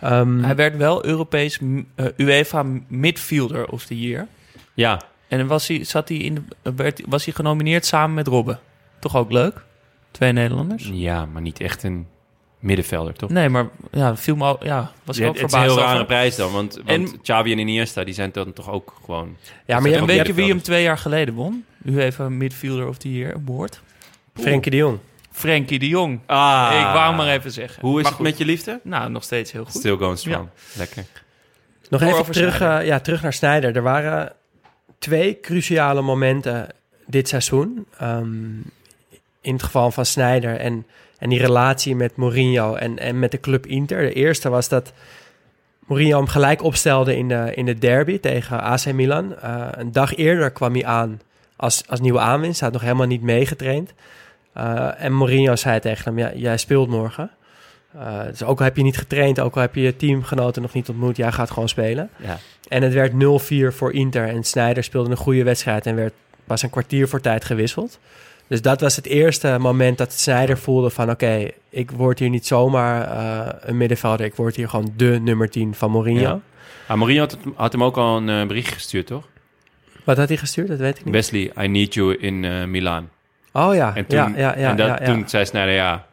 Ehm, 0.00 0.38
Hij 0.42 0.56
werd 0.56 0.76
wel 0.76 1.04
Europees 1.04 1.58
eh, 1.94 2.06
UEFA 2.16 2.64
Midfielder 2.88 3.68
of 3.68 3.84
the 3.84 4.00
Year. 4.00 4.26
Ja, 4.74 5.00
En 5.28 5.46
was 5.46 5.68
hij, 5.68 5.84
zat 5.84 6.08
hij 6.08 6.18
in 6.18 6.34
de, 6.62 6.72
werd, 6.76 7.02
was 7.08 7.24
hij 7.24 7.34
genomineerd 7.34 7.86
samen 7.86 8.14
met 8.14 8.26
Robben. 8.26 8.58
Toch 8.98 9.16
ook 9.16 9.32
leuk? 9.32 9.64
Twee 10.10 10.32
Nederlanders? 10.32 10.90
ja, 10.92 11.26
maar 11.26 11.42
niet 11.42 11.60
echt 11.60 11.82
een 11.82 12.06
middenvelder, 12.64 13.14
toch? 13.14 13.30
Nee, 13.30 13.48
maar 13.48 13.68
ja, 13.92 14.16
viel 14.16 14.36
me 14.36 14.44
al, 14.44 14.64
ja, 14.64 14.92
was 15.04 15.16
ik 15.16 15.22
Ja, 15.22 15.28
ook 15.28 15.34
het 15.36 15.44
is 15.44 15.52
een 15.52 15.58
verbaasd 15.58 15.74
heel 15.74 15.84
over. 15.84 15.94
rare 15.94 16.06
prijs 16.06 16.36
dan, 16.36 16.52
want, 16.52 16.74
want 16.74 16.88
En- 17.12 17.20
Xavi 17.22 17.52
en 17.52 17.58
Iniesta 17.58 18.04
die 18.04 18.14
zijn 18.14 18.30
dan 18.32 18.52
toch 18.52 18.70
ook 18.70 18.94
gewoon... 19.04 19.36
ja, 19.66 19.80
maar 19.80 19.88
je 19.90 19.96
En 19.96 20.02
hebt, 20.02 20.12
weet 20.16 20.26
je 20.26 20.32
wie 20.34 20.48
hem 20.48 20.62
twee 20.62 20.82
jaar 20.82 20.98
geleden 20.98 21.34
won? 21.34 21.64
U 21.84 22.00
even 22.00 22.36
Midfielder 22.36 22.88
of 22.88 22.98
the 22.98 23.12
Year 23.12 23.34
award. 23.34 23.80
Frenkie 24.34 24.70
de 24.70 24.76
Jong. 24.76 24.98
Frenkie 25.32 25.78
de 25.78 25.88
Jong. 25.88 26.20
Ah, 26.26 26.72
Ik 26.88 26.94
wou 26.94 27.14
maar 27.16 27.28
even 27.28 27.50
zeggen. 27.50 27.80
Hoe 27.80 27.90
is 27.90 28.02
Maar 28.02 28.04
het 28.04 28.14
goed. 28.14 28.24
met 28.24 28.38
je 28.38 28.44
liefde? 28.44 28.80
Nou, 28.82 29.10
nog 29.10 29.22
steeds 29.22 29.52
heel 29.52 29.64
goed. 29.64 29.74
Still 29.74 29.96
going 29.96 30.18
strong. 30.18 30.48
Lekker. 30.76 31.04
Nog 31.88 32.02
even 32.02 32.30
terug, 32.32 32.60
eh, 32.60 32.86
ja, 32.86 33.00
terug 33.00 33.22
naar 33.22 33.32
Snijder. 33.32 33.76
Er 33.76 33.82
waren 33.82 34.32
twee 34.98 35.40
cruciale 35.40 36.02
momenten 36.02 36.68
dit 37.06 37.28
seizoen. 37.28 37.86
Ehm, 37.98 38.34
in 39.40 39.52
het 39.52 39.62
geval 39.62 39.90
van 39.90 40.04
Snijder 40.06 40.56
en, 40.56 40.86
en 41.24 41.30
die 41.30 41.38
relatie 41.38 41.96
met 41.96 42.16
Mourinho 42.16 42.74
en, 42.74 42.98
en 42.98 43.18
met 43.18 43.30
de 43.30 43.40
club 43.40 43.66
Inter. 43.66 44.00
De 44.00 44.12
eerste 44.12 44.48
was 44.48 44.68
dat 44.68 44.92
Mourinho 45.86 46.16
hem 46.16 46.26
gelijk 46.26 46.62
opstelde 46.62 47.16
in 47.16 47.28
de, 47.28 47.52
in 47.54 47.64
de 47.64 47.78
derby 47.78 48.20
tegen 48.20 48.60
AC 48.60 48.92
Milan. 48.92 49.36
Eh, 49.36 49.66
een 49.70 49.92
dag 49.92 50.16
eerder 50.16 50.50
kwam 50.50 50.72
hij 50.72 50.84
aan 50.84 51.20
als, 51.56 51.82
als 51.88 52.00
nieuwe 52.00 52.18
aanwinst. 52.18 52.60
Hij 52.60 52.68
had 52.68 52.78
nog 52.78 52.86
helemaal 52.86 53.06
niet 53.06 53.22
meegetraind. 53.22 53.94
Eh, 54.52 55.02
en 55.02 55.12
Mourinho 55.12 55.56
zei 55.56 55.80
tegen 55.80 56.04
hem, 56.04 56.18
ja, 56.18 56.32
jij 56.34 56.56
speelt 56.56 56.88
morgen. 56.88 57.30
Eh, 57.92 58.24
dus 58.26 58.42
ook 58.42 58.58
al 58.58 58.64
heb 58.64 58.76
je 58.76 58.82
niet 58.82 58.98
getraind, 58.98 59.40
ook 59.40 59.54
al 59.54 59.60
heb 59.60 59.74
je 59.74 59.80
je 59.80 59.96
teamgenoten 59.96 60.62
nog 60.62 60.72
niet 60.72 60.88
ontmoet, 60.88 61.16
jij 61.16 61.32
gaat 61.32 61.50
gewoon 61.50 61.68
spelen. 61.68 62.10
Ja. 62.16 62.38
En 62.68 62.82
het 62.82 62.92
werd 62.92 63.12
0-4 63.12 63.74
voor 63.74 63.92
Inter 63.92 64.28
en 64.28 64.44
Sneijder 64.44 64.84
speelde 64.84 65.10
een 65.10 65.16
goede 65.16 65.44
wedstrijd 65.44 65.86
en 65.86 65.96
werd 65.96 66.14
pas 66.44 66.62
een 66.62 66.70
kwartier 66.70 67.08
voor 67.08 67.20
tijd 67.20 67.44
gewisseld. 67.44 67.98
Dus 68.46 68.62
dat 68.62 68.80
was 68.80 68.96
het 68.96 69.06
eerste 69.06 69.56
moment 69.60 69.98
dat 69.98 70.12
Sneijder 70.12 70.58
voelde 70.58 70.90
van 70.90 71.10
oké, 71.10 71.48
ik 71.68 71.90
word 71.90 72.18
hier 72.18 72.28
niet 72.28 72.46
zomaar 72.46 73.02
eh, 73.10 73.52
een 73.60 73.76
middenvelder, 73.76 74.26
ik 74.26 74.34
word 74.34 74.56
hier 74.56 74.68
gewoon 74.68 74.92
de 74.96 75.18
nummer 75.22 75.50
10 75.50 75.74
van 75.74 75.90
Mourinho. 75.90 76.20
Ja. 76.20 76.40
Ah, 76.86 76.96
Mourinho 76.96 77.20
had, 77.20 77.30
het- 77.30 77.40
had 77.54 77.72
hem 77.72 77.84
ook 77.84 77.96
al 77.96 78.16
een 78.16 78.28
eh, 78.28 78.46
bericht 78.46 78.72
gestuurd, 78.72 79.06
toch? 79.06 79.28
Wat 80.04 80.16
had 80.16 80.28
hij 80.28 80.36
gestuurd? 80.36 80.68
Dat 80.68 80.78
weet 80.78 80.98
ik 80.98 81.04
niet. 81.04 81.14
Wesley, 81.14 81.52
I 81.60 81.68
need 81.68 81.94
you 81.94 82.16
in 82.16 82.44
eh 82.44 82.64
Milaan. 82.64 83.10
Oh 83.52 83.74
ja, 83.74 83.94
En 83.96 84.06
toen, 84.06 84.18
ja, 84.18 84.32
ja, 84.36 84.58
ja, 84.58 84.70
en 84.70 84.76
dat, 84.76 84.86
ja, 84.86 84.98
ja. 85.00 85.04
toen 85.04 85.28
zei 85.28 85.44
Sneijder 85.46 85.74
ja. 85.74 86.06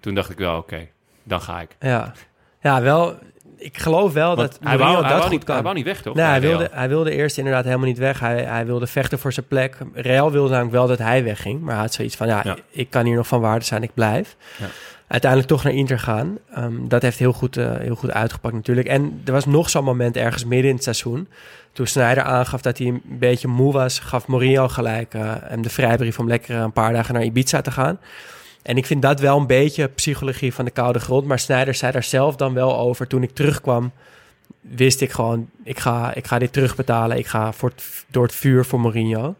Toen 0.00 0.14
dacht 0.14 0.30
ik 0.30 0.38
wel, 0.38 0.56
oké, 0.56 0.86
dan 1.22 1.40
ga 1.40 1.60
ik. 1.60 1.76
ja. 1.80 2.12
Ja, 2.60 2.82
wel, 2.82 3.18
ik 3.66 3.78
geloof 3.78 4.12
wel 4.12 4.36
Want 4.36 4.50
dat 4.50 4.58
hij, 4.62 4.78
wou, 4.78 4.92
hij, 4.92 5.00
dat 5.00 5.10
wou 5.10 5.22
goed 5.22 5.30
niet, 5.30 5.44
kan. 5.44 5.54
hij 5.54 5.62
wou 5.62 5.74
niet 5.74 5.84
weg, 5.84 6.02
toch? 6.02 6.14
Nee, 6.14 6.24
hij 6.24 6.40
wilde, 6.40 6.68
hij 6.72 6.88
wilde 6.88 7.10
eerst 7.10 7.38
inderdaad 7.38 7.64
helemaal 7.64 7.86
niet 7.86 7.98
weg. 7.98 8.20
Hij, 8.20 8.42
hij 8.42 8.66
wilde 8.66 8.86
vechten 8.86 9.18
voor 9.18 9.32
zijn 9.32 9.46
plek. 9.46 9.76
Real 9.94 10.30
wilde 10.32 10.48
namelijk 10.50 10.74
wel 10.74 10.86
dat 10.86 10.98
hij 10.98 11.24
wegging. 11.24 11.60
Maar 11.60 11.72
hij 11.72 11.82
had 11.82 11.92
zoiets 11.94 12.16
van, 12.16 12.26
ja, 12.26 12.40
Ja. 12.44 12.56
ik 12.70 12.90
kan 12.90 13.04
hier 13.04 13.16
nog 13.16 13.26
van 13.26 13.40
waarde 13.40 13.64
zijn, 13.64 13.82
ik 13.82 13.94
blijf. 13.94 14.36
Ja. 14.58 14.66
Uiteindelijk 15.08 15.50
toch 15.50 15.64
naar 15.64 15.72
Inter 15.72 15.98
gaan. 15.98 16.38
Ehm, 16.54 16.88
dat 16.88 17.02
heeft 17.02 17.18
heel 17.18 17.32
goed, 17.32 17.56
eh, 17.56 17.70
heel 17.78 17.94
goed 17.94 18.10
uitgepakt 18.12 18.54
natuurlijk. 18.54 18.86
En 18.88 19.20
er 19.24 19.32
was 19.32 19.46
nog 19.46 19.70
zo'n 19.70 19.84
moment 19.84 20.16
ergens 20.16 20.44
midden 20.44 20.68
in 20.68 20.74
het 20.74 20.84
seizoen. 20.84 21.28
Toen 21.72 21.86
Sneijder 21.86 22.24
aangaf 22.24 22.60
dat 22.60 22.78
hij 22.78 22.86
een 22.86 23.02
beetje 23.04 23.48
moe 23.48 23.72
was... 23.72 23.98
gaf 23.98 24.26
Mourinho 24.26 24.68
gelijk 24.68 25.14
eh, 25.14 25.32
hem 25.40 25.62
de 25.62 25.70
vrijbrief 25.70 26.18
om 26.18 26.28
lekker 26.28 26.56
een 26.56 26.72
paar 26.72 26.92
dagen 26.92 27.14
naar 27.14 27.22
Ibiza 27.24 27.60
te 27.60 27.70
gaan. 27.70 27.98
En 28.66 28.76
ik 28.76 28.86
vind 28.86 29.02
dat 29.02 29.20
wel 29.20 29.38
een 29.38 29.46
beetje 29.46 29.88
psychologie 29.88 30.54
van 30.54 30.64
de 30.64 30.70
koude 30.70 30.98
grond. 30.98 31.26
Maar 31.26 31.38
Sneijder 31.38 31.74
zei 31.74 31.92
daar 31.92 32.02
zelf 32.04 32.36
dan 32.36 32.54
wel 32.54 32.78
over. 32.78 33.06
Toen 33.06 33.22
ik 33.22 33.30
terugkwam, 33.30 33.92
wist 34.60 35.00
ik 35.00 35.10
gewoon... 35.10 35.48
ik 35.64 35.78
ga, 35.78 36.14
ik 36.14 36.26
ga 36.26 36.38
dit 36.38 36.52
terugbetalen. 36.52 37.18
Ik 37.18 37.26
ga 37.26 37.52
voor 37.52 37.68
het, 37.68 38.04
door 38.10 38.22
het 38.22 38.34
vuur 38.34 38.64
voor 38.64 38.80
Mourinho. 38.80 39.34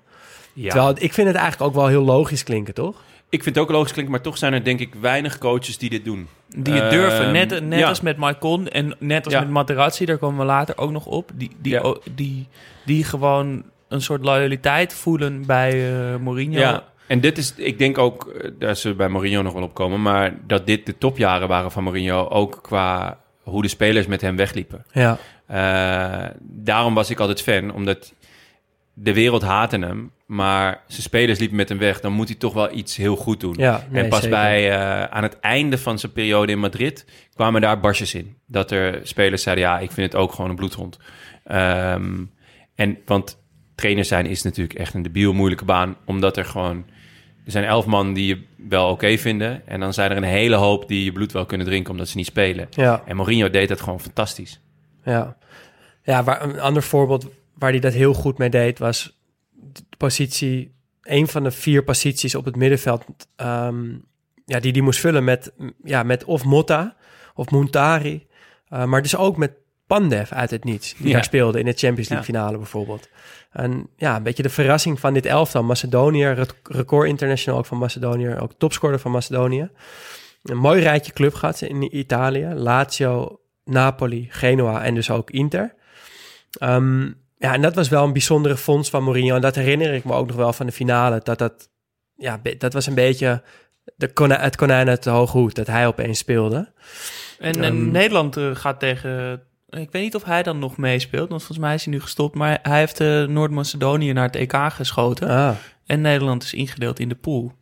Ja. 0.52 0.70
Terwijl 0.70 0.94
ik 0.98 1.12
vind 1.12 1.26
het 1.26 1.36
eigenlijk 1.36 1.70
ook 1.70 1.76
wel 1.76 1.86
heel 1.86 2.02
logisch 2.02 2.42
klinken, 2.42 2.74
toch? 2.74 3.02
Ik 3.28 3.42
vind 3.42 3.54
het 3.54 3.64
ook 3.64 3.70
logisch 3.70 3.92
klinken, 3.92 4.12
maar 4.14 4.22
toch 4.22 4.38
zijn 4.38 4.52
er 4.52 4.64
denk 4.64 4.80
ik 4.80 4.94
weinig 4.94 5.38
coaches 5.38 5.78
die 5.78 5.90
dit 5.90 6.04
doen. 6.04 6.28
Die 6.56 6.74
het 6.74 6.90
durven. 6.90 7.24
Ehm, 7.24 7.32
Net, 7.32 7.62
net 7.64 7.78
ja. 7.78 7.88
als 7.88 8.00
met 8.00 8.16
Maicon 8.16 8.68
en 8.68 8.96
net 8.98 9.24
als 9.24 9.34
Ja. 9.34 9.40
met 9.40 9.50
Materazzi, 9.50 10.04
daar 10.04 10.18
komen 10.18 10.38
we 10.38 10.44
later 10.44 10.78
ook 10.78 10.90
nog 10.90 11.06
op. 11.06 11.30
Die, 11.34 11.50
die, 11.58 11.80
die, 12.14 12.46
die 12.84 13.04
gewoon 13.04 13.62
een 13.88 14.02
soort 14.02 14.24
loyaliteit 14.24 14.94
voelen 14.94 15.46
bij 15.46 15.72
eh 15.92 16.16
Mourinho. 16.16 16.58
Ja, 16.58 16.84
en 17.06 17.20
dit 17.20 17.38
is, 17.38 17.54
ik 17.56 17.78
denk 17.78 17.98
ook, 17.98 18.26
eh, 18.26 18.50
daar 18.58 18.76
zullen 18.76 18.96
we 18.96 19.02
bij 19.02 19.12
Mourinho 19.12 19.42
nog 19.42 19.52
wel 19.52 19.62
op 19.62 19.74
komen, 19.74 20.02
maar 20.02 20.34
dat 20.46 20.66
dit 20.66 20.86
de 20.86 20.98
topjaren 20.98 21.48
waren 21.48 21.70
van 21.70 21.84
Mourinho, 21.84 22.28
ook 22.28 22.58
qua 22.62 23.18
hoe 23.42 23.62
de 23.62 23.68
spelers 23.68 24.06
met 24.06 24.20
hem 24.20 24.36
wegliepen. 24.36 24.84
Ja, 24.92 25.18
Eh, 25.46 26.30
daarom 26.40 26.94
was 26.94 27.10
ik 27.10 27.20
altijd 27.20 27.42
fan, 27.42 27.72
omdat 27.72 28.14
de 28.94 29.12
wereld 29.12 29.42
haatte 29.42 29.78
hem, 29.78 30.10
maar 30.26 30.82
zijn 30.86 31.02
spelers 31.02 31.38
liepen 31.38 31.56
met 31.56 31.68
hem 31.68 31.78
weg. 31.78 32.00
Dan 32.00 32.12
moet 32.12 32.28
hij 32.28 32.36
toch 32.36 32.52
wel 32.52 32.72
iets 32.72 32.96
heel 32.96 33.16
goed 33.16 33.40
doen. 33.40 33.54
ja 33.58 33.86
nee, 33.90 34.02
en 34.02 34.08
pas 34.08 34.22
zeker. 34.22 34.36
bij, 34.38 34.70
eh, 34.70 35.04
aan 35.04 35.22
het 35.22 35.40
einde 35.40 35.78
van 35.78 35.98
zijn 35.98 36.12
periode 36.12 36.52
in 36.52 36.58
Madrid 36.58 37.06
kwamen 37.34 37.60
daar 37.60 37.80
barsjes 37.80 38.14
in. 38.14 38.36
Dat 38.46 38.70
er 38.70 39.00
spelers 39.02 39.42
zeiden, 39.42 39.64
ja, 39.64 39.78
ik 39.78 39.90
vind 39.90 40.12
het 40.12 40.20
ook 40.20 40.32
gewoon 40.32 40.50
een 40.50 40.56
bloedhond. 40.56 40.98
Ehm, 41.44 42.24
en, 42.74 42.98
want 43.04 43.38
trainer 43.74 44.04
zijn 44.04 44.26
is 44.26 44.42
natuurlijk 44.42 44.78
echt 44.78 44.94
een 44.94 45.02
debiel 45.02 45.32
moeilijke 45.32 45.64
baan, 45.64 45.96
omdat 46.04 46.36
er 46.36 46.44
gewoon... 46.44 46.84
Er 47.46 47.52
zijn 47.52 47.64
elf 47.64 47.86
man 47.86 48.12
die 48.12 48.26
je 48.26 48.42
wel 48.68 48.90
oké 48.90 49.18
vinden. 49.18 49.66
En 49.66 49.80
dan 49.80 49.94
zijn 49.94 50.10
er 50.10 50.16
een 50.16 50.22
hele 50.22 50.56
hoop 50.56 50.88
die 50.88 51.04
je 51.04 51.12
bloed 51.12 51.32
wel 51.32 51.46
kunnen 51.46 51.66
drinken 51.66 51.90
omdat 51.92 52.08
ze 52.08 52.16
niet 52.16 52.26
spelen. 52.26 52.68
Ja, 52.70 53.02
En 53.06 53.16
Mourinho 53.16 53.50
deed 53.50 53.68
dat 53.68 53.80
gewoon 53.80 54.00
fantastisch. 54.00 54.60
ja. 55.04 55.36
Ja, 56.02 56.24
waar, 56.24 56.42
een 56.42 56.60
ander 56.60 56.82
voorbeeld 56.82 57.26
waar 57.54 57.70
hij 57.70 57.80
dat 57.80 57.92
heel 57.92 58.14
goed 58.14 58.38
mee 58.38 58.50
deed... 58.50 58.78
was 58.78 59.18
de 59.50 59.82
positie... 59.96 60.74
een 61.02 61.28
van 61.28 61.42
de 61.42 61.50
vier 61.50 61.84
posities 61.84 62.34
op 62.34 62.44
het 62.44 62.56
middenveld... 62.56 63.04
ehm, 63.36 63.84
ja, 64.44 64.60
die 64.60 64.72
die 64.72 64.82
moest 64.82 65.00
vullen 65.00 65.24
met, 65.24 65.52
ja, 65.84 66.02
met 66.02 66.24
of 66.24 66.44
Motta 66.44 66.96
of 67.34 67.50
Montari... 67.50 68.26
eh, 68.68 68.84
maar 68.84 69.02
dus 69.02 69.16
ook 69.16 69.36
met 69.36 69.52
Pandev 69.86 70.32
uit 70.32 70.50
het 70.50 70.64
niets... 70.64 70.94
die 70.96 71.06
Ja. 71.06 71.12
daar 71.12 71.24
speelde 71.24 71.58
in 71.58 71.64
de 71.64 71.72
Champions 71.72 72.08
League 72.08 72.26
finale 72.26 72.56
bijvoorbeeld. 72.56 73.08
En 73.52 73.88
ja, 73.96 74.16
een 74.16 74.22
beetje 74.22 74.42
de 74.42 74.48
verrassing 74.48 75.00
van 75.00 75.14
dit 75.14 75.26
elftal. 75.26 75.62
Macedonië, 75.62 76.26
rec- 76.26 76.60
record 76.62 77.08
international 77.08 77.58
ook 77.58 77.66
van 77.66 77.78
Macedonië... 77.78 78.36
ook 78.36 78.52
topscorer 78.58 78.98
van 78.98 79.10
Macedonië. 79.10 79.70
Een 80.42 80.56
mooi 80.58 80.82
rijtje 80.82 81.12
club 81.12 81.34
gehad 81.34 81.60
in 81.60 81.96
Italië. 81.96 82.46
Lazio, 82.54 83.40
Napoli, 83.64 84.26
Genoa 84.30 84.84
en 84.84 84.94
dus 84.94 85.10
ook 85.10 85.30
Inter. 85.30 85.74
Ehm, 86.58 87.02
ja, 87.38 87.52
en 87.54 87.62
dat 87.62 87.74
was 87.74 87.88
wel 87.88 88.04
een 88.04 88.12
bijzondere 88.12 88.56
fonds 88.56 88.90
van 88.90 89.02
Mourinho. 89.04 89.34
En 89.34 89.40
dat 89.40 89.54
herinner 89.54 89.94
ik 89.94 90.04
me 90.04 90.12
ook 90.12 90.26
nog 90.26 90.36
wel 90.36 90.52
van 90.52 90.66
de 90.66 90.72
finale. 90.72 91.20
Dat, 91.22 91.38
dat, 91.38 91.68
ja, 92.16 92.40
dat 92.58 92.72
was 92.72 92.86
een 92.86 92.94
beetje 92.94 93.42
de 93.96 94.12
kona- 94.12 94.40
het 94.40 94.56
konijn 94.56 94.88
uit 94.88 95.02
de 95.02 95.10
hoge 95.10 95.38
hoed. 95.38 95.54
Dat 95.54 95.66
hij 95.66 95.86
opeens 95.86 96.18
speelde. 96.18 96.72
En, 97.38 97.52
en 97.54 97.62
Ehm, 97.64 97.90
Nederland 97.90 98.36
eh, 98.36 98.54
gaat 98.54 98.80
tegen... 98.80 99.42
Ik 99.68 99.90
weet 99.90 100.02
niet 100.02 100.14
of 100.14 100.24
hij 100.24 100.42
dan 100.42 100.58
nog 100.58 100.76
meespeelt, 100.76 101.28
want 101.28 101.40
volgens 101.42 101.66
mij 101.66 101.74
is 101.74 101.84
hij 101.84 101.92
nu 101.94 102.00
gestopt. 102.00 102.34
Maar 102.34 102.58
hij 102.62 102.78
heeft 102.78 103.00
eh, 103.00 103.24
Noord-Macedonië 103.24 104.12
naar 104.12 104.26
het 104.26 104.36
EK 104.36 104.54
geschoten. 104.68 105.28
Ah, 105.28 105.50
En 105.86 106.00
Nederland 106.00 106.42
is 106.42 106.54
ingedeeld 106.54 106.98
in 106.98 107.08
de 107.08 107.14
pool 107.14 107.52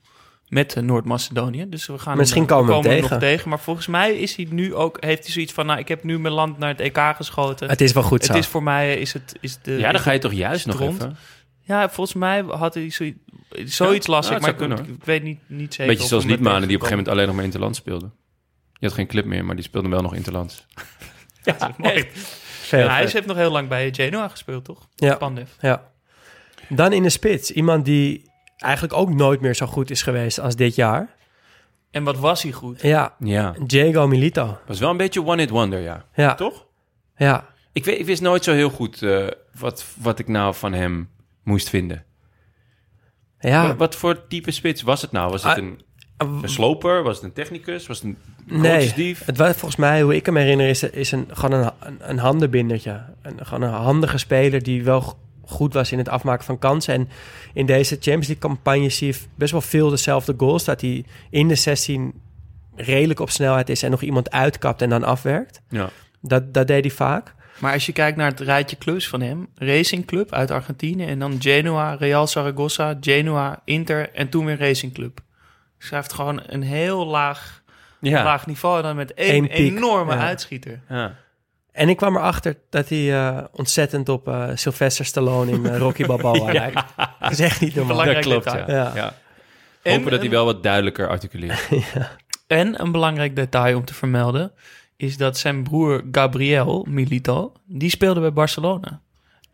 met 0.49 0.75
eh, 0.77 0.83
Noord-Macedonië. 0.83 1.69
Dus 1.69 1.87
we 1.87 1.99
gaan 1.99 2.17
Misschien 2.17 2.43
hem, 2.43 2.51
komen 2.51 2.67
we 2.67 2.73
hem 2.75 2.83
hem 2.83 2.93
tegen. 2.95 3.11
nog 3.11 3.21
tegen. 3.21 3.49
Maar 3.49 3.61
volgens 3.61 3.87
mij 3.87 4.15
is 4.19 4.37
hij 4.37 4.47
nu 4.51 4.75
ook, 4.75 4.97
heeft 5.05 5.23
hij 5.23 5.33
zoiets 5.33 5.53
van... 5.53 5.67
Nou, 5.67 5.79
ik 5.79 5.89
heb 5.89 6.05
nu 6.05 6.19
mijn 6.19 6.35
land 6.35 6.59
naar 6.59 6.69
het 6.69 6.81
EK 6.81 6.99
geschoten. 7.17 7.69
het 7.69 7.81
is 7.81 7.93
wel 7.93 8.03
goed 8.03 8.23
Het 8.23 8.31
zo. 8.33 8.39
is 8.39 8.47
voor 8.47 8.63
mij 8.63 8.97
is 8.97 9.13
het 9.13 9.37
is 9.41 9.59
de 9.63 9.73
ja, 9.73 9.93
dan 9.93 10.01
ga 10.01 10.11
je 10.11 10.19
toch 10.19 10.33
juist 10.33 10.65
het 10.65 10.73
nog 10.79 10.83
rond? 10.83 11.03
even. 11.03 11.17
Ja, 11.61 11.89
volgens 11.91 12.17
mij 12.17 12.43
had 12.49 12.75
hij 12.75 12.91
zoiets, 12.91 13.19
zoiets 13.65 14.07
las 14.07 14.29
Ja, 14.29 14.37
ik, 14.37 14.45
het 14.45 14.59
maar 14.59 14.69
ik, 14.69 14.77
kunnen, 14.77 14.95
ik 14.95 15.05
weet 15.05 15.23
niet, 15.23 15.39
niet 15.47 15.71
zeker. 15.75 15.87
Beetje 15.87 16.03
of 16.03 16.09
zoals 16.09 16.25
Liedmanen, 16.25 16.69
die 16.69 16.77
op 16.77 16.83
een 16.83 16.89
gegeven 16.89 16.97
moment 16.97 17.09
alleen 17.09 17.27
nog 17.27 17.35
maar 17.35 17.45
Interlands 17.45 17.79
speelde. 17.79 18.11
Je 18.73 18.87
had 18.87 18.95
geen 18.95 19.07
clip 19.07 19.25
meer, 19.25 19.45
maar 19.45 19.55
die 19.55 19.65
speelde 19.65 19.89
wel 19.89 20.03
nog 20.03 20.15
Interlands. 20.15 20.67
Ja, 21.45 21.75
mooi. 21.77 22.09
Veel 22.13 22.81
En 22.81 22.91
hij 22.91 23.01
heeft 23.01 23.27
nog 23.27 23.37
heel 23.37 23.51
lang 23.51 23.69
bij 23.69 23.95
Genoa 23.95 24.29
gespeeld, 24.29 24.65
toch? 24.65 24.89
Ja. 24.95 25.15
Pandev. 25.17 25.51
Ja. 25.61 25.91
Dan 26.69 26.93
in 26.93 27.03
de 27.03 27.09
spits. 27.09 27.51
Iemand 27.51 27.85
die 27.85 28.31
eigenlijk 28.57 28.95
ook 28.95 29.15
nooit 29.15 29.41
meer 29.41 29.55
zo 29.55 29.67
goed 29.67 29.91
is 29.91 30.03
geweest 30.03 30.41
als 30.41 30.57
dit 30.57 30.75
jaar. 30.75 31.09
En 31.91 32.05
wat 32.05 32.19
was 32.19 32.43
hij 32.43 32.53
goed? 32.53 32.83
Ja, 32.83 33.15
Ja. 33.19 33.55
Diego 33.67 34.07
Milito. 34.07 34.59
Was 34.67 34.79
wel 34.79 34.91
een 34.91 34.97
beetje 34.97 35.25
one-hit 35.25 35.51
wonder, 35.51 35.81
ja. 35.81 36.05
Ja, 36.15 36.35
Toch? 36.35 36.67
ja. 37.17 37.47
Ik, 37.73 37.85
weet, 37.85 37.99
ik 37.99 38.07
wist 38.07 38.23
nooit 38.23 38.45
zo 38.45 38.53
heel 38.53 38.71
goed 38.71 39.03
eh, 39.03 39.27
wat, 39.59 39.85
wat 39.97 40.19
ik 40.19 40.29
nou 40.29 40.55
van 40.55 40.73
hem 40.73 41.11
moest 41.43 41.69
vinden. 41.69 42.05
Ja, 43.39 43.67
Wat, 43.67 43.77
wat 43.77 43.97
voor 43.97 44.27
type 44.27 44.51
spits 44.51 44.83
was 44.83 45.03
het 45.03 45.13
nou? 45.13 45.31
Was 45.31 45.43
het 45.43 45.53
Ah, 45.53 45.59
een, 45.59 45.81
een 46.43 46.49
sloper? 46.49 47.03
Was 47.03 47.17
het 47.17 47.25
een 47.25 47.33
technicus? 47.33 47.87
Was 47.87 48.03
het 48.03 48.07
een 48.07 48.17
nee. 48.61 49.17
Het 49.25 49.37
was 49.37 49.51
volgens 49.51 49.77
mij, 49.77 50.03
hoe 50.03 50.15
ik 50.15 50.27
hem 50.27 50.37
herinner, 50.37 50.69
is, 50.69 50.83
is 50.83 51.13
een, 51.13 51.29
gewoon 51.33 51.61
een, 51.61 51.71
een, 51.81 51.99
een 52.01 52.19
handenbindertje. 52.19 53.03
Een, 53.23 53.47
gewoon 53.47 53.63
een 53.63 53.75
handige 53.75 54.19
speler 54.19 54.63
die 54.63 54.85
wel 54.85 55.19
goed 55.47 55.73
was 55.75 55.93
in 55.93 55.99
het 55.99 56.09
afmaken 56.09 56.45
van 56.45 56.59
kansen. 56.59 56.95
En 56.95 57.09
in 57.53 57.67
deze 57.67 57.95
Champions 57.95 58.27
League 58.27 58.49
campagne 58.49 58.89
zie 58.89 59.07
je 59.07 59.19
best 59.35 59.53
wel 59.53 59.61
veel 59.61 59.91
dezelfde 59.91 60.35
goals. 60.37 60.65
Dat 60.65 60.81
hij 60.81 61.05
in 61.31 61.49
de 61.49 61.55
16 61.55 62.15
redelijk 62.77 63.21
op 63.21 63.31
snelheid 63.31 63.69
is 63.69 63.83
en 63.83 63.91
nog 63.91 64.03
iemand 64.03 64.31
uitkapt 64.31 64.83
en 64.83 64.89
dan 64.89 65.05
afwerkt. 65.05 65.61
Ja. 65.69 65.91
Dat, 66.21 66.55
dat 66.55 66.67
deed 66.67 66.85
hij 66.85 66.95
vaak. 66.95 67.35
Maar 67.59 67.73
als 67.73 67.87
je 67.87 67.93
kijkt 67.93 68.17
naar 68.17 68.31
het 68.31 68.41
rijtje 68.41 68.79
clubs 68.79 69.09
van 69.09 69.21
hem, 69.21 69.49
Racing 69.55 70.05
Club 70.05 70.33
uit 70.33 70.51
Argentinië 70.51 71.05
en 71.05 71.19
dan 71.19 71.37
Genoa, 71.39 71.95
Real 71.95 72.27
Zaragoza, 72.27 72.97
Genoa, 73.01 73.61
Inter 73.65 74.11
en 74.13 74.29
toen 74.29 74.45
weer 74.45 74.59
Racing 74.59 74.93
Club. 74.93 75.21
Hij 75.91 75.99
heeft 75.99 76.13
gewoon 76.13 76.43
een 76.47 76.63
heel 76.63 77.07
laag, 77.07 77.63
Ja. 78.01 78.25
laag 78.25 78.47
niveau 78.47 78.77
en 78.77 78.83
dan 78.83 78.97
met 78.97 79.15
één 79.15 79.35
Eén 79.35 79.49
piek, 79.49 79.77
enorme 79.77 80.13
ja. 80.15 80.21
uitschieter. 80.21 80.81
ja. 80.89 81.15
En 81.73 81.89
ik 81.89 81.97
kwam 81.97 82.17
erachter 82.17 82.57
dat 82.71 82.89
hij 82.89 83.15
eh, 83.27 83.45
ontzettend 83.53 84.09
op 84.09 84.29
eh, 84.29 84.49
Sylvester 84.55 85.05
Stallone 85.05 85.51
in 85.51 85.67
eh, 85.67 85.79
Rocky 85.79 86.07
Balboa 86.07 86.53
lijkt. 86.61 86.83
Dat 87.21 87.31
is 87.31 87.41
echt 87.41 87.61
niet 87.61 87.75
normaal. 87.75 87.97
Belangrijk 87.97 88.25
Dat 88.25 88.33
klopt, 88.33 88.59
ja. 88.59 88.65
detail. 88.65 88.85
Ja. 88.85 88.93
ja. 88.95 89.15
En 89.83 89.93
Hopen 89.95 90.11
dat 90.11 90.19
hij 90.19 90.29
een- 90.29 90.35
wel 90.35 90.45
wat 90.45 90.63
duidelijker 90.63 91.09
articuleert. 91.09 91.69
En 92.47 92.81
een 92.81 92.93
belangrijk 92.93 93.37
detail 93.37 93.77
om 93.77 93.85
te 93.85 93.95
vermelden 93.95 94.53
is 94.97 95.17
dat 95.17 95.39
zijn 95.39 95.63
broer 95.63 96.03
Gabriel 96.13 96.87
Milito, 96.89 97.53
die 97.67 97.91
speelde 97.91 98.21
bij 98.21 98.33
Barcelona. 98.33 99.01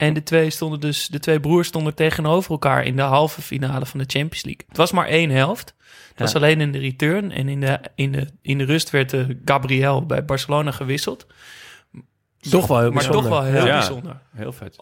En 0.00 0.14
de 0.14 0.22
twee, 0.22 0.50
stonden 0.50 0.80
dus, 0.80 1.06
de 1.06 1.18
twee 1.18 1.40
broers 1.40 1.68
stonden 1.68 1.94
tegenover 1.94 2.50
elkaar 2.50 2.84
in 2.84 2.96
de 2.96 3.02
halve 3.02 3.42
finale 3.42 3.86
van 3.86 3.98
de 3.98 4.04
Champions 4.08 4.44
League. 4.44 4.64
Het 4.68 4.76
was 4.76 4.92
maar 4.92 5.06
één 5.06 5.30
helft. 5.30 5.74
Het 6.08 6.18
was 6.18 6.34
alleen 6.34 6.60
in 6.60 6.72
de 6.72 6.78
return. 6.78 7.30
En 7.32 7.48
in 7.48 7.60
de, 7.60 7.80
in 7.94 8.12
de, 8.12 8.26
in 8.42 8.58
de 8.58 8.64
rust 8.64 8.90
werd 8.90 9.12
eh, 9.12 9.24
Gabriel 9.44 10.06
bij 10.06 10.24
Barcelona 10.24 10.70
gewisseld. 10.70 11.26
Toch 12.50 12.66
wel 12.66 12.78
heel 12.78 12.90
Maar 12.90 12.96
bijzonder. 13.04 13.22
toch 13.30 13.40
wel 13.40 13.42
heel 13.52 13.66
Ja. 13.66 13.78
bijzonder. 13.78 14.20
Heel 14.34 14.52
vet. 14.52 14.76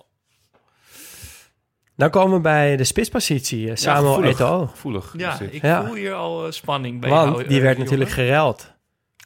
Dan 1.97 2.11
komen 2.11 2.37
we 2.37 2.41
bij 2.43 2.77
de 2.77 2.85
spitspositie. 2.85 3.71
eh, 3.71 3.77
Samuel. 3.77 4.25
Eto'o. 4.25 4.67
Gevoelig. 4.67 5.15
Ja, 5.17 5.39
ik 5.51 5.63
Ja. 5.63 5.85
voel 5.85 5.95
hier 5.95 6.15
al 6.15 6.47
eh, 6.47 6.53
spanning 6.53 7.01
bij 7.01 7.11
Want 7.11 7.37
jou, 7.37 7.49
die 7.49 7.61
werd 7.61 7.63
jongen. 7.77 7.79
natuurlijk 7.85 8.11
geruild 8.11 8.73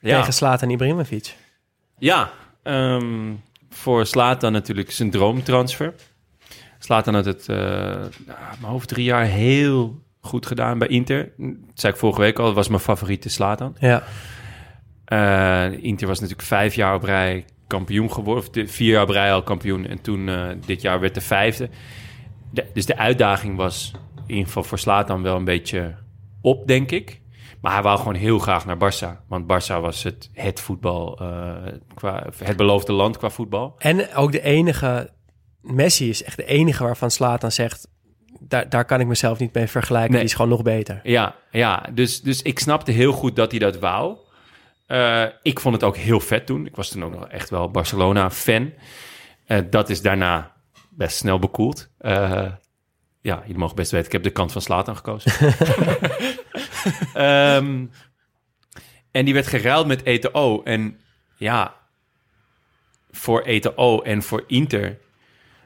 ja. 0.03 0.19
tegen 0.19 0.33
Zlatan 0.33 0.71
Ibrahimovic. 0.71 1.37
Ja, 1.99 2.31
ehm, 2.63 3.33
voor 3.73 4.07
Slatan 4.07 4.53
natuurlijk 4.53 4.91
zijn 4.91 5.11
droomtransfer. 5.11 5.95
Slatan 6.79 7.15
had 7.15 7.25
het, 7.25 7.49
eh 7.49 7.57
mijn 8.27 8.73
hoofd 8.73 8.89
drie 8.89 9.05
jaar 9.05 9.25
heel 9.25 10.03
goed 10.21 10.47
gedaan 10.47 10.79
bij 10.79 10.89
Inter. 10.89 11.33
Dat 11.37 11.55
zei 11.75 11.93
ik 11.93 11.99
vorige 11.99 12.21
week 12.21 12.39
al, 12.39 12.45
dat 12.45 12.55
was 12.55 12.69
mijn 12.69 12.81
favoriete 12.81 13.29
Slatan. 13.29 13.77
Ja, 13.79 14.03
Eh, 15.05 15.73
Inter 15.85 16.07
was 16.07 16.21
natuurlijk 16.21 16.49
vijf 16.49 16.75
jaar 16.75 16.95
op 16.95 17.03
rij 17.03 17.45
kampioen 17.67 18.13
geworden. 18.13 18.43
Of 18.45 18.51
de, 18.51 18.67
vier 18.67 18.93
jaar 18.93 19.03
op 19.03 19.09
rij 19.09 19.33
al 19.33 19.43
kampioen. 19.43 19.87
En 19.87 20.01
toen 20.01 20.29
eh, 20.29 20.49
dit 20.67 20.81
jaar 20.83 21.01
werd 21.01 21.15
de 21.15 21.21
vijfde. 21.21 21.69
De- 22.51 22.67
dus 22.73 22.87
de 22.87 22.97
uitdaging 22.97 23.57
was 23.57 23.93
in 24.17 24.31
ieder 24.31 24.47
geval 24.47 24.63
voor 24.63 24.79
Slatan 24.79 25.23
wel 25.23 25.37
een 25.37 25.45
beetje 25.45 25.95
op, 26.41 26.67
denk 26.67 26.91
ik. 26.91 27.21
Maar 27.63 27.73
hij 27.73 27.83
wou 27.83 27.99
gewoon 27.99 28.15
heel 28.15 28.39
graag 28.39 28.67
naar 28.67 28.77
Barça. 28.77 29.27
Want 29.29 29.45
Barça 29.45 29.81
was 29.81 30.03
het, 30.03 30.31
het 30.33 30.61
voetbal, 30.61 31.19
eh, 31.21 31.73
qua, 31.95 32.27
het 32.45 32.57
beloofde 32.57 32.93
land 32.93 33.17
qua 33.17 33.31
voetbal. 33.31 33.75
en 33.79 34.15
ook 34.15 34.33
de 34.33 34.41
enige... 34.41 35.11
Messi 35.61 36.09
is 36.09 36.23
echt 36.23 36.37
de 36.37 36.45
enige 36.45 36.83
waarvan 36.85 37.11
Zlatan 37.11 37.53
zegt... 37.53 37.89
Daar, 38.41 38.69
daar 38.69 38.85
kan 38.85 39.01
ik 39.01 39.07
mezelf 39.07 39.39
niet 39.39 39.55
mee 39.55 39.67
vergelijken. 39.67 40.11
Nee. 40.11 40.21
Die 40.21 40.29
is 40.29 40.35
gewoon 40.35 40.51
nog 40.51 40.63
beter. 40.63 41.01
Ja, 41.03 41.35
ja 41.51 41.87
dus, 41.93 42.21
dus 42.21 42.43
ik 42.43 42.59
snapte 42.59 42.91
heel 42.91 43.13
goed 43.13 43.37
dat 43.37 43.51
hij 43.51 43.61
dat 43.61 43.79
wou. 43.79 44.17
Eh, 44.87 45.25
ik 45.43 45.61
vond 45.61 45.75
het 45.75 45.85
ook 45.85 45.97
heel 45.97 46.21
vet 46.21 46.47
toen. 46.47 46.67
Ik 46.67 46.77
was 46.77 46.89
toen 46.89 47.05
ook 47.05 47.15
nog 47.15 47.29
echt 47.29 47.51
wel 47.51 47.71
Barcelona-fan. 47.71 48.73
Eh, 49.47 49.59
dat 49.71 49.91
is 49.91 50.03
daarna 50.03 50.53
best 50.91 51.17
snel 51.17 51.39
bekoeld. 51.39 51.89
Ja, 53.21 53.41
jullie 53.41 53.59
mogen 53.59 53.77
best 53.77 53.91
weten, 53.91 54.07
ik 54.07 54.13
heb 54.13 54.23
de 54.23 54.31
kant 54.31 54.53
van 54.53 54.63
Slatan 54.63 54.97
gekozen. 54.97 55.33
Ehm, 57.15 57.85
en 59.11 59.25
die 59.25 59.35
werd 59.35 59.47
geruild 59.47 59.87
met 59.87 60.03
ETO. 60.03 60.63
En 60.63 60.99
ja, 61.37 61.75
voor 63.11 63.41
ETO 63.43 64.01
en 64.01 64.23
voor 64.23 64.45
Inter 64.47 64.99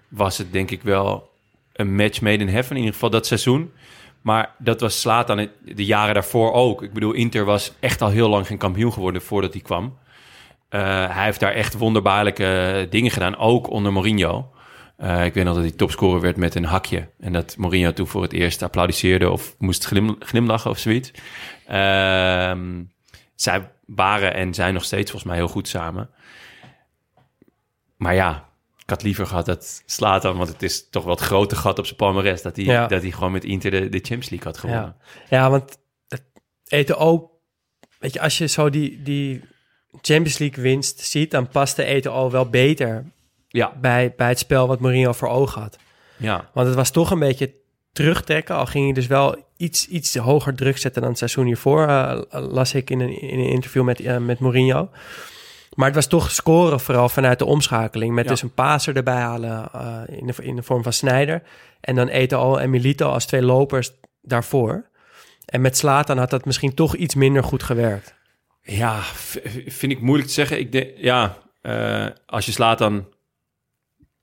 was 0.08 0.38
het 0.38 0.52
denk 0.52 0.70
ik 0.70 0.82
wel 0.82 1.30
een 1.72 1.94
match 1.94 2.20
made 2.20 2.36
in 2.44 2.48
heaven. 2.48 2.70
In 2.70 2.76
ieder 2.76 2.92
geval 2.92 3.10
dat 3.10 3.26
seizoen. 3.26 3.72
Maar 4.20 4.54
dat 4.58 4.80
was 4.80 5.00
Slatan 5.00 5.38
het- 5.38 5.50
de 5.64 5.84
jaren 5.84 6.14
daarvoor 6.14 6.52
ook. 6.52 6.82
Ik 6.82 6.92
bedoel, 6.92 7.12
Inter 7.12 7.44
was 7.44 7.72
echt 7.80 8.02
al 8.02 8.08
heel 8.10 8.28
lang 8.28 8.46
geen 8.46 8.58
kampioen 8.58 8.92
geworden 8.92 9.22
voordat 9.22 9.52
hij 9.52 9.62
kwam. 9.62 9.98
Eh, 10.68 10.80
hij 11.14 11.24
heeft 11.24 11.40
daar 11.40 11.52
echt 11.52 11.74
wonderbaarlijke 11.74 12.86
dingen 12.90 13.10
gedaan, 13.10 13.36
ook 13.36 13.70
onder 13.70 13.92
Mourinho. 13.92 14.50
Eh, 14.96 15.24
ik 15.24 15.34
weet 15.34 15.44
nog 15.44 15.54
dat 15.54 15.62
hij 15.62 15.72
topscorer 15.72 16.20
werd 16.20 16.36
met 16.36 16.54
een 16.54 16.64
hakje. 16.64 17.08
En 17.20 17.32
dat 17.32 17.56
Mourinho 17.56 17.92
toen 17.92 18.06
voor 18.06 18.22
het 18.22 18.32
eerst 18.32 18.62
applaudisseerde 18.62 19.30
of 19.30 19.54
moest 19.58 19.84
glim, 19.84 20.16
glimlachen 20.18 20.70
of 20.70 20.78
zoiets. 20.78 21.10
Ehm, 21.66 22.82
zij 23.34 23.70
waren 23.86 24.34
en 24.34 24.54
zijn 24.54 24.74
nog 24.74 24.84
steeds 24.84 25.10
volgens 25.10 25.30
mij 25.30 25.40
heel 25.40 25.48
goed 25.52 25.68
samen. 25.68 26.10
Maar 27.96 28.14
ja, 28.14 28.48
ik 28.82 28.90
had 28.90 29.02
liever 29.02 29.26
gehad 29.26 29.46
dat 29.46 29.82
Slatan, 29.86 30.36
want 30.36 30.48
het 30.48 30.62
is 30.62 30.88
toch 30.90 31.04
wel 31.04 31.14
het 31.14 31.24
grote 31.24 31.56
gat 31.56 31.78
op 31.78 31.84
zijn 31.84 31.96
palmarès, 31.96 32.42
dat 32.42 32.56
hij, 32.56 32.64
Ja. 32.64 32.86
dat 32.86 33.02
hij 33.02 33.10
gewoon 33.10 33.32
met 33.32 33.44
Inter 33.44 33.70
de, 33.70 33.88
de 33.88 33.98
Champions 33.98 34.28
League 34.30 34.48
had 34.48 34.58
gewonnen. 34.58 34.96
Ja, 35.28 35.36
ja 35.36 35.50
want 35.50 35.78
het 36.08 36.22
Eto'o... 36.68 37.30
Weet 37.98 38.12
je, 38.12 38.20
als 38.20 38.38
je 38.38 38.46
zo 38.46 38.70
die, 38.70 39.02
die 39.02 39.40
Champions 39.90 40.38
League 40.38 40.62
winst 40.62 41.00
ziet... 41.00 41.30
dan 41.30 41.48
past 41.48 41.76
de 41.76 41.84
Eto'o 41.84 42.30
wel 42.30 42.48
beter 42.48 43.04
Ja, 43.48 43.72
bij, 43.80 44.14
bij 44.16 44.28
het 44.28 44.38
spel 44.38 44.66
wat 44.68 44.80
Mourinho 44.80 45.12
voor 45.12 45.28
ogen 45.28 45.60
had. 45.62 45.76
ja, 46.16 46.50
Want 46.54 46.66
het 46.66 46.76
was 46.76 46.90
toch 46.90 47.10
een 47.10 47.18
beetje 47.18 47.54
terugtrekken. 47.92 48.54
Al 48.56 48.66
ging 48.66 48.84
hij 48.84 48.92
dus 48.92 49.06
wel 49.06 49.36
iets, 49.56 49.86
iets 49.88 50.16
hoger 50.16 50.54
druk 50.54 50.78
zetten 50.78 51.00
dan 51.00 51.10
het 51.10 51.18
seizoen 51.18 51.46
hiervoor. 51.46 51.86
eh, 51.88 52.20
las 52.30 52.74
ik 52.74 52.90
in 52.90 53.00
een, 53.00 53.20
in 53.20 53.38
een 53.38 53.48
interview 53.50 53.82
met, 53.84 54.00
eh, 54.00 54.16
met 54.16 54.38
Mourinho. 54.38 54.90
Maar 55.74 55.86
het 55.86 55.94
was 55.94 56.06
toch 56.06 56.30
scoren 56.30 56.80
vooral 56.80 57.08
vanuit 57.08 57.38
de 57.38 57.44
omschakeling. 57.44 58.14
Met 58.14 58.24
Ja. 58.24 58.30
dus 58.30 58.42
een 58.42 58.54
paser 58.54 58.96
erbij 58.96 59.14
halen 59.20 59.68
eh, 59.72 60.00
in, 60.06 60.26
de, 60.26 60.34
in 60.42 60.56
de 60.56 60.62
vorm 60.62 60.82
van 60.82 60.92
Snijder. 60.92 61.42
En 61.80 61.94
dan 61.94 62.08
Eto'o 62.08 62.56
en 62.56 62.70
Milito 62.70 63.08
als 63.08 63.26
twee 63.26 63.42
lopers 63.42 63.92
daarvoor. 64.22 64.86
En 65.44 65.60
met 65.60 65.76
Slatan 65.76 66.18
had 66.18 66.30
dat 66.30 66.44
misschien 66.44 66.74
toch 66.74 66.94
iets 66.96 67.14
minder 67.14 67.44
goed 67.44 67.62
gewerkt. 67.62 68.14
ja 68.62 69.00
vind 69.66 69.92
ik 69.92 70.00
moeilijk 70.00 70.28
te 70.28 70.34
zeggen. 70.34 70.58
Ik 70.58 70.72
denk, 70.72 70.90
ja, 70.96 71.36
als 72.26 72.46
je 72.46 72.52
slaat 72.52 72.78
dan 72.78 73.06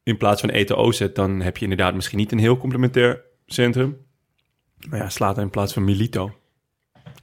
in 0.03 0.17
plaats 0.17 0.41
van 0.41 0.49
ETO 0.49 0.91
zet, 0.91 1.15
dan 1.15 1.41
heb 1.41 1.57
je 1.57 1.63
inderdaad 1.63 1.93
misschien 1.95 2.17
niet 2.17 2.31
een 2.31 2.39
heel 2.39 2.57
complementair 2.57 3.23
centrum. 3.45 3.97
Maar 4.89 4.99
ja, 4.99 5.09
slaat 5.09 5.37
in 5.37 5.49
plaats 5.49 5.73
van 5.73 5.83
Milito. 5.83 6.31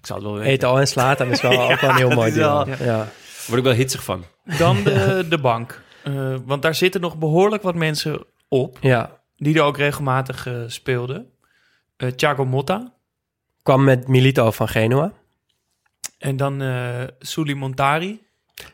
Ik 0.01 0.07
zou 0.07 0.19
het 0.19 0.29
wel 0.29 0.39
weten. 0.39 0.53
Eto'o 0.53 0.77
en 0.77 0.87
Slatan 0.87 1.31
is 1.31 1.41
wel 1.41 1.61
ook 1.71 1.81
wel 1.81 1.91
een 1.91 1.97
heel 1.97 2.11
mooi 2.11 2.33
deel. 2.33 2.69
Ja. 2.69 3.09
Word 3.47 3.59
ik 3.59 3.65
wel 3.65 3.75
hitsig 3.75 4.05
van. 4.05 4.25
Dan 4.59 4.83
de, 4.83 5.25
de 5.29 5.39
bank. 5.39 5.83
Eh, 6.03 6.35
want 6.45 6.63
daar 6.63 6.75
zitten 6.75 7.01
nog 7.01 7.19
behoorlijk 7.19 7.63
wat 7.63 7.75
mensen 7.75 8.25
op. 8.49 8.79
ja. 8.81 9.19
Die 9.37 9.55
er 9.55 9.63
ook 9.63 9.77
regelmatig 9.77 10.47
eh, 10.47 10.55
speelden. 10.67 11.31
Eh 11.97 12.09
Thiago 12.09 12.45
Motta. 12.45 12.93
Kwam 13.63 13.85
met 13.85 14.09
Milito 14.09 14.51
van 14.51 14.69
Genua. 14.69 15.13
En 16.19 16.37
dan 16.37 16.63
eh 16.63 17.03
Suli 17.19 17.55
Montari. 17.55 18.23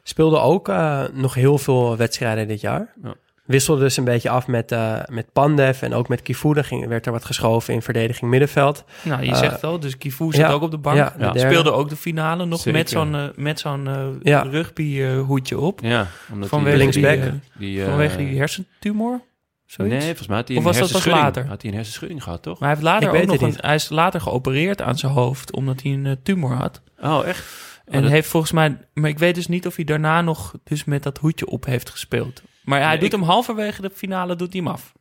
Speelde 0.03 0.39
ook 0.39 0.69
eh, 0.69 1.05
nog 1.13 1.35
heel 1.35 1.59
veel 1.59 1.97
wedstrijden 1.97 2.49
dit 2.49 2.61
jaar. 2.61 2.95
Ja. 3.03 3.15
Wisselde 3.47 3.81
dus 3.83 3.97
een 3.97 4.05
beetje 4.05 4.31
af 4.31 4.47
met, 4.47 4.73
eh, 4.73 4.99
met 5.11 5.33
Pandev 5.33 5.83
en 5.83 5.95
ook 5.95 6.09
met 6.09 6.23
Kifuda 6.23 6.63
ging, 6.63 6.87
werd 6.87 7.07
er 7.07 7.13
wat 7.13 7.25
geschoven 7.25 7.75
in 7.75 7.83
verdediging 7.83 8.31
middenveld. 8.31 8.85
Nou, 9.03 9.23
je 9.23 9.31
Eh, 9.31 9.37
zegt 9.37 9.65
al. 9.65 9.81
Dus 9.81 9.99
Kifu 9.99 10.25
zit 10.31 10.41
ja, 10.41 10.51
ook 10.51 10.63
op 10.63 10.71
de 10.71 10.79
bank. 10.79 10.97
ja, 10.97 11.15
de 11.19 11.25
Ja. 11.25 11.47
Speelde 11.47 11.73
ook 11.73 11.89
de 11.89 11.97
finale 11.97 12.45
nog 12.45 12.59
Zeker. 12.61 12.73
met 12.79 12.91
zo'n 12.91 13.15
eh, 13.15 13.25
met 13.37 13.61
zo'n 13.61 13.89
Ja. 14.23 14.41
rugby 14.43 15.01
eh, 15.03 15.21
hoedje 15.21 15.59
op. 15.59 15.81
Ja, 15.83 16.07
omdat 16.33 16.49
Vanwege, 16.49 16.77
die, 16.79 16.91
die, 16.91 17.03
linksback. 17.03 17.33
die, 17.59 17.85
vanwege 17.85 18.17
die 18.17 18.39
hersentumor. 18.39 19.21
Zoiets? 19.67 19.95
Nee, 19.95 20.05
volgens 20.07 20.29
mij 20.29 20.37
had 20.37 20.49
hij 20.49 20.57
een 20.57 20.63
was 20.63 20.73
dat 20.79 20.83
pas 20.83 20.93
hersenschudding. 20.93 21.35
later? 21.37 21.51
Had 21.51 21.63
hij 21.63 21.71
een 21.71 21.77
hersenschudding 21.77 22.23
gehad, 22.23 22.43
toch? 22.43 22.59
Maar 22.59 22.69
hij, 22.69 22.79
heeft 22.79 22.89
later 22.89 23.09
Ik 23.15 23.21
ook 23.23 23.27
nog 23.41 23.41
een, 23.51 23.55
hij 23.61 23.75
is 23.75 23.89
later 23.89 24.21
geopereerd 24.21 24.83
aan 24.83 24.99
zijn 24.99 25.13
hoofd, 25.13 25.53
omdat 25.53 25.83
hij 25.83 25.93
een 25.93 26.19
tumor 26.23 26.53
had. 26.53 26.83
Oh, 27.03 27.27
echt? 27.27 27.45
En 27.85 28.03
dat- 28.03 28.11
heeft 28.11 28.29
volgens 28.29 28.53
mij, 28.53 28.77
maar 28.95 29.11
ik 29.11 29.19
weet 29.19 29.35
dus 29.35 29.47
niet 29.47 29.67
of 29.67 29.77
hij 29.77 29.85
daarna 29.85 30.21
nog 30.23 30.55
dus 30.65 30.85
met 30.85 31.03
dat 31.03 31.19
hoedje 31.19 31.47
op 31.47 31.65
heeft 31.65 31.91
gespeeld. 31.91 32.43
Maar 32.67 32.79
hij 32.81 32.89
Nee, 32.89 32.99
doet 32.99 33.13
ik- 33.13 33.19
hem 33.19 33.23
halverwege 33.29 33.81
de 33.83 33.91
finale, 33.91 34.37
doet 34.37 34.53
hij 34.53 34.63
hem 34.65 34.73
af. 34.73 34.93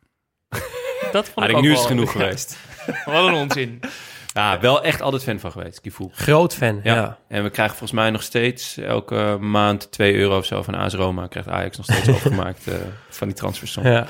Dat 1.12 1.28
vond 1.28 1.44
ik 1.46 1.50
ik 1.50 1.56
ook 1.56 1.62
nu 1.62 1.72
is 1.72 1.78
het 1.78 1.86
genoeg 1.86 2.12
Ja, 2.14 2.20
geweest. 2.20 2.58
Wat 3.04 3.26
een 3.28 3.34
onzin. 3.34 3.80
Ja, 4.32 4.60
wel 4.60 4.82
echt 4.82 5.00
altijd 5.02 5.22
fan 5.22 5.40
van 5.40 5.52
geweest, 5.52 5.80
Kifu. 5.80 6.08
Groot 6.12 6.54
fan, 6.54 6.80
ja. 6.82 6.94
Ja. 6.94 7.18
En 7.28 7.42
we 7.42 7.50
krijgen 7.50 7.76
volgens 7.76 7.98
mij 8.00 8.10
nog 8.10 8.22
steeds 8.22 8.76
elke 8.76 9.36
maand 9.40 9.90
2 9.92 10.14
euro 10.14 10.38
of 10.38 10.44
zo 10.44 10.62
van 10.62 10.74
AS 10.74 10.94
Roma. 10.94 11.26
Krijgt 11.26 11.48
Ajax 11.48 11.76
nog 11.76 11.86
steeds 11.86 12.08
overgemaakt 12.08 12.66
eh, 12.66 12.74
van 13.08 13.26
die 13.28 13.36
transfersom. 13.36 13.86
Ja. 13.86 14.06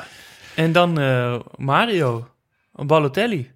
En 0.55 0.73
dan 0.73 0.99
eh, 1.01 1.39
Mario, 1.57 2.29
Balotelli. 2.73 3.51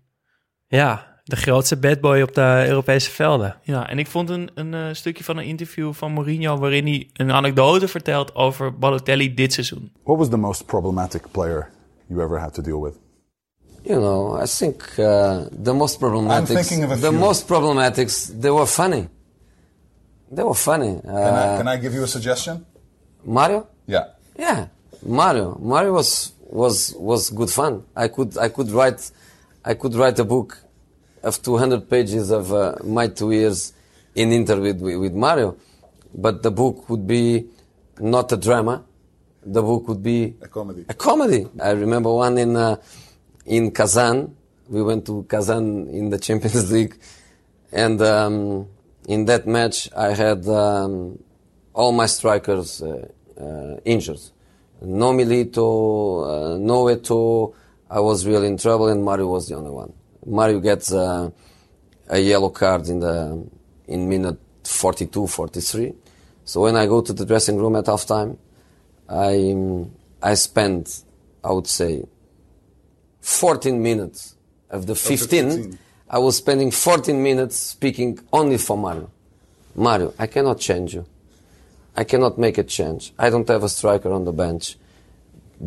Ja, 0.69 1.10
de 1.31 1.37
grootste 1.37 1.77
bad 1.77 2.01
boy 2.01 2.21
op 2.21 2.35
de 2.35 2.65
Europese 2.67 3.11
velden. 3.11 3.57
Ja, 3.63 3.89
en 3.89 3.99
ik 3.99 4.07
vond 4.07 4.31
een, 4.31 4.51
een 4.55 4.75
eh, 4.75 4.81
stukje 4.93 5.25
van 5.25 5.37
een 5.37 5.45
interview 5.45 5.93
van 5.93 6.13
Mourinho 6.13 6.59
waarin 6.59 6.85
hij 6.87 7.09
een 7.13 7.33
anekdote 7.33 7.89
vertelt 7.89 8.35
over 8.35 8.79
Balotelli 8.79 9.35
dit 9.35 9.53
seizoen. 9.53 9.93
What 10.03 10.19
was 10.19 10.29
the 10.29 10.37
most 10.37 10.67
problematic 10.67 11.23
player 11.31 11.71
you 12.07 12.23
ever 12.23 12.41
had 12.41 12.55
to 12.55 12.63
deal 12.63 12.81
with? 12.81 12.95
You 13.83 14.01
know, 14.01 14.43
I 14.43 14.47
think 14.59 14.83
uh, 14.99 15.39
the 15.63 15.73
most 15.73 15.99
problematic. 15.99 16.49
I'm 16.49 16.63
thinking 16.65 16.85
of 16.85 16.91
a 16.91 16.95
the 16.95 17.09
few. 17.09 17.19
most 17.19 17.47
problematics. 17.47 18.41
They 18.41 18.51
were 18.51 18.67
funny. 18.67 19.09
They 20.35 20.45
were 20.45 20.55
funny. 20.55 20.89
Uh, 20.89 21.03
Can, 21.03 21.35
I, 21.35 21.57
can 21.57 21.69
I 21.69 21.81
give 21.81 21.95
you 21.95 22.03
a 22.03 22.07
suggestion? 22.07 22.67
Mario. 23.25 23.67
Yeah. 23.87 24.05
Yeah, 24.39 24.67
Mario. 25.03 25.59
Mario 25.61 25.93
was 25.93 26.33
was 26.51 26.95
was 26.99 27.31
good 27.31 27.51
fun. 27.51 27.83
I 27.97 28.09
could 28.09 28.37
I 28.37 28.49
could 28.49 28.71
write 28.71 29.11
I 29.65 29.75
could 29.75 29.95
write 29.95 30.19
a 30.19 30.25
book 30.25 30.59
of 31.23 31.43
200 31.43 31.89
pages 31.89 32.31
of 32.31 32.53
uh, 32.53 32.75
my 32.85 33.09
two 33.09 33.33
years 33.33 33.73
in 34.15 34.33
Inter 34.33 34.61
with, 34.61 34.81
with 34.81 35.13
Mario, 35.15 35.57
but 36.15 36.43
the 36.43 36.51
book 36.51 36.89
would 36.89 37.07
be 37.07 37.47
not 37.99 38.33
a 38.33 38.37
drama. 38.37 38.85
The 39.45 39.63
book 39.63 39.89
would 39.89 40.03
be 40.03 40.35
A 40.43 40.49
comedy. 40.49 40.85
a 40.89 40.95
comedy. 40.95 41.47
I 41.63 41.71
remember 41.71 42.13
one 42.13 42.37
in 42.39 42.57
uh, 42.57 42.77
in 43.47 43.71
Kazan. 43.71 44.37
We 44.69 44.83
went 44.83 45.07
to 45.07 45.25
Kazan 45.29 45.89
in 45.89 46.11
the 46.11 46.19
Champions 46.19 46.71
League, 46.77 46.99
and 47.73 48.01
um, 48.03 48.67
in 49.09 49.25
that 49.27 49.47
match 49.47 49.89
I 49.97 50.09
had 50.15 50.47
um, 50.49 51.19
all 51.73 51.93
my 51.93 52.07
strikers 52.07 52.83
uh, 52.83 53.09
uh, 53.41 53.77
injured. 53.85 54.21
No 54.83 55.13
Milito, 55.13 56.55
uh, 56.55 56.59
no 56.59 56.85
Eto. 56.85 57.55
I 57.91 58.01
was 58.01 58.27
really 58.27 58.47
in 58.49 58.57
trouble, 58.57 58.89
and 58.89 59.05
Mario 59.05 59.27
was 59.29 59.49
the 59.49 59.57
only 59.57 59.71
one. 59.71 59.93
Mario 60.27 60.61
gets 60.61 60.93
uh, 60.93 61.31
a 62.09 62.19
yellow 62.19 62.51
card 62.51 62.89
in 62.89 63.01
the 63.01 63.47
in 63.87 64.09
minute 64.09 64.39
42, 64.65 65.27
43. 65.27 65.95
So 66.45 66.63
when 66.63 66.77
I 66.77 66.87
go 66.87 67.01
to 67.01 67.13
the 67.13 67.25
dressing 67.25 67.59
room 67.59 67.77
at 67.77 67.85
halftime, 67.87 68.37
I 69.09 69.87
I 70.23 70.35
spend 70.35 71.03
I 71.43 71.53
would 71.53 71.67
say 71.67 72.05
14 73.21 73.83
minutes 73.83 74.37
of 74.71 74.87
the 74.87 74.95
15. 74.95 75.51
15. 75.51 75.79
I 76.09 76.19
was 76.19 76.37
spending 76.37 76.71
14 76.71 77.23
minutes 77.23 77.57
speaking 77.57 78.19
only 78.33 78.59
for 78.59 78.77
Mario. 78.77 79.11
Mario, 79.75 80.13
I 80.19 80.27
cannot 80.27 80.59
change 80.59 80.95
you. 80.95 81.07
I 81.97 82.05
cannot 82.05 82.39
make 82.39 82.59
a 82.59 82.65
change. 82.65 83.13
I 83.19 83.31
don't 83.31 83.49
have 83.49 83.63
a 83.63 83.69
striker 83.69 84.11
on 84.11 84.25
the 84.25 84.33
bench. 84.33 84.77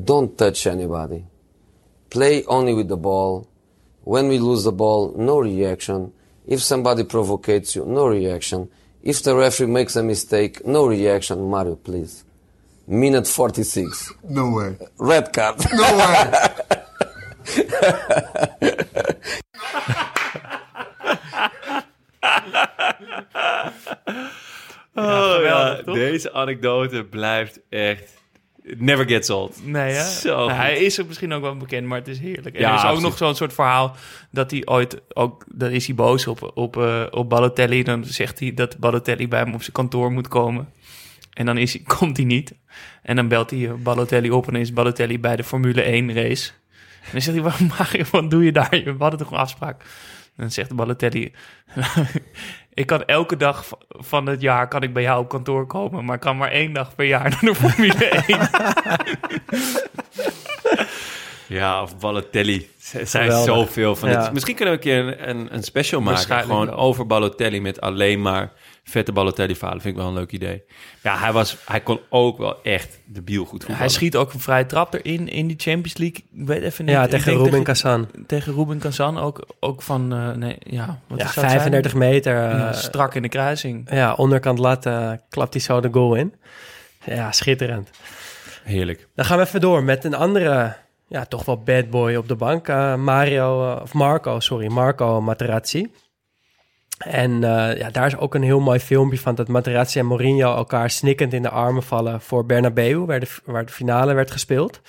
Don't 0.04 0.38
touch 0.38 0.68
anybody. 0.68 1.26
Play 2.10 2.44
only 2.46 2.74
with 2.74 2.88
the 2.88 2.98
ball. 2.98 3.48
When 4.04 4.28
we 4.28 4.40
lose 4.40 4.64
the 4.64 4.72
ball, 4.72 5.14
no 5.18 5.40
reaction. 5.40 6.14
If 6.46 6.62
somebody 6.62 7.04
provocates 7.04 7.76
you, 7.76 7.86
no 7.86 8.08
reaction. 8.08 8.70
If 9.02 9.24
the 9.24 9.36
referee 9.36 9.68
makes 9.68 9.96
a 9.96 10.04
mistake, 10.04 10.66
no 10.66 10.86
reaction. 10.86 11.50
Mario, 11.50 11.76
please. 11.76 12.24
Minute 12.88 13.28
46. 13.28 14.14
No 14.30 14.50
way. 14.52 14.78
Red 14.98 15.32
card. 15.32 15.64
No 15.74 15.98
way. 15.98 16.34
Oh 24.96 25.34
geweldig, 25.34 25.78
ja, 25.78 25.84
toch? 25.84 25.96
deze 25.96 26.32
anekdote 26.32 27.04
blijft 27.04 27.60
echt... 27.70 28.14
it 28.64 28.80
Never 28.82 29.08
gets 29.08 29.30
old. 29.30 29.66
Nee, 29.66 29.94
hè? 29.94 30.04
Zo 30.10 30.36
Nou, 30.36 30.50
goed. 30.50 30.58
hij 30.60 30.78
is 30.78 31.02
ook 31.02 31.08
misschien 31.08 31.34
ook 31.34 31.42
wel 31.42 31.58
bekend, 31.58 31.88
maar 31.88 31.98
het 31.98 32.08
is 32.08 32.20
heerlijk. 32.20 32.56
En 32.56 32.62
Ja, 32.62 32.68
er 32.70 32.74
is 32.76 32.80
ook 32.82 32.86
absoluut. 32.86 33.10
nog 33.10 33.18
zo'n 33.18 33.36
soort 33.36 33.54
verhaal 33.54 33.96
dat 34.32 34.52
hij 34.52 34.62
ooit 34.66 35.02
ook, 35.14 35.46
dan 35.48 35.70
is 35.70 35.86
hij 35.86 35.96
boos 35.96 36.28
op, 36.28 36.52
op, 36.56 36.78
eh, 36.78 37.04
op 37.12 37.30
Balotelli. 37.30 37.84
Dan 37.84 38.06
zegt 38.06 38.40
hij 38.40 38.54
dat 38.54 38.78
Balotelli 38.78 39.28
bij 39.28 39.40
hem 39.40 39.54
op 39.54 39.60
zijn 39.62 39.72
kantoor 39.74 40.12
moet 40.12 40.28
komen. 40.28 40.70
En 41.34 41.46
dan 41.46 41.58
is 41.58 41.74
hij, 41.74 41.82
komt 41.98 42.18
hij 42.18 42.26
niet. 42.26 42.54
En 43.02 43.16
dan 43.16 43.28
belt 43.28 43.50
hij 43.50 43.68
eh, 43.68 43.74
Balotelli 43.74 44.32
op 44.32 44.48
en 44.48 44.56
is 44.56 44.74
Balotelli 44.74 45.20
bij 45.20 45.36
de 45.36 45.44
Formule 45.44 45.82
1 45.82 46.14
race. 46.14 46.52
En 47.04 47.10
dan 47.12 47.22
zegt 47.22 47.36
hij, 47.38 47.46
waarom 47.46 47.68
Mario, 47.78 48.04
wat 48.12 48.30
doe 48.32 48.44
je 48.44 48.52
daar? 48.52 48.70
We 48.70 48.96
hadden 49.00 49.20
toch 49.20 49.32
een 49.32 49.38
afspraak? 49.38 49.82
En 49.82 50.42
dan 50.44 50.52
zegt 50.52 50.76
Balotelli, 50.76 51.32
ik 52.74 52.86
kan 52.86 53.06
elke 53.06 53.38
dag 53.38 53.66
van 53.90 54.26
het 54.26 54.42
jaar 54.42 54.68
kan 54.68 54.84
ik 54.84 54.94
bij 54.94 55.04
jou 55.04 55.20
op 55.20 55.30
kantoor 55.30 55.68
komen, 55.68 56.06
maar 56.06 56.16
ik 56.16 56.22
kan 56.22 56.38
maar 56.38 56.52
één 56.52 56.74
dag 56.74 56.96
per 56.96 57.06
jaar 57.06 57.30
naar 57.30 57.40
de 57.42 57.56
Formule 57.56 58.06
1. 58.06 58.40
Ja, 61.54 61.82
of 61.82 61.98
Balotelli. 61.98 62.70
Er 62.94 63.08
zijn 63.08 63.24
Geweldig. 63.26 63.56
zoveel 63.56 63.96
van 63.96 64.10
Ja. 64.10 64.22
dit. 64.24 64.32
Misschien 64.34 64.56
kunnen 64.56 64.74
we 64.80 64.80
een 64.80 64.86
keer 65.16 65.28
een, 65.30 65.30
een, 65.40 65.56
een 65.56 65.64
special 65.64 66.02
maken. 66.02 66.42
Gewoon 66.42 66.66
wel. 66.66 66.76
over 66.76 67.08
Balotelli 67.08 67.62
met 67.62 67.82
alleen 67.82 68.22
maar 68.22 68.52
vette 68.84 69.12
Balotelli 69.12 69.56
verhalen. 69.56 69.82
Vind 69.82 69.96
ik 69.96 70.00
wel 70.02 70.10
een 70.10 70.18
leuk 70.18 70.32
idee. 70.32 70.64
Ja, 71.04 71.18
hij, 71.18 71.32
was, 71.32 71.58
hij 71.66 71.80
kon 71.82 72.00
ook 72.10 72.38
wel 72.38 72.64
echt 72.64 73.00
debiel 73.06 73.42
goed 73.42 73.50
voetballen. 73.50 73.78
Hij 73.78 73.90
schiet 73.90 74.16
ook 74.16 74.34
een 74.34 74.40
vrije 74.40 74.66
trap 74.66 74.94
erin 74.94 75.28
in 75.30 75.48
die 75.48 75.58
Champions 75.60 75.98
League. 75.98 76.18
Ik 76.34 76.48
weet 76.48 76.62
even 76.62 76.86
niet. 76.86 76.94
Ja, 76.94 77.08
tegen 77.08 77.44
Ruben 77.44 77.64
Kazan. 77.64 78.08
tegen 78.28 78.54
Ruben 78.56 78.78
Kazan 78.80 79.18
ook, 79.20 79.46
ook 79.60 79.82
van, 79.82 80.14
eh, 80.14 80.32
nee, 80.32 80.58
ja, 80.60 81.00
wat 81.08 81.20
Ja, 81.20 81.26
is 81.26 81.34
dat 81.34 81.44
35 81.44 81.94
meter. 81.94 82.34
zijn? 82.38 82.52
eh, 82.52 82.58
Ja, 82.58 82.74
strak 82.74 83.16
in 83.16 83.22
de 83.22 83.30
kruising. 83.30 83.88
ja, 83.92 84.14
onderkant 84.14 84.60
lat 84.60 84.86
eh, 84.86 85.12
klapt 85.30 85.54
hij 85.54 85.62
zo 85.64 85.80
de 85.80 85.90
goal 85.92 86.16
in. 86.16 86.34
Ja, 87.06 87.32
schitterend. 87.32 87.90
Heerlijk. 88.64 89.08
Dan 89.16 89.26
gaan 89.26 89.38
we 89.38 89.44
even 89.44 89.62
door 89.62 89.84
met 89.84 90.04
een 90.04 90.14
andere, 90.16 90.76
ja, 91.14 91.26
toch 91.26 91.46
wel 91.46 91.58
bad 91.58 91.90
boy 91.90 92.16
op 92.16 92.28
de 92.28 92.36
bank. 92.36 92.68
eh, 92.68 92.96
Mario, 92.96 93.72
eh, 93.72 93.82
of 93.82 93.94
Marco, 93.94 94.40
sorry, 94.40 94.68
Marco 94.72 95.22
Materazzi. 95.22 95.92
En 96.98 97.44
eh, 97.44 97.78
ja, 97.78 97.90
daar 97.90 98.08
is 98.08 98.18
ook 98.18 98.36
een 98.36 98.44
heel 98.44 98.60
mooi 98.60 98.80
filmpje 98.80 99.20
van 99.20 99.36
dat 99.36 99.48
Materazzi 99.48 100.00
en 100.00 100.06
Mourinho 100.06 100.56
elkaar 100.56 100.90
snikkend 100.90 101.34
in 101.34 101.42
de 101.42 101.50
armen 101.50 101.84
vallen 101.84 102.22
voor 102.22 102.46
Bernabeu, 102.46 103.06
waar 103.06 103.20
de, 103.20 103.28
waar 103.46 103.66
de 103.66 103.72
finale 103.72 104.14
werd 104.14 104.32
gespeeld. 104.32 104.82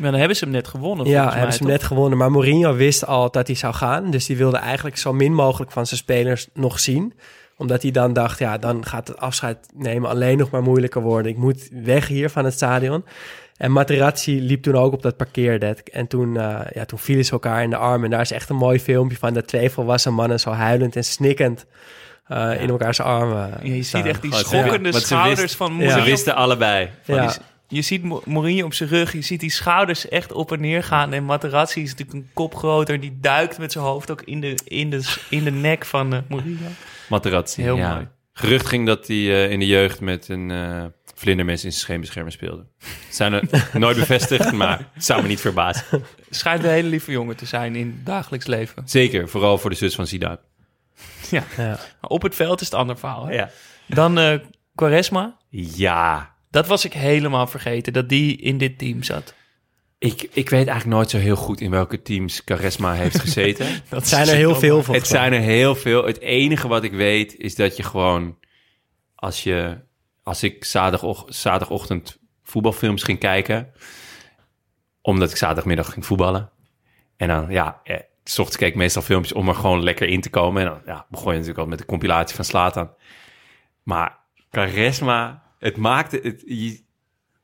Maar 0.00 0.10
dan 0.10 0.18
hebben 0.20 0.36
ze 0.36 0.44
hem 0.44 0.52
net 0.52 0.68
gewonnen. 0.68 1.06
Ja, 1.06 1.12
volgens 1.12 1.34
hebben 1.34 1.48
mij, 1.48 1.56
ze 1.58 1.62
hem 1.62 1.72
net 1.72 1.82
gewonnen. 1.82 2.18
Maar 2.18 2.30
Mourinho 2.30 2.74
wist 2.74 3.06
al 3.06 3.30
dat 3.30 3.46
hij 3.46 3.56
zou 3.56 3.74
gaan. 3.74 4.10
Dus 4.10 4.26
die 4.26 4.36
wilde 4.36 4.56
eigenlijk 4.56 4.96
zo 4.96 5.12
min 5.12 5.34
mogelijk 5.34 5.70
van 5.70 5.86
zijn 5.86 6.00
spelers 6.00 6.48
nog 6.54 6.80
zien. 6.80 7.14
Omdat 7.56 7.82
hij 7.82 7.90
dan 7.90 8.12
dacht, 8.12 8.38
ja, 8.38 8.58
dan 8.58 8.86
gaat 8.86 9.08
het 9.08 9.18
afscheid 9.18 9.58
nemen 9.74 10.10
alleen 10.10 10.38
nog 10.38 10.50
maar 10.50 10.62
moeilijker 10.62 11.02
worden. 11.02 11.32
Ik 11.32 11.38
moet 11.38 11.68
weg 11.72 12.08
hier 12.08 12.30
van 12.30 12.44
het 12.44 12.54
stadion. 12.54 13.04
En 13.60 13.72
Materazzi 13.72 14.40
liep 14.42 14.62
toen 14.62 14.74
ook 14.74 14.92
op 14.92 15.02
dat 15.02 15.16
parkeerdek. 15.16 15.78
En 15.78 16.06
toen, 16.06 16.36
eh, 16.36 16.60
ja, 16.72 16.84
toen 16.84 16.98
vielen 16.98 17.24
ze 17.24 17.32
elkaar 17.32 17.62
in 17.62 17.70
de 17.70 17.76
armen. 17.76 18.04
En 18.04 18.10
daar 18.10 18.20
is 18.20 18.30
echt 18.32 18.48
een 18.48 18.56
mooi 18.56 18.80
filmpje 18.80 19.16
van 19.18 19.34
dat 19.34 19.46
twee 19.46 19.70
volwassen 19.70 20.14
mannen 20.14 20.40
zo 20.40 20.50
huilend 20.50 20.96
en 20.96 21.04
snikkend 21.04 21.66
eh, 22.26 22.60
in 22.62 22.68
elkaars 22.68 23.00
armen. 23.00 23.36
Ja, 23.62 23.74
je 23.74 23.82
staan. 23.82 24.00
ziet 24.02 24.10
echt 24.10 24.22
die 24.22 24.34
schokkende 24.34 24.92
schouders 24.92 25.40
wist- 25.40 25.54
van 25.56 25.70
Ja. 25.70 25.76
Mourinho. 25.76 25.98
Ze 26.04 26.10
wisten 26.10 26.34
allebei. 26.34 26.88
Van 27.02 27.14
Ja. 27.14 27.26
die- 27.26 27.36
Je 27.68 27.82
ziet 27.82 28.02
Mo- 28.02 28.22
Mourinho 28.24 28.64
op 28.64 28.74
zijn 28.74 28.88
rug, 28.88 29.12
je 29.12 29.22
ziet 29.22 29.40
die 29.40 29.50
schouders 29.50 30.08
echt 30.08 30.32
op 30.32 30.52
en 30.52 30.60
neer 30.60 30.82
gaan. 30.82 31.12
En 31.12 31.24
Materazzi 31.24 31.82
is 31.82 31.90
natuurlijk 31.90 32.18
een 32.18 32.30
kop 32.34 32.54
groter. 32.54 33.00
Die 33.00 33.18
duikt 33.20 33.58
met 33.58 33.72
zijn 33.72 33.84
hoofd 33.84 34.10
ook 34.10 34.22
in 34.22 34.40
de, 34.40 34.58
in 34.64 34.90
de, 34.90 35.16
in 35.30 35.44
de 35.44 35.50
nek 35.50 35.84
van 35.84 36.22
Mourinho. 36.28 36.66
Materazzi. 37.08 37.62
Heel 37.62 37.76
ja. 37.76 37.92
mooi. 37.94 38.06
Gerucht 38.40 38.66
ging 38.66 38.86
dat 38.86 39.06
hij 39.06 39.16
eh, 39.16 39.50
in 39.50 39.58
de 39.58 39.66
jeugd 39.66 40.00
met 40.00 40.28
een 40.28 40.50
eh 40.50 40.84
vlindermes 41.14 41.64
in 41.64 41.70
zijn 41.70 41.82
scheenbeschermer 41.82 42.32
speelde. 42.32 42.64
Zijn 43.10 43.32
er 43.32 43.68
nooit 43.78 43.96
bevestigd, 43.96 44.52
maar 44.52 44.88
het 44.92 45.04
zou 45.04 45.22
me 45.22 45.28
niet 45.28 45.40
verbazen. 45.40 45.84
Schijnt 46.30 46.64
een 46.64 46.70
hele 46.70 46.88
lieve 46.88 47.10
jongen 47.10 47.36
te 47.36 47.46
zijn 47.46 47.76
in 47.76 47.86
het 47.86 48.06
dagelijks 48.06 48.46
leven. 48.46 48.82
Zeker, 48.86 49.28
vooral 49.28 49.58
voor 49.58 49.70
de 49.70 49.76
zus 49.76 49.94
van 49.94 50.06
Zidane. 50.06 50.38
Ja. 51.30 51.44
Ja. 51.56 51.66
Maar 52.00 52.10
op 52.10 52.22
het 52.22 52.34
veld 52.34 52.60
is 52.60 52.66
het 52.66 52.74
ander 52.76 52.98
verhaal. 52.98 53.26
hè? 53.26 53.32
Ja. 53.34 53.50
Dan 53.86 54.18
eh 54.18 54.38
Quaresma. 54.74 55.36
Ja, 55.50 56.34
Dat 56.50 56.66
was 56.66 56.84
ik 56.84 56.92
helemaal 56.92 57.46
vergeten, 57.46 57.92
dat 57.92 58.08
die 58.08 58.36
in 58.36 58.58
dit 58.58 58.78
team 58.78 59.02
zat. 59.02 59.34
Ik, 60.00 60.22
ik 60.22 60.50
weet 60.50 60.66
eigenlijk 60.66 60.86
nooit 60.86 61.10
zo 61.10 61.18
heel 61.18 61.36
goed 61.36 61.60
in 61.60 61.70
welke 61.70 62.02
teams 62.02 62.42
Charisma 62.44 62.92
heeft 62.92 63.18
gezeten. 63.26 63.66
Dat 63.88 63.98
Het 63.98 64.08
zijn 64.08 64.28
er 64.28 64.34
heel 64.34 64.54
veel 64.54 64.76
Het 64.76 64.84
volgens 64.84 65.10
mij. 65.10 65.18
zijn 65.20 65.32
er 65.32 65.40
heel 65.40 65.74
veel. 65.74 66.04
Het 66.06 66.20
enige 66.20 66.68
wat 66.68 66.84
ik 66.84 66.92
weet 66.92 67.36
is 67.36 67.54
dat 67.54 67.76
je 67.76 67.82
gewoon... 67.82 68.38
Als, 69.14 69.42
je, 69.42 69.78
als 70.22 70.42
ik 70.42 70.64
zaterdagog- 70.64 71.24
zaterdagochtend 71.28 72.18
voetbalfilms 72.42 73.02
ging 73.02 73.18
kijken... 73.18 73.72
Omdat 75.02 75.30
ik 75.30 75.36
zaterdagmiddag 75.36 75.92
ging 75.92 76.06
voetballen. 76.06 76.50
En 77.16 77.28
dan, 77.28 77.50
ja, 77.50 77.80
eh, 77.84 77.96
s 78.24 78.38
ochtends 78.38 78.56
keek 78.56 78.68
ik 78.68 78.74
meestal 78.74 79.02
filmpjes 79.02 79.32
om 79.32 79.48
er 79.48 79.54
gewoon 79.54 79.82
lekker 79.82 80.08
in 80.08 80.20
te 80.20 80.30
komen. 80.30 80.62
En 80.62 80.68
dan 80.68 80.80
ja, 80.86 81.06
begon 81.10 81.26
je 81.32 81.38
natuurlijk 81.38 81.58
al 81.64 81.66
met 81.70 81.78
de 81.78 81.84
compilatie 81.84 82.36
van 82.36 82.44
Slatan. 82.44 82.90
Maar 83.82 84.18
charisma, 84.50 85.42
het 85.58 85.76
maakte, 85.76 86.20
het, 86.22 86.42
je- 86.46 86.80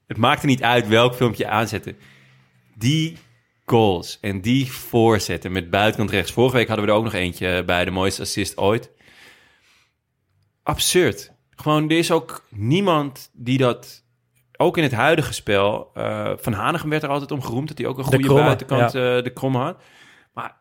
het 0.06 0.16
maakte 0.16 0.46
niet 0.46 0.62
uit 0.62 0.88
welk 0.88 1.14
filmpje 1.14 1.44
je 1.44 1.50
aanzette. 1.50 1.94
Die 2.78 3.16
goals 3.64 4.18
en 4.20 4.40
die 4.40 4.72
voorzetten 4.72 5.52
met 5.52 5.70
buitenkant 5.70 6.10
rechts. 6.10 6.32
Vorige 6.32 6.56
week 6.56 6.66
hadden 6.66 6.86
we 6.86 6.90
er 6.90 6.96
ook 6.96 7.04
nog 7.04 7.12
eentje 7.12 7.64
bij 7.64 7.84
de 7.84 7.90
mooiste 7.90 8.22
assist 8.22 8.56
ooit. 8.56 8.90
Absurd. 10.62 11.32
Gewoon, 11.50 11.90
er 11.90 11.98
is 11.98 12.10
ook 12.10 12.46
niemand 12.50 13.30
die 13.32 13.58
dat... 13.58 14.04
Ook 14.56 14.76
in 14.76 14.82
het 14.82 14.92
huidige 14.92 15.32
spel... 15.32 15.90
eh, 15.94 16.32
van 16.36 16.52
Hanegem 16.52 16.90
werd 16.90 17.02
er 17.02 17.08
altijd 17.08 17.30
om 17.30 17.42
geroemd... 17.42 17.68
dat 17.68 17.78
hij 17.78 17.86
ook 17.86 17.98
een 17.98 18.04
goede 18.04 18.24
kromme, 18.24 18.44
buitenkant 18.44 18.94
eh, 18.94 19.22
de 19.22 19.32
krom 19.34 19.56
had. 19.56 19.82
Maar 20.32 20.56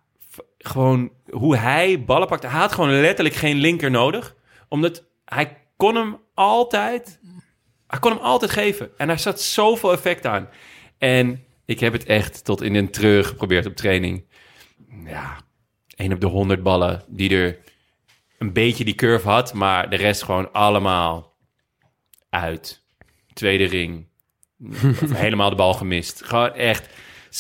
gewoon 0.58 1.12
hoe 1.30 1.58
hij 1.58 2.04
ballen 2.04 2.28
pakt... 2.28 2.44
Hij 2.44 2.60
had 2.60 2.72
gewoon 2.72 3.02
letterlijk 3.02 3.36
geen 3.36 3.58
linker 3.58 3.92
nodig. 3.92 4.36
Omdat 4.70 5.06
hij 5.26 5.58
kon 5.78 5.96
hem 5.96 6.18
altijd... 6.34 7.20
Hij 7.88 8.00
kon 8.00 8.12
hem 8.12 8.22
altijd 8.22 8.52
geven. 8.52 8.90
En 8.98 9.08
daar 9.08 9.20
zat 9.20 9.42
zoveel 9.42 9.92
effect 9.92 10.26
aan. 10.26 10.50
En 10.98 11.45
ik 11.66 11.80
heb 11.80 11.94
het 11.94 12.06
echt 12.06 12.44
tot 12.44 12.62
in 12.62 12.74
den 12.74 12.92
treur 12.92 13.24
geprobeerd 13.24 13.66
op 13.66 13.76
training. 13.76 14.26
Ja, 15.06 15.38
één 15.96 16.14
op 16.14 16.22
de 16.22 16.28
honderd 16.28 16.64
ballen 16.64 17.04
die 17.08 17.38
er 17.38 17.58
een 18.38 18.54
beetje 18.54 18.86
die 18.86 18.96
curve 18.96 19.30
had, 19.30 19.54
maar 19.54 19.90
de 19.90 19.96
rest 19.96 20.24
gewoon 20.24 20.52
allemaal 20.52 21.36
uit. 22.30 22.84
Tweede 23.34 23.66
ring. 23.66 24.08
Helemaal 25.14 25.50
de 25.50 25.56
bal 25.56 25.74
gemist. 25.74 26.24
Gewoon 26.24 26.54
echt 26.54 26.90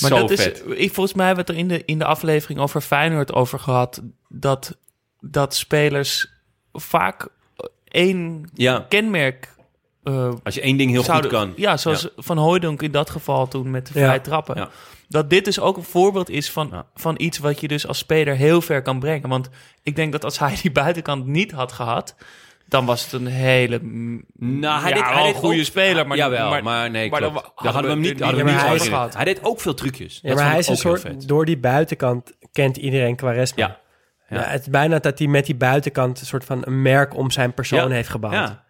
Maar 0.01 0.09
zo 0.09 0.19
dat 0.19 0.31
is, 0.31 0.45
ik, 0.61 0.93
volgens 0.93 1.13
mij 1.15 1.25
hebben 1.25 1.45
we 1.45 1.51
het 1.51 1.61
er 1.61 1.67
in 1.69 1.77
de, 1.77 1.85
in 1.85 1.99
de 1.99 2.05
aflevering 2.05 2.59
over 2.59 2.81
Feyenoord 2.81 3.33
over 3.33 3.59
gehad. 3.59 4.01
Dat, 4.29 4.77
dat 5.19 5.55
spelers 5.55 6.27
vaak 6.73 7.27
één 7.83 8.49
Ja, 8.53 8.85
kenmerk 8.89 9.54
eh, 10.05 10.31
als 10.43 10.55
je 10.55 10.61
één 10.61 10.77
ding 10.77 10.91
heel 10.91 11.03
zouden- 11.03 11.29
goed 11.29 11.39
kan. 11.39 11.53
Ja, 11.55 11.77
zoals 11.77 12.07
Van 12.17 12.37
Hooijdonk 12.37 12.81
in 12.81 12.91
dat 12.91 13.09
geval 13.09 13.47
toen 13.47 13.71
met 13.71 13.87
de 13.87 13.99
Ja. 13.99 14.05
vrije 14.05 14.21
trappen. 14.21 14.55
Ja. 14.57 14.69
Dat 15.09 15.29
dit 15.29 15.45
dus 15.45 15.59
ook 15.59 15.77
een 15.77 15.83
voorbeeld 15.83 16.29
is 16.29 16.51
van, 16.51 16.69
Ja. 16.71 16.85
van 16.95 17.15
iets 17.17 17.37
wat 17.37 17.59
je 17.61 17.67
dus 17.67 17.87
als 17.87 17.97
speler 17.97 18.35
heel 18.35 18.61
ver 18.61 18.81
kan 18.81 18.99
brengen. 18.99 19.29
Want 19.29 19.49
ik 19.83 19.95
denk 19.95 20.11
dat 20.11 20.23
als 20.23 20.39
hij 20.39 20.57
die 20.61 20.71
buitenkant 20.71 21.25
niet 21.25 21.51
had 21.51 21.71
gehad, 21.71 22.15
dan 22.67 22.85
was 22.85 23.03
het 23.03 23.11
een 23.13 23.25
hele 23.27 23.79
Nou, 24.37 24.81
hij 24.81 24.89
ja, 24.89 24.95
deed, 24.95 25.05
wel 25.05 25.13
hij 25.21 25.27
een 25.29 25.33
goede 25.35 25.59
ook- 25.59 25.65
speler. 25.65 26.07
Maar, 26.07 26.17
Jawel, 26.17 26.49
maar, 26.49 26.63
maar, 26.63 26.89
nee, 26.91 27.09
maar 27.09 27.21
dan 27.21 27.31
klopt. 27.31 27.51
hadden 27.55 27.81
we 27.83 27.87
hem 27.89 27.99
niet, 27.99 28.19
hadden 28.19 28.45
we 28.45 28.51
niet 28.51 28.51
hem 28.61 28.61
niet 28.61 28.71
over 28.73 28.81
over 28.81 28.93
gehad. 28.93 29.15
Hij 29.15 29.25
deed 29.25 29.43
ook 29.43 29.59
veel 29.61 29.73
trucjes. 29.73 30.19
Ja, 30.21 30.29
Dat 30.29 30.37
maar 30.37 30.49
hij 30.49 30.59
is 30.59 30.67
een 30.67 30.77
soort, 30.77 31.27
door 31.27 31.45
die 31.45 31.57
buitenkant 31.57 32.31
kent 32.51 32.77
iedereen 32.77 33.15
Quaresma. 33.15 33.63
Ja. 33.67 33.79
Ja. 34.37 34.43
Het 34.43 34.61
is 34.61 34.69
bijna 34.69 34.99
dat 34.99 35.19
hij 35.19 35.27
met 35.27 35.45
die 35.45 35.55
buitenkant 35.55 36.19
een 36.19 36.25
soort 36.25 36.45
van 36.45 36.61
een 36.65 36.81
merk 36.81 37.15
om 37.15 37.31
zijn 37.31 37.53
persoon 37.53 37.89
Ja. 37.89 37.95
heeft 37.95 38.09
gebouwd. 38.09 38.33
Ja, 38.33 38.63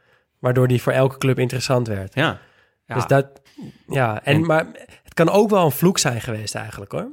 Waardoor 0.46 0.68
die 0.68 0.82
voor 0.82 0.92
elke 0.94 1.18
club 1.18 1.40
interessant 1.40 1.88
werd. 1.88 2.14
ja. 2.16 2.40
ja. 2.86 2.96
Dus 2.96 3.06
dat, 3.08 3.42
ja. 3.88 4.24
En, 4.24 4.36
En- 4.36 4.46
maar 4.46 4.66
het 5.04 5.14
kan 5.14 5.30
ook 5.30 5.50
wel 5.50 5.66
een 5.66 5.72
vloek 5.72 5.98
zijn 5.98 6.22
geweest 6.22 6.56
eigenlijk 6.56 6.92
hoor. 6.92 7.12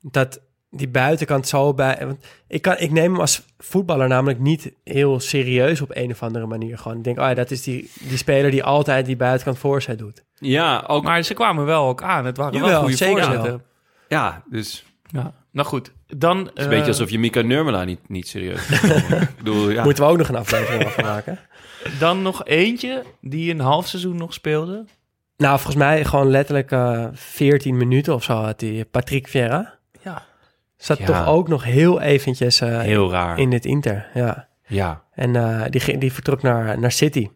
Dat 0.00 0.40
die 0.70 0.88
buitenkant 0.88 1.48
zo 1.48 1.74
bij... 1.74 1.96
Want 2.06 2.26
ik, 2.46 2.62
kan, 2.62 2.78
ik 2.78 2.90
neem 2.90 3.12
hem 3.12 3.20
als 3.20 3.42
voetballer 3.58 4.08
namelijk 4.08 4.38
niet 4.38 4.72
heel 4.84 5.20
serieus 5.20 5.80
op 5.80 5.90
een 5.96 6.10
of 6.10 6.22
andere 6.22 6.46
manier. 6.46 6.78
Gewoon, 6.78 6.96
ik 6.98 7.04
denk, 7.04 7.18
oh 7.18 7.24
ja, 7.24 7.34
dat 7.34 7.50
is 7.50 7.62
die, 7.62 7.90
die 8.00 8.16
speler 8.18 8.50
die 8.50 8.64
altijd 8.64 9.06
die 9.06 9.16
buitenkant 9.16 9.58
voorzet 9.58 9.98
doet. 9.98 10.24
ja, 10.34 10.84
ook, 10.86 11.04
maar 11.04 11.22
ze 11.22 11.34
kwamen 11.34 11.64
wel 11.64 11.86
ook 11.88 12.02
aan. 12.02 12.24
Het 12.24 12.36
waren 12.36 12.60
wel 12.60 12.80
goede 12.80 12.96
voorzetten. 13.32 13.62
ja, 14.08 14.42
dus 14.50 14.84
Ja. 15.10 15.32
Nou 15.52 15.66
goed, 15.68 15.92
dan... 16.06 16.38
Het 16.38 16.50
is 16.58 16.64
een 16.64 16.70
beetje 16.70 16.86
alsof 16.86 17.10
je 17.10 17.18
Mika 17.18 17.40
Nurmela 17.40 17.84
niet, 17.84 18.08
niet 18.08 18.28
serieus 18.28 18.68
ik 18.70 19.36
bedoel, 19.38 19.70
ja. 19.70 19.82
Moeten 19.84 20.04
we 20.04 20.10
ook 20.10 20.16
nog 20.18 20.28
een 20.28 20.36
aflevering 20.36 20.84
over 20.84 21.04
maken. 21.04 21.38
Dan 21.98 22.22
nog 22.22 22.44
eentje 22.44 23.02
die 23.20 23.50
een 23.50 23.60
half 23.60 23.86
seizoen 23.86 24.16
nog 24.16 24.32
speelde. 24.34 24.84
Nou, 25.36 25.54
volgens 25.54 25.76
mij 25.76 26.04
gewoon 26.04 26.30
letterlijk 26.30 26.70
eh 26.70 27.06
14 27.12 27.76
minuten 27.76 28.14
of 28.14 28.24
zo 28.24 28.32
had 28.34 28.60
hij. 28.60 28.84
Patrick 28.90 29.28
Vieira. 29.28 29.74
Ja. 30.04 30.22
Zat 30.76 30.98
Ja. 30.98 31.04
toch 31.06 31.26
ook 31.26 31.48
nog 31.48 31.64
heel 31.64 32.00
eventjes 32.00 32.60
eh, 32.60 32.80
heel 32.80 33.10
raar. 33.10 33.38
in 33.38 33.50
dit 33.50 33.64
Inter. 33.64 34.06
Ja. 34.14 34.48
Ja. 34.66 35.02
En 35.14 35.36
eh, 35.36 35.62
die, 35.70 35.80
ging- 35.80 36.00
die 36.00 36.12
vertrok 36.12 36.42
naar, 36.42 36.78
naar 36.78 36.92
City. 36.92 37.28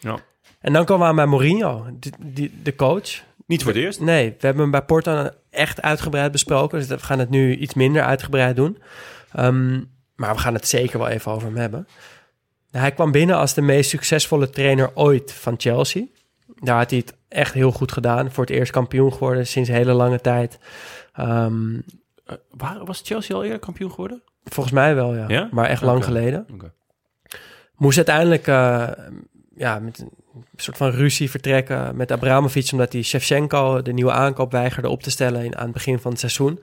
Ja. 0.00 0.16
En 0.60 0.72
dan 0.72 0.84
komen 0.84 1.02
we 1.02 1.08
aan 1.10 1.16
bij 1.16 1.26
Mourinho, 1.26 1.86
de, 2.00 2.10
die, 2.18 2.52
de 2.62 2.74
coach. 2.76 3.22
Niet 3.46 3.62
voor 3.62 3.72
het 3.72 3.82
eerst. 3.82 4.00
Nee, 4.00 4.30
we 4.30 4.46
hebben 4.46 4.62
hem 4.62 4.70
bij 4.70 4.82
Porto 4.82 5.30
echt 5.50 5.82
uitgebreid 5.82 6.32
besproken. 6.32 6.78
Dus 6.78 6.88
we 6.88 6.98
gaan 6.98 7.18
het 7.18 7.30
nu 7.30 7.56
iets 7.56 7.74
minder 7.74 8.02
uitgebreid 8.02 8.56
doen. 8.56 8.78
Ehm, 9.32 9.80
maar 10.14 10.34
we 10.34 10.40
gaan 10.40 10.54
het 10.54 10.68
zeker 10.68 10.98
wel 10.98 11.08
even 11.08 11.32
over 11.32 11.46
hem 11.48 11.56
hebben. 11.56 11.86
Hij 12.70 12.92
kwam 12.92 13.12
binnen 13.12 13.36
als 13.36 13.54
de 13.54 13.62
meest 13.62 13.90
succesvolle 13.90 14.50
trainer 14.50 14.90
ooit 14.94 15.32
van 15.32 15.54
Chelsea. 15.58 16.04
Daar 16.54 16.78
had 16.78 16.90
hij 16.90 16.98
het 16.98 17.16
echt 17.28 17.54
heel 17.54 17.72
goed 17.72 17.92
gedaan. 17.92 18.30
Voor 18.30 18.44
het 18.44 18.52
eerst 18.52 18.72
kampioen 18.72 19.12
geworden 19.12 19.46
sinds 19.46 19.68
hele 19.68 19.92
lange 19.92 20.20
tijd. 20.20 20.58
Waar, 22.50 22.84
was 22.84 23.02
Chelsea 23.04 23.36
al 23.36 23.44
eerder 23.44 23.58
kampioen 23.58 23.90
geworden? 23.90 24.22
volgens 24.52 24.74
mij 24.74 24.94
wel, 24.94 25.14
ja. 25.14 25.24
Ja? 25.28 25.48
Maar 25.50 25.68
echt 25.68 25.82
lang 25.82 26.04
geleden. 26.04 26.46
Moest 27.76 27.96
uiteindelijk 27.96 28.46
eh, 28.46 28.88
ja, 29.56 29.78
met 29.78 29.98
een 29.98 30.10
soort 30.56 30.76
van 30.76 30.90
ruzie 30.90 31.30
vertrekken 31.30 31.96
met 31.96 32.12
Abramovic... 32.12 32.68
omdat 32.72 32.92
hij 32.92 33.02
Shevchenko, 33.02 33.82
de 33.82 33.92
nieuwe 33.92 34.12
aankoop, 34.12 34.52
weigerde 34.52 34.88
op 34.88 35.02
te 35.02 35.10
stellen 35.10 35.44
in, 35.44 35.56
aan 35.56 35.64
het 35.64 35.72
begin 35.72 35.98
van 35.98 36.10
het 36.10 36.20
seizoen. 36.20 36.60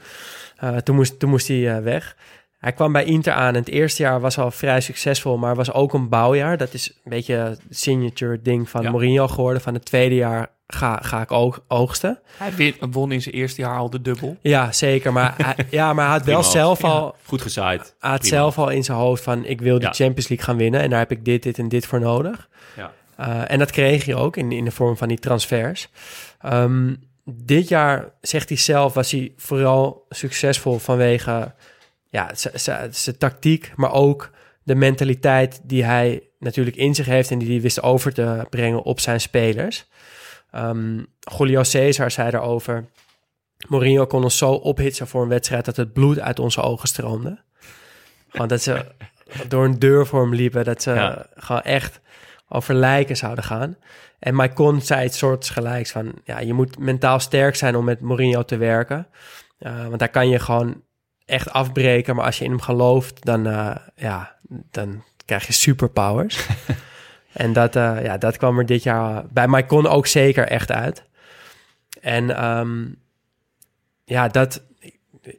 Eh, 0.57 0.77
toen, 0.77 0.95
moest, 0.95 1.19
toen 1.19 1.29
moest 1.29 1.47
hij 1.47 1.75
eh, 1.75 1.83
weg. 1.83 2.15
Hij 2.57 2.71
kwam 2.73 2.91
bij 2.91 3.03
Inter 3.03 3.33
aan 3.33 3.47
en 3.53 3.59
het 3.59 3.69
eerste 3.69 4.01
jaar 4.03 4.19
was 4.19 4.37
al 4.37 4.51
vrij 4.51 4.81
succesvol... 4.81 5.37
maar 5.37 5.55
was 5.55 5.71
ook 5.73 5.93
een 5.93 6.09
bouwjaar. 6.09 6.57
Dat 6.57 6.73
is 6.73 6.87
een 6.89 7.09
beetje 7.11 7.35
het 7.35 7.61
signature 7.69 8.41
ding 8.41 8.69
van 8.69 8.81
Ja. 8.81 8.89
Mourinho 8.91 9.27
geworden. 9.27 9.61
Van 9.61 9.73
het 9.73 9.85
tweede 9.85 10.15
jaar 10.15 10.47
ga, 10.67 10.99
ga 11.03 11.21
ik 11.21 11.31
oog, 11.31 11.61
oogsten. 11.67 12.19
Hij 12.37 12.55
win- 12.55 12.75
won 12.91 13.11
in 13.11 13.21
zijn 13.21 13.35
eerste 13.35 13.61
jaar 13.61 13.77
al 13.77 13.89
de 13.89 14.01
dubbel. 14.01 14.37
Ja, 14.41 14.71
zeker. 14.71 15.13
Maar 15.13 15.33
hij, 15.45 15.65
ja, 15.69 15.93
maar 15.93 16.05
hij 16.05 16.13
had 16.13 16.25
wel 16.25 16.35
Prima. 16.39 16.51
zelf 16.51 16.83
al... 16.83 17.15
Goed 17.25 17.41
gezaaid. 17.41 17.95
Hij 17.99 18.09
had 18.09 18.19
Prima. 18.19 18.35
zelf 18.35 18.57
al 18.57 18.69
in 18.69 18.83
zijn 18.83 18.97
hoofd 18.97 19.23
van... 19.23 19.45
ik 19.45 19.61
wil 19.61 19.79
de 19.79 19.85
Ja. 19.85 19.91
Champions 19.93 20.27
League 20.27 20.45
gaan 20.45 20.57
winnen... 20.57 20.81
en 20.81 20.89
daar 20.89 20.99
heb 20.99 21.11
ik 21.11 21.25
dit, 21.25 21.43
dit 21.43 21.57
en 21.59 21.69
dit 21.69 21.85
voor 21.85 21.99
nodig. 21.99 22.49
Ja. 22.77 22.91
Uh, 23.23 23.51
en 23.51 23.59
dat 23.59 23.71
kreeg 23.71 24.05
je 24.05 24.15
ook 24.15 24.37
in, 24.37 24.51
in 24.51 24.65
de 24.65 24.71
vorm 24.71 24.97
van 24.97 25.07
die 25.07 25.19
transfers. 25.19 25.89
Um, 26.45 27.11
dit 27.25 27.67
jaar, 27.67 28.11
zegt 28.21 28.49
hij 28.49 28.57
zelf, 28.57 28.93
was 28.93 29.11
hij 29.11 29.33
vooral 29.37 30.05
succesvol 30.09 30.79
vanwege 30.79 31.53
ja, 32.09 32.31
zijn 32.91 33.17
tactiek, 33.17 33.71
maar 33.75 33.93
ook 33.93 34.31
de 34.63 34.75
mentaliteit 34.75 35.61
die 35.63 35.83
hij 35.83 36.23
natuurlijk 36.39 36.75
in 36.75 36.95
zich 36.95 37.05
heeft 37.05 37.31
en 37.31 37.39
die 37.39 37.49
hij 37.49 37.61
wist 37.61 37.81
over 37.81 38.13
te 38.13 38.45
brengen 38.49 38.83
op 38.83 38.99
zijn 38.99 39.21
spelers. 39.21 39.85
Um, 40.55 41.05
Julio 41.37 41.63
Cesar 41.63 42.11
zei 42.11 42.31
daarover, 42.31 42.85
Mourinho 43.67 44.05
kon 44.05 44.23
ons 44.23 44.37
zo 44.37 44.51
ophitsen 44.51 45.07
voor 45.07 45.21
een 45.21 45.29
wedstrijd 45.29 45.65
dat 45.65 45.75
het 45.75 45.93
bloed 45.93 46.19
uit 46.19 46.39
onze 46.39 46.61
ogen 46.61 46.87
stroomde. 46.87 47.41
Gewoon 48.29 48.47
dat 48.47 48.61
ze 48.61 48.85
door 49.47 49.65
een 49.65 49.79
deur 49.79 50.05
voor 50.05 50.21
hem 50.21 50.35
liepen, 50.35 50.63
dat 50.63 50.81
ze 50.81 50.93
ja. 50.93 51.25
gewoon 51.35 51.61
echt 51.61 52.01
over 52.53 52.73
lijken 52.73 53.17
zouden 53.17 53.43
gaan. 53.43 53.75
En 54.19 54.35
Maicon 54.35 54.81
zei 54.81 55.03
het 55.03 55.15
soort 55.15 55.49
gelijks 55.49 55.91
van... 55.91 56.13
ja, 56.23 56.39
je 56.39 56.53
moet 56.53 56.79
mentaal 56.79 57.19
sterk 57.19 57.55
zijn 57.55 57.75
om 57.75 57.85
met 57.85 57.99
Mourinho 57.99 58.43
te 58.43 58.57
werken. 58.57 59.07
Uh, 59.59 59.87
want 59.87 59.99
daar 59.99 60.09
kan 60.09 60.29
je 60.29 60.39
gewoon 60.39 60.81
echt 61.25 61.49
afbreken. 61.49 62.15
Maar 62.15 62.25
als 62.25 62.37
je 62.37 62.43
in 62.43 62.49
hem 62.49 62.61
gelooft, 62.61 63.25
dan, 63.25 63.47
uh, 63.47 63.75
ja, 63.95 64.35
dan 64.71 65.03
krijg 65.25 65.47
je 65.47 65.53
superpowers. 65.53 66.47
en 67.33 67.53
dat, 67.53 67.75
uh, 67.75 68.03
ja, 68.03 68.17
dat 68.17 68.37
kwam 68.37 68.59
er 68.59 68.65
dit 68.65 68.83
jaar 68.83 69.23
bij 69.29 69.47
Maicon 69.47 69.87
ook 69.87 70.07
zeker 70.07 70.47
echt 70.47 70.71
uit. 70.71 71.03
En 72.01 72.45
um, 72.45 72.95
ja, 74.05 74.27
dat... 74.27 74.61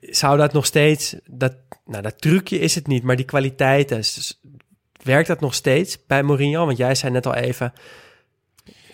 Zou 0.01 0.39
dat 0.39 0.53
nog 0.53 0.67
steeds... 0.67 1.17
Dat, 1.27 1.55
nou, 1.85 2.03
dat 2.03 2.21
trucje 2.21 2.59
is 2.59 2.75
het 2.75 2.87
niet, 2.87 3.03
maar 3.03 3.17
die 3.17 3.25
kwaliteiten... 3.25 4.03
Werkt 5.05 5.29
dat 5.29 5.41
nog 5.41 5.55
steeds 5.55 5.99
bij 6.07 6.23
Mourinho? 6.23 6.67
Want 6.67 6.79
jij 6.79 6.95
zei 6.95 7.13
net 7.13 7.27
al 7.27 7.35
even... 7.35 7.73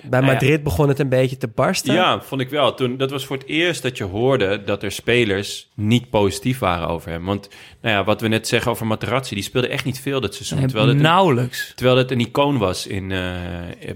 Bij 0.03 0.21
Madrid 0.21 0.41
nou 0.41 0.53
ja. 0.53 0.59
begon 0.59 0.89
het 0.89 0.99
een 0.99 1.09
beetje 1.09 1.37
te 1.37 1.49
barsten. 1.49 1.95
Ja, 1.95 2.21
vond 2.21 2.41
ik 2.41 2.49
wel. 2.49 2.75
Toen, 2.75 2.97
dat 2.97 3.11
was 3.11 3.27
voor 3.27 3.37
het 3.37 3.47
eerst 3.47 3.83
dat 3.83 3.97
je 3.97 4.05
hoorde 4.05 4.63
dat 4.65 4.83
er 4.83 4.93
spelers 4.93 5.71
niet 5.75 6.11
positief 6.11 6.59
waren 6.59 6.89
over 6.89 7.11
hem. 7.11 7.25
Want 7.25 7.49
nou 7.83 7.95
ja, 7.95 8.05
wat 8.05 8.21
we 8.21 8.29
net 8.29 8.49
zeggen 8.49 8.71
over 8.71 8.87
Materazzi, 8.87 9.35
die 9.35 9.45
speelde 9.45 9.69
echt 9.69 9.85
niet 9.85 10.01
veel 10.01 10.21
dat 10.21 10.35
seizoen. 10.35 10.59
Nee, 10.59 10.67
terwijl 10.67 10.89
het 10.89 10.99
nauwelijks. 10.99 11.69
Een, 11.69 11.75
terwijl 11.75 11.97
het 11.97 12.11
een 12.11 12.21
icoon 12.21 12.59
was 12.59 12.87
in, 12.87 13.11
uh, 13.11 13.21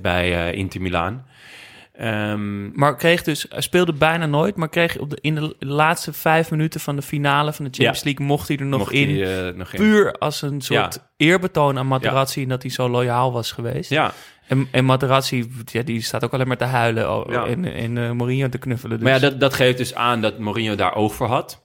bij 0.01 0.49
uh, 0.49 0.59
Inter 0.59 0.81
Milaan. 0.81 1.27
Um, 2.01 2.73
maar 2.75 2.97
kreeg 2.97 3.23
dus, 3.23 3.47
hij 3.49 3.61
speelde 3.61 3.93
bijna 3.93 4.27
nooit, 4.27 4.57
maar 4.57 4.69
kreeg 4.69 4.99
op 4.99 5.11
de, 5.11 5.19
in 5.21 5.35
de 5.35 5.57
laatste 5.59 6.13
vijf 6.13 6.51
minuten 6.51 6.81
van 6.81 6.97
de 6.97 7.03
finale 7.03 7.53
van 7.53 7.65
de 7.65 7.71
Champions 7.71 7.99
ja. 7.99 8.05
League 8.05 8.27
mocht 8.27 8.49
hij 8.49 8.57
er 8.57 8.67
nog, 8.67 8.79
mocht 8.79 8.93
in, 8.93 9.09
hij, 9.09 9.49
uh, 9.49 9.57
nog 9.57 9.73
in. 9.73 9.81
Puur 9.81 10.13
als 10.13 10.43
een 10.43 10.61
soort 10.61 10.95
ja. 10.95 11.11
eerbetoon 11.17 11.79
aan 11.79 11.87
Materazzi 11.87 12.39
ja. 12.39 12.45
en 12.45 12.51
dat 12.51 12.63
hij 12.63 12.71
zo 12.71 12.89
loyaal 12.89 13.33
was 13.33 13.53
geweest. 13.53 13.91
Ja, 13.91 14.13
En, 14.47 14.69
en 14.71 14.85
Materazzi, 14.85 15.51
ja, 15.65 15.83
die 15.83 16.01
staat 16.01 16.25
ook 16.25 16.33
alleen 16.33 16.49
maar 16.49 16.57
te 16.57 16.65
huilen 16.65 17.27
en, 17.47 17.65
en 17.65 17.99
eh, 17.99 18.11
Mourinho 18.11 18.49
te 18.49 18.59
knuffelen. 18.59 18.99
Dus. 18.99 19.09
Maar 19.09 19.15
ja, 19.15 19.21
dat, 19.21 19.41
dat 19.41 19.55
geeft 19.55 19.79
dus 19.79 19.95
aan 19.95 20.21
dat 20.21 20.39
Mourinho 20.39 20.75
daar 20.75 20.95
oog 20.95 21.15
voor 21.15 21.27
had. 21.27 21.63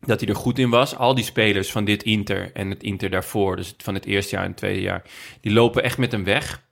Dat 0.00 0.20
hij 0.20 0.28
er 0.28 0.34
goed 0.34 0.58
in 0.58 0.70
was. 0.70 0.96
Al 0.96 1.14
die 1.14 1.24
spelers 1.24 1.70
van 1.70 1.84
dit 1.84 2.02
Inter 2.02 2.50
en 2.52 2.70
het 2.70 2.82
Inter 2.82 3.10
daarvoor, 3.10 3.56
dus 3.56 3.74
van 3.78 3.94
het 3.94 4.04
eerste 4.04 4.34
jaar 4.34 4.44
en 4.44 4.50
het 4.50 4.58
tweede 4.58 4.80
jaar, 4.80 5.02
die 5.40 5.52
lopen 5.52 5.82
echt 5.82 5.98
met 5.98 6.12
hem 6.12 6.24
weg. 6.24 6.64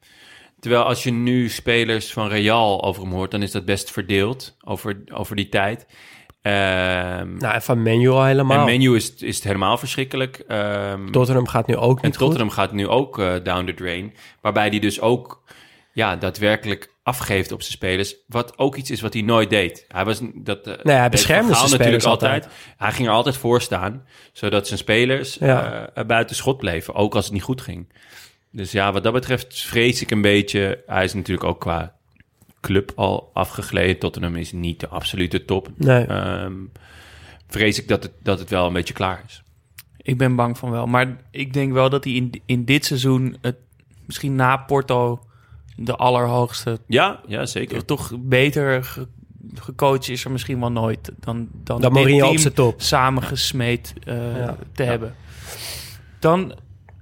Terwijl 0.64 0.84
als 0.84 1.02
je 1.02 1.10
nu 1.12 1.48
spelers 1.48 2.12
van 2.12 2.28
Real 2.28 2.84
over 2.84 3.02
hem 3.02 3.12
hoort, 3.12 3.30
dan 3.30 3.42
is 3.42 3.50
dat 3.50 3.64
best 3.64 3.90
verdeeld 3.90 4.56
over, 4.60 5.02
over 5.12 5.36
die 5.36 5.48
tijd. 5.48 5.86
Ehm, 6.42 7.36
Nou, 7.36 7.54
en 7.54 7.62
van 7.62 7.82
Menu 7.82 8.08
al 8.08 8.24
helemaal. 8.24 8.58
en 8.58 8.64
menu 8.64 8.94
is, 8.96 9.14
is 9.14 9.34
het 9.36 9.44
helemaal 9.44 9.78
verschrikkelijk. 9.78 10.44
Ehm, 10.48 11.10
Tottenham 11.10 11.46
gaat 11.48 11.66
nu 11.66 11.76
ook 11.76 12.00
en 12.00 12.08
niet 12.08 12.18
Tottenham 12.18 12.50
gaat 12.50 12.72
nu 12.72 12.88
ook 12.88 13.18
eh, 13.18 13.32
down 13.42 13.64
the 13.66 13.74
drain. 13.74 14.12
Waarbij 14.40 14.68
hij 14.68 14.78
dus 14.78 15.00
ook 15.00 15.42
ja, 15.92 16.16
daadwerkelijk 16.16 16.92
afgeeft 17.02 17.52
op 17.52 17.60
zijn 17.60 17.72
spelers. 17.72 18.14
Wat 18.26 18.58
ook 18.58 18.76
iets 18.76 18.90
is 18.90 19.00
wat 19.00 19.12
hij 19.12 19.22
nooit 19.22 19.50
deed. 19.50 19.84
Hij, 19.88 20.04
was, 20.04 20.20
dat, 20.34 20.66
eh, 20.66 20.74
hij 20.82 21.00
deed 21.00 21.10
beschermde 21.10 21.54
zijn 21.54 21.70
natuurlijk 21.70 21.82
spelers 21.82 22.04
altijd. 22.04 22.48
Hij 22.76 22.92
ging 22.92 23.08
er 23.08 23.14
altijd 23.14 23.36
voor 23.36 23.62
staan. 23.62 24.06
Zodat 24.32 24.66
zijn 24.66 24.78
spelers 24.78 25.34
Ja. 25.40 25.90
eh, 25.94 26.04
buiten 26.04 26.36
schot 26.36 26.58
bleven. 26.58 26.94
Ook 26.94 27.14
als 27.14 27.24
het 27.24 27.34
niet 27.34 27.42
goed 27.42 27.60
ging. 27.60 27.92
Dus 28.56 28.72
ja, 28.72 28.92
wat 28.92 29.02
dat 29.02 29.12
betreft 29.12 29.60
vrees 29.62 30.02
ik 30.02 30.10
een 30.10 30.20
beetje. 30.20 30.82
Hij 30.86 31.04
is 31.04 31.14
natuurlijk 31.14 31.46
ook 31.46 31.60
qua 31.60 31.94
club 32.60 32.92
al 32.94 33.30
afgegleden. 33.32 33.98
Tottenham 33.98 34.36
is 34.36 34.52
niet 34.52 34.80
de 34.80 34.88
absolute 34.88 35.44
top. 35.44 35.68
Nee. 35.76 36.04
Ehm, 36.06 36.52
vrees 37.48 37.78
ik 37.80 37.88
dat 37.88 38.02
het, 38.02 38.12
dat 38.22 38.38
het 38.38 38.50
wel 38.50 38.66
een 38.66 38.72
beetje 38.72 38.94
klaar 38.94 39.22
is. 39.26 39.42
Ik 39.96 40.18
ben 40.18 40.34
bang 40.36 40.58
van 40.58 40.70
wel. 40.70 40.86
Maar 40.86 41.16
ik 41.30 41.52
denk 41.52 41.72
wel 41.72 41.90
dat 41.90 42.04
hij 42.04 42.12
in, 42.12 42.42
in 42.46 42.64
dit 42.64 42.84
seizoen, 42.84 43.36
het, 43.40 43.56
misschien 44.06 44.34
na 44.34 44.56
Porto, 44.56 45.20
de 45.76 45.96
allerhoogste, 45.96 46.78
Ja, 46.86 47.20
ja 47.26 47.46
zeker. 47.46 47.84
toch 47.84 48.12
beter 48.18 48.84
ge- 48.84 49.08
gecoacht 49.54 50.08
is 50.08 50.24
er 50.24 50.30
misschien 50.30 50.60
wel 50.60 50.72
nooit 50.72 51.12
dan, 51.20 51.48
dan 51.52 51.80
Dan 51.80 51.92
dit 51.92 51.92
Mourinho 51.92 52.20
op 52.24 52.28
team 52.30 52.38
zijn 52.42 52.54
top. 52.54 52.82
samengesmeed 52.82 53.94
eh, 54.04 54.36
Ja. 54.36 54.56
te 54.72 54.82
hebben. 54.82 55.14
Dan 56.18 56.54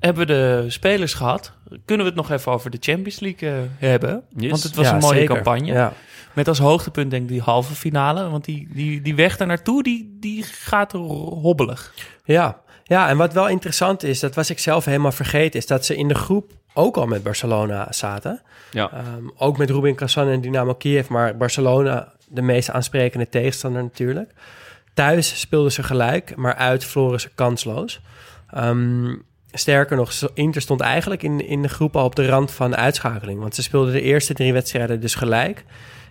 hebben 0.03 0.27
we 0.27 0.33
de 0.33 0.65
spelers 0.71 1.15
gehad. 1.15 1.53
Kunnen 1.85 2.07
we 2.07 2.13
het 2.13 2.21
nog 2.21 2.31
even 2.31 2.53
over 2.53 2.71
de 2.71 2.77
Champions 2.81 3.21
League 3.21 3.51
eh, 3.51 3.57
hebben? 3.79 4.23
Yes. 4.37 4.51
Want 4.51 4.63
het 4.63 4.75
was 4.75 4.87
Ja, 4.87 4.93
een 4.95 5.01
mooie 5.01 5.19
zeker. 5.19 5.35
campagne. 5.35 5.67
Ja. 5.73 5.93
Met 6.33 6.49
als 6.49 6.59
hoogtepunt 6.59 7.11
denk 7.11 7.23
ik 7.23 7.29
die 7.29 7.41
halve 7.41 7.75
finale. 7.75 8.29
Want 8.31 8.45
die, 8.45 8.69
die, 8.71 9.01
die 9.03 9.15
weg 9.15 9.37
daar 9.37 9.47
naartoe, 9.47 9.83
die, 9.83 10.17
die 10.21 10.43
gaat 10.43 10.93
hobbelig. 10.93 11.95
Ja. 12.25 12.61
ja, 12.85 13.09
en 13.09 13.17
wat 13.17 13.33
wel 13.33 13.49
interessant 13.49 14.03
is, 14.03 14.21
dat 14.21 14.35
was 14.35 14.51
ik 14.51 14.59
zelf 14.59 14.85
helemaal 14.85 15.13
vergeten, 15.13 15.61
is 15.61 15.67
dat 15.67 15.85
ze 15.85 15.97
in 15.97 16.09
de 16.09 16.15
groep 16.15 16.51
ook 16.75 16.97
al 16.97 17.07
met 17.07 17.23
Barcelona 17.23 17.87
zaten. 17.91 18.43
Ja. 18.71 18.91
Ehm, 18.93 19.29
ook 19.37 19.59
met 19.59 19.71
Rubin 19.71 19.95
Kazan 19.95 20.29
en 20.29 20.41
Dynamo 20.41 20.75
Kiev, 20.75 21.09
maar 21.09 21.37
Barcelona 21.37 22.13
de 22.29 22.43
meest 22.43 22.71
aansprekende 22.71 23.29
tegenstander 23.29 23.83
natuurlijk. 23.83 24.33
Thuis 24.95 25.41
speelden 25.41 25.73
ze 25.73 25.83
gelijk, 25.83 26.37
maar 26.37 26.55
uit 26.55 26.85
verloren 26.85 27.21
ze 27.21 27.29
kansloos. 27.35 28.01
Ehm, 28.51 29.15
sterker 29.53 29.97
nog, 29.97 30.13
Inter 30.35 30.61
stond 30.63 30.81
eigenlijk 30.81 31.23
in, 31.23 31.47
in 31.49 31.63
de 31.63 31.69
groep 31.69 31.97
al 31.97 32.05
op 32.05 32.17
de 32.17 32.27
rand 32.27 32.51
van 32.51 32.77
uitschakeling. 32.77 33.41
Want 33.41 33.55
ze 33.55 33.63
speelden 33.63 33.93
de 33.93 34.01
eerste 34.03 34.35
drie 34.35 34.53
wedstrijden 34.53 35.01
dus 35.01 35.15
gelijk. 35.15 35.65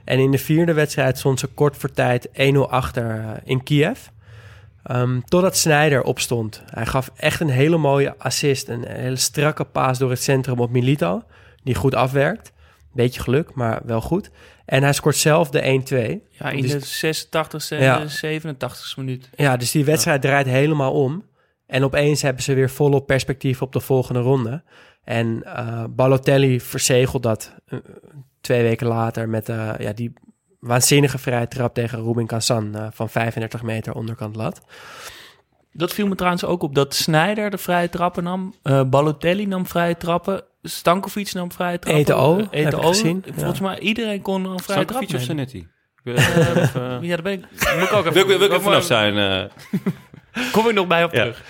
En 0.04 0.20
in 0.20 0.32
de 0.32 0.38
vierde 0.38 0.74
wedstrijd 0.74 1.18
stond 1.18 1.39
ze 1.39 1.48
kort 1.48 1.78
voor 1.78 1.92
tijd 1.92 2.28
1-0 2.28 2.32
achter 2.70 3.10
eh, 3.20 3.30
in 3.44 3.64
Kiev. 3.64 4.00
Ehm, 4.84 5.20
totdat 5.26 5.58
Snyder 5.58 6.04
opstond. 6.04 6.64
Hij 6.66 6.86
gaf 6.86 7.12
echt 7.16 7.39
een 7.39 7.50
hele 7.50 7.78
mooie 7.78 8.16
assist. 8.18 8.68
Een 8.70 8.86
hele 8.88 9.16
strakke 9.16 9.64
paas 9.64 9.98
door 9.98 10.10
het 10.10 10.24
centrum 10.24 10.60
op 10.60 10.72
Milito. 10.72 11.24
Die 11.64 11.76
goed 11.76 11.96
afwerkt. 11.96 12.52
Beetje 12.94 13.22
geluk, 13.22 13.54
maar 13.54 13.82
wel 13.86 14.02
goed. 14.02 14.30
En 14.66 14.84
hij 14.84 14.94
scoort 14.94 15.16
zelf 15.16 15.50
de 15.50 15.62
1-2. 15.62 16.22
Ja, 16.30 16.50
in 16.50 16.62
de 16.62 16.80
86e 16.80 17.78
en 17.78 17.82
Ja. 17.84 18.00
de 18.00 18.10
87e 18.10 18.96
minuut. 18.96 19.30
Ja, 19.36 19.58
dus 19.58 19.72
die 19.72 19.86
wedstrijd 19.86 20.22
draait 20.22 20.48
helemaal 20.48 20.92
om. 20.92 21.24
En 21.72 21.84
opeens 21.84 22.22
hebben 22.22 22.43
ze 22.43 22.53
weer 22.53 22.69
volop 22.69 23.05
perspectief 23.07 23.61
op 23.61 23.74
de 23.74 23.80
volgende 23.80 24.19
ronde. 24.19 24.63
En 25.03 25.43
eh 25.43 25.84
Balotelli 25.89 26.59
verzegelt 26.61 27.24
dat 27.24 27.55
eh, 27.67 27.80
twee 28.41 28.61
weken 28.63 28.88
later 28.88 29.30
met 29.30 29.49
eh, 29.49 29.69
ja, 29.80 29.93
die 29.93 30.13
waanzinnige 30.59 31.17
vrije 31.17 31.47
trap 31.47 31.74
tegen 31.74 32.03
Rubin 32.03 32.28
Kazan 32.28 32.89
van 32.93 33.09
35 33.09 33.61
meter 33.63 33.93
onderkant 33.93 34.36
lat. 34.36 34.61
Dat 35.74 35.93
viel 35.93 36.07
me 36.07 36.15
trouwens 36.15 36.45
ook 36.45 36.63
op 36.63 36.76
dat 36.76 36.93
Snyder 36.93 37.49
de 37.49 37.57
vrije 37.57 37.89
trappen 37.89 38.24
nam. 38.24 38.53
eh 38.63 38.84
Balotelli 38.84 39.45
nam 39.47 39.65
vrije 39.67 39.97
trappen. 39.97 40.43
Stankovic 40.61 41.34
nam 41.34 41.51
vrije 41.51 41.80
trappen. 41.80 42.01
Eto'o, 42.03 42.38
heb 42.38 42.45
ik 42.53 42.65
Eto'o. 42.65 42.88
gezien, 42.88 43.24
Volgens 43.36 43.59
mij 43.59 43.80
iedereen 43.80 44.22
kon 44.22 44.45
een 44.45 44.59
vrije 44.59 44.86
trap 44.86 45.03
Stankovic 45.03 45.15
of 45.22 45.28
nemen. 45.28 45.49
Zanetti? 45.49 45.67
Ja, 47.01 47.15
daar 47.15 47.22
ben 47.22 47.34
ik, 47.34 47.39
moet 47.80 47.84
ik 47.89 47.93
ook 47.93 48.05
even, 48.05 48.13
wil, 48.13 48.22
ik- 48.22 48.28
wil 48.28 48.41
ik 48.41 48.49
kom 48.49 48.49
even 48.49 48.61
vanaf 48.61 48.84
zijn. 48.84 49.17
eh. 49.17 49.49
Kom 50.51 50.67
ik 50.67 50.74
nog 50.74 50.88
bij 50.88 51.03
op 51.03 51.11
terug. 51.11 51.38
ja, 51.38 51.43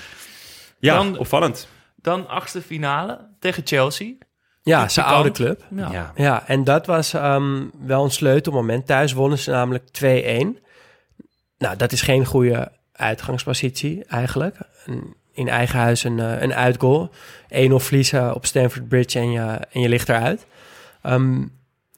Dan- 0.89 1.17
opvallend. 1.17 1.67
Dan 1.95 2.27
achtste 2.27 2.61
finale 2.61 3.27
tegen 3.39 3.61
Chelsea. 3.65 4.13
Ja, 4.63 4.87
zijn 4.87 5.05
oude 5.05 5.31
club. 5.31 5.63
Ja. 5.75 5.91
Ja. 5.91 6.11
Ja, 6.15 6.47
en 6.47 6.63
dat 6.63 6.85
was 6.85 7.13
ehm, 7.13 7.63
wel 7.85 8.03
een 8.03 8.11
sleutelmoment. 8.11 8.85
Thuis 8.87 9.13
wonnen 9.13 9.37
ze 9.37 9.51
namelijk 9.51 9.83
2-1. 9.91 10.59
Nou, 11.57 11.75
dat 11.77 11.91
is 11.91 12.01
geen 12.01 12.25
goede 12.25 12.71
uitgangspositie 12.93 14.05
eigenlijk. 14.05 14.55
Een- 14.85 15.15
in 15.33 15.47
eigen 15.47 15.79
huis 15.79 16.03
een, 16.03 16.19
eh, 16.19 16.41
een 16.41 16.53
uitgoal. 16.53 17.09
1-0 17.49 17.79
verliezen 17.79 18.35
op 18.35 18.45
Stamford 18.45 18.87
Bridge 18.87 19.19
en 19.19 19.31
je, 19.31 19.41
en 19.71 19.81
je 19.81 19.89
ligt 19.89 20.09
eruit. 20.09 20.45
Ehm, 21.01 21.45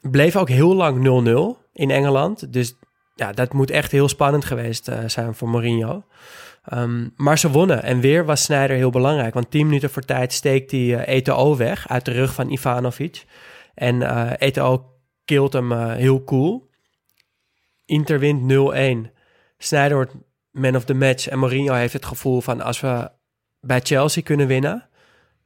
bleef 0.00 0.36
ook 0.36 0.48
heel 0.48 0.74
lang 0.74 0.98
0-0 1.02 1.58
in 1.72 1.90
Engeland. 1.90 2.52
Dus 2.52 2.74
ja, 3.14 3.32
dat 3.32 3.52
moet 3.52 3.70
echt 3.70 3.90
heel 3.92 4.08
spannend 4.08 4.44
geweest 4.44 4.88
eh, 4.88 4.98
zijn 5.06 5.34
voor 5.34 5.48
Mourinho. 5.48 6.04
Ehm, 6.64 7.08
maar 7.16 7.38
ze 7.38 7.50
wonnen. 7.50 7.82
En 7.82 8.00
weer 8.00 8.24
was 8.24 8.42
Sneijder 8.42 8.76
heel 8.76 8.90
belangrijk. 8.90 9.34
Want 9.34 9.50
10 9.50 9.66
minuten 9.66 9.90
voor 9.90 10.02
tijd 10.02 10.32
steekt 10.32 10.70
hij 10.70 11.04
eh, 11.04 11.14
Eto'o 11.16 11.56
weg 11.56 11.88
uit 11.88 12.04
de 12.04 12.12
rug 12.12 12.34
van 12.34 12.50
Ivanovic. 12.50 13.24
En 13.74 14.02
eh 14.02 14.32
Eto'o 14.38 14.92
killt 15.24 15.52
hem 15.52 15.72
eh, 15.72 15.92
heel 15.92 16.24
cool. 16.24 16.70
Inter 17.84 18.18
wint 18.18 18.52
0-1. 19.08 19.10
Sneijder 19.58 19.96
wordt 19.96 20.14
man 20.50 20.76
of 20.76 20.84
the 20.84 20.94
match. 20.94 21.28
En 21.28 21.38
Mourinho 21.38 21.74
heeft 21.74 21.92
het 21.92 22.04
gevoel 22.04 22.40
van 22.40 22.60
als 22.60 22.80
we 22.80 23.10
bij 23.60 23.80
Chelsea 23.80 24.22
kunnen 24.22 24.46
winnen... 24.46 24.88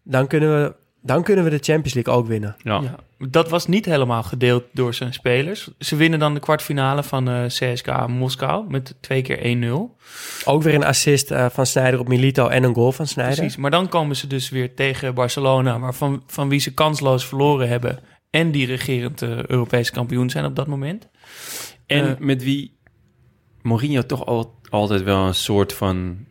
dan 0.02 0.26
kunnen 0.26 0.62
we, 0.62 0.74
dan 1.02 1.22
kunnen 1.22 1.44
we 1.44 1.50
de 1.50 1.58
Champions 1.58 1.94
League 1.94 2.14
ook 2.14 2.26
winnen. 2.26 2.56
Ja. 2.62 2.80
Ja, 2.80 2.98
dat 3.18 3.48
was 3.48 3.66
niet 3.66 3.84
helemaal 3.84 4.22
gedeeld 4.22 4.64
door 4.72 4.94
zijn 4.94 5.12
spelers. 5.12 5.70
Ze 5.78 5.96
winnen 5.96 6.18
dan 6.18 6.34
de 6.34 6.40
kwartfinale 6.40 7.02
van 7.02 7.28
eh 7.28 7.44
CSKA 7.44 8.06
Moskou 8.06 8.64
met 8.68 8.94
twee 9.00 9.22
keer 9.22 9.38
1-0. 9.38 10.44
Ook 10.44 10.62
weer 10.62 10.74
een 10.74 10.84
assist 10.84 11.30
eh, 11.30 11.46
van 11.50 11.66
Sneijder 11.66 12.00
op 12.00 12.08
Milito 12.08 12.48
en 12.48 12.62
een 12.62 12.74
goal 12.74 12.92
van 12.92 13.06
Sneijder. 13.06 13.36
Precies, 13.38 13.56
maar 13.56 13.70
dan 13.70 13.88
komen 13.88 14.16
ze 14.16 14.26
dus 14.26 14.48
weer 14.48 14.74
tegen 14.74 15.14
Barcelona, 15.14 15.78
waarvan 15.78 16.22
van 16.26 16.48
wie 16.48 16.60
ze 16.60 16.74
kansloos 16.74 17.26
verloren 17.26 17.68
hebben. 17.68 17.98
En 18.30 18.50
die 18.50 18.66
regerend 18.66 19.22
eh, 19.22 19.46
Europese 19.46 19.92
kampioen 19.92 20.30
zijn 20.30 20.44
op 20.44 20.56
dat 20.56 20.66
moment. 20.66 21.08
En 21.86 22.16
met 22.18 22.42
wie 22.42 22.76
Mourinho 23.62 24.02
toch 24.02 24.26
al, 24.26 24.54
altijd 24.70 25.02
wel 25.02 25.26
een 25.26 25.34
soort 25.34 25.72
van 25.72 26.26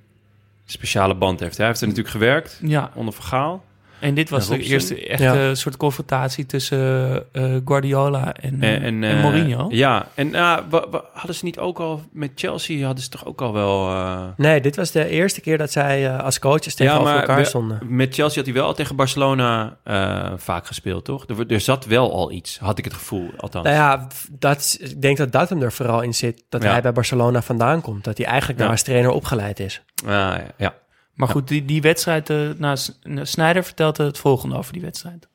speciale 0.65 1.15
band 1.15 1.39
heeft. 1.39 1.57
Hij 1.57 1.67
heeft 1.67 1.81
er 1.81 1.87
natuurlijk 1.87 2.13
gewerkt 2.13 2.59
Ja, 2.63 2.91
onder 2.95 3.13
Vergaal. 3.13 3.63
En 3.99 4.13
dit 4.13 4.29
was 4.29 4.43
En 4.43 4.49
de 4.49 4.55
Robson. 4.57 4.73
eerste 4.73 5.07
echte 5.07 5.23
Ja. 5.23 5.55
soort 5.55 5.77
confrontatie 5.77 6.45
tussen 6.45 7.23
eh, 7.33 7.55
Guardiola 7.65 8.33
en, 8.33 8.53
En, 8.61 8.61
en, 8.61 8.81
en, 8.83 9.03
en 9.03 9.15
eh, 9.17 9.21
Mourinho. 9.23 9.67
Ja, 9.69 10.07
en 10.13 10.27
uh, 10.27 10.57
wa- 10.69 11.03
hadden 11.13 11.35
ze 11.35 11.45
niet 11.45 11.59
ook 11.59 11.79
al 11.79 12.01
met 12.11 12.31
Chelsea, 12.35 12.85
hadden 12.85 13.03
ze 13.03 13.09
toch 13.09 13.25
ook 13.25 13.41
al 13.41 13.53
wel... 13.53 13.89
eh, 13.89 14.23
Nee, 14.37 14.61
dit 14.61 14.75
was 14.75 14.91
de 14.91 15.07
eerste 15.09 15.41
keer 15.41 15.57
dat 15.57 15.71
zij 15.71 16.07
eh, 16.07 16.23
als 16.23 16.39
coaches 16.39 16.75
tegenover 16.75 17.13
elkaar 17.15 17.45
stonden. 17.45 17.79
met 17.87 18.13
Chelsea 18.13 18.35
had 18.37 18.45
hij 18.45 18.53
wel 18.53 18.65
al 18.65 18.73
tegen 18.73 18.95
Barcelona 18.95 19.77
eh, 19.83 20.31
vaak 20.35 20.67
gespeeld, 20.67 21.05
toch? 21.05 21.25
Er, 21.27 21.51
er 21.51 21.59
zat 21.59 21.85
wel 21.85 22.13
al 22.13 22.31
iets, 22.31 22.59
had 22.59 22.77
ik 22.77 22.83
het 22.83 22.93
gevoel, 22.93 23.29
althans. 23.37 23.65
Nou 23.65 23.77
ja, 23.77 24.07
dat, 24.31 24.77
ik 24.81 25.01
denk 25.01 25.17
dat 25.17 25.31
dat 25.31 25.49
hem 25.49 25.61
er 25.61 25.71
vooral 25.71 26.01
in 26.01 26.13
zit. 26.13 26.43
Dat 26.49 26.63
Ja. 26.63 26.71
hij 26.71 26.81
bij 26.81 26.91
Barcelona 26.93 27.41
vandaan 27.41 27.81
komt. 27.81 28.03
Dat 28.03 28.17
hij 28.17 28.25
eigenlijk 28.27 28.57
Ja. 28.59 28.63
daar 28.65 28.73
als 28.73 28.83
trainer 28.83 29.11
opgeleid 29.11 29.59
is. 29.59 29.81
Ah, 30.05 30.11
ja, 30.11 30.43
ja. 30.57 30.73
Maar 31.17 31.27
goed, 31.27 31.47
die, 31.47 31.65
die 31.65 31.81
wedstrijd, 31.81 32.29
eh 32.29 32.37
nou, 32.57 32.77
S- 32.77 32.99
Snyder 33.21 33.63
vertelde 33.63 34.03
het 34.03 34.17
volgende 34.17 34.57
over 34.57 34.73
die 34.73 34.81
wedstrijd. 34.81 35.27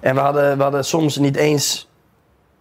En 0.00 0.14
we 0.14 0.20
hadden, 0.20 0.56
we 0.56 0.62
hadden 0.62 0.84
soms 0.84 1.16
niet 1.16 1.36
eens 1.36 1.88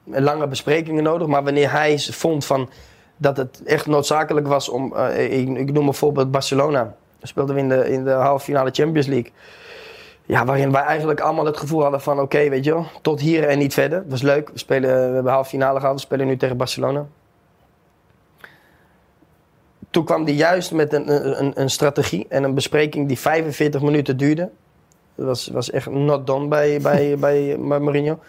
lange 0.04 0.48
besprekingen 0.48 1.04
nodig, 1.04 1.28
maar 1.28 1.44
wanneer 1.44 1.72
hij 1.72 2.00
vond 2.00 2.46
van 2.46 2.70
dat 3.18 3.38
het 3.38 3.64
echt 3.66 3.86
noodzakelijk 3.86 4.48
was 4.48 4.70
om, 4.70 4.96
eh, 4.96 5.40
ik, 5.40 5.58
ik 5.58 5.72
noem 5.72 5.86
bijvoorbeeld 5.86 6.32
Barcelona, 6.32 6.84
Dan 6.84 7.28
speelden 7.28 7.56
we 7.56 7.62
in 7.62 7.70
de, 7.70 7.90
in 7.92 8.04
de 8.04 8.12
halve 8.12 8.44
finale 8.46 8.70
Champions 8.72 9.08
League. 9.08 9.32
Ja, 10.26 10.46
waarin 10.46 10.72
wij 10.72 10.82
eigenlijk 10.82 11.20
allemaal 11.20 11.46
het 11.46 11.58
gevoel 11.58 11.82
hadden 11.82 12.02
van 12.02 12.20
oké, 12.20 12.50
weet 12.50 12.64
je 12.66 12.74
wel, 12.74 12.86
tot 13.02 13.20
hier 13.20 13.44
en 13.48 13.58
niet 13.58 13.74
verder. 13.74 14.00
Dat 14.02 14.12
was 14.12 14.22
leuk, 14.22 14.50
we, 14.50 14.60
spelen, 14.60 15.08
we 15.10 15.14
hebben 15.14 15.32
halve 15.32 15.50
finale 15.50 15.80
gehad, 15.80 15.96
we 15.96 16.02
spelen 16.02 16.28
nu 16.28 16.38
tegen 16.38 16.58
Barcelona. 16.58 17.06
Toen 19.90 20.06
kwam 20.06 20.24
hij 20.24 20.34
juist 20.34 20.72
met 20.72 20.94
een, 20.94 21.40
een, 21.44 21.62
een 21.62 21.70
strategie 21.70 22.26
en 22.30 22.44
een 22.44 22.54
bespreking 22.54 23.08
die 23.08 23.20
45 23.20 23.82
minuten 23.82 24.18
duurde. 24.18 24.50
Dat 25.16 25.26
was, 25.26 25.48
was 25.48 25.72
echt 25.72 25.90
not 25.90 26.28
done 26.28 26.48
bij, 26.48 26.82
bij, 26.82 27.16
bij, 27.20 27.58
bij 27.60 27.80
Mourinho. 27.80 28.20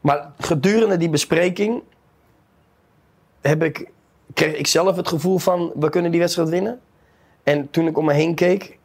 Maar 0.00 0.32
gedurende 0.38 0.96
die 0.96 1.08
bespreking 1.08 1.82
heb 3.40 3.62
ik, 3.62 3.90
kreeg 4.34 4.54
ik 4.54 4.66
zelf 4.66 4.96
het 4.96 5.08
gevoel 5.08 5.38
van 5.38 5.72
we 5.74 5.88
kunnen 5.88 6.10
die 6.10 6.20
wedstrijd 6.20 6.48
winnen. 6.48 6.80
En 7.42 7.70
toen 7.70 7.86
ik 7.86 7.98
om 7.98 8.04
me 8.04 8.12
heen 8.12 8.34
keek, 8.34 8.78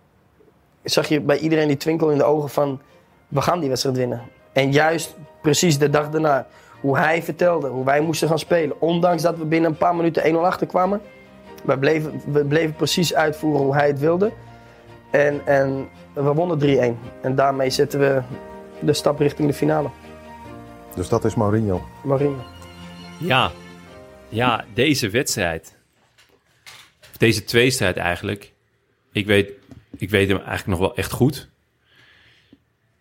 zag 0.83 1.07
je 1.07 1.21
bij 1.21 1.37
iedereen 1.37 1.67
die 1.67 1.77
twinkel 1.77 2.09
in 2.09 2.17
de 2.17 2.23
ogen 2.23 2.49
van 2.49 2.81
we 3.27 3.41
gaan 3.41 3.59
die 3.59 3.69
wedstrijd 3.69 3.97
winnen. 3.97 4.21
En 4.53 4.71
juist 4.71 5.15
precies 5.41 5.77
de 5.77 5.89
dag 5.89 6.09
daarna, 6.09 6.47
hoe 6.81 6.97
hij 6.97 7.23
vertelde, 7.23 7.67
hoe 7.67 7.85
wij 7.85 8.01
moesten 8.01 8.27
gaan 8.27 8.39
spelen. 8.39 8.81
Ondanks 8.81 9.21
dat 9.21 9.37
we 9.37 9.45
binnen 9.45 9.71
een 9.71 9.77
paar 9.77 9.95
minuten 9.95 10.33
1-0 10.33 10.37
achterkwamen. 10.37 11.01
We 11.61 11.77
bleven, 11.77 12.21
we 12.25 12.45
bleven 12.45 12.75
precies 12.75 13.13
uitvoeren 13.13 13.61
hoe 13.61 13.73
hij 13.75 13.87
het 13.87 13.99
wilde. 13.99 14.31
En, 15.11 15.45
en 15.45 15.89
we 16.13 16.33
wonnen 16.33 16.95
3-1. 16.95 17.21
En 17.21 17.35
daarmee 17.35 17.69
zetten 17.69 17.99
we 17.99 18.21
de 18.79 18.93
stap 18.93 19.19
richting 19.19 19.47
de 19.47 19.53
finale. 19.53 19.89
Dus 20.95 21.09
dat 21.09 21.25
is 21.25 21.35
Mourinho. 21.35 21.87
Mourinho. 22.03 22.43
Ja, 23.19 23.51
ja 24.29 24.65
deze 24.73 25.09
wedstrijd. 25.09 25.77
Of 27.01 27.17
Deze 27.17 27.43
tweestrijd 27.43 27.97
eigenlijk. 27.97 28.53
Ik 29.11 29.25
weet, 29.25 29.51
ik 29.97 30.09
weet 30.09 30.27
hem 30.27 30.37
eigenlijk 30.37 30.67
nog 30.67 30.79
wel 30.79 30.95
echt 30.95 31.11
goed. 31.11 31.49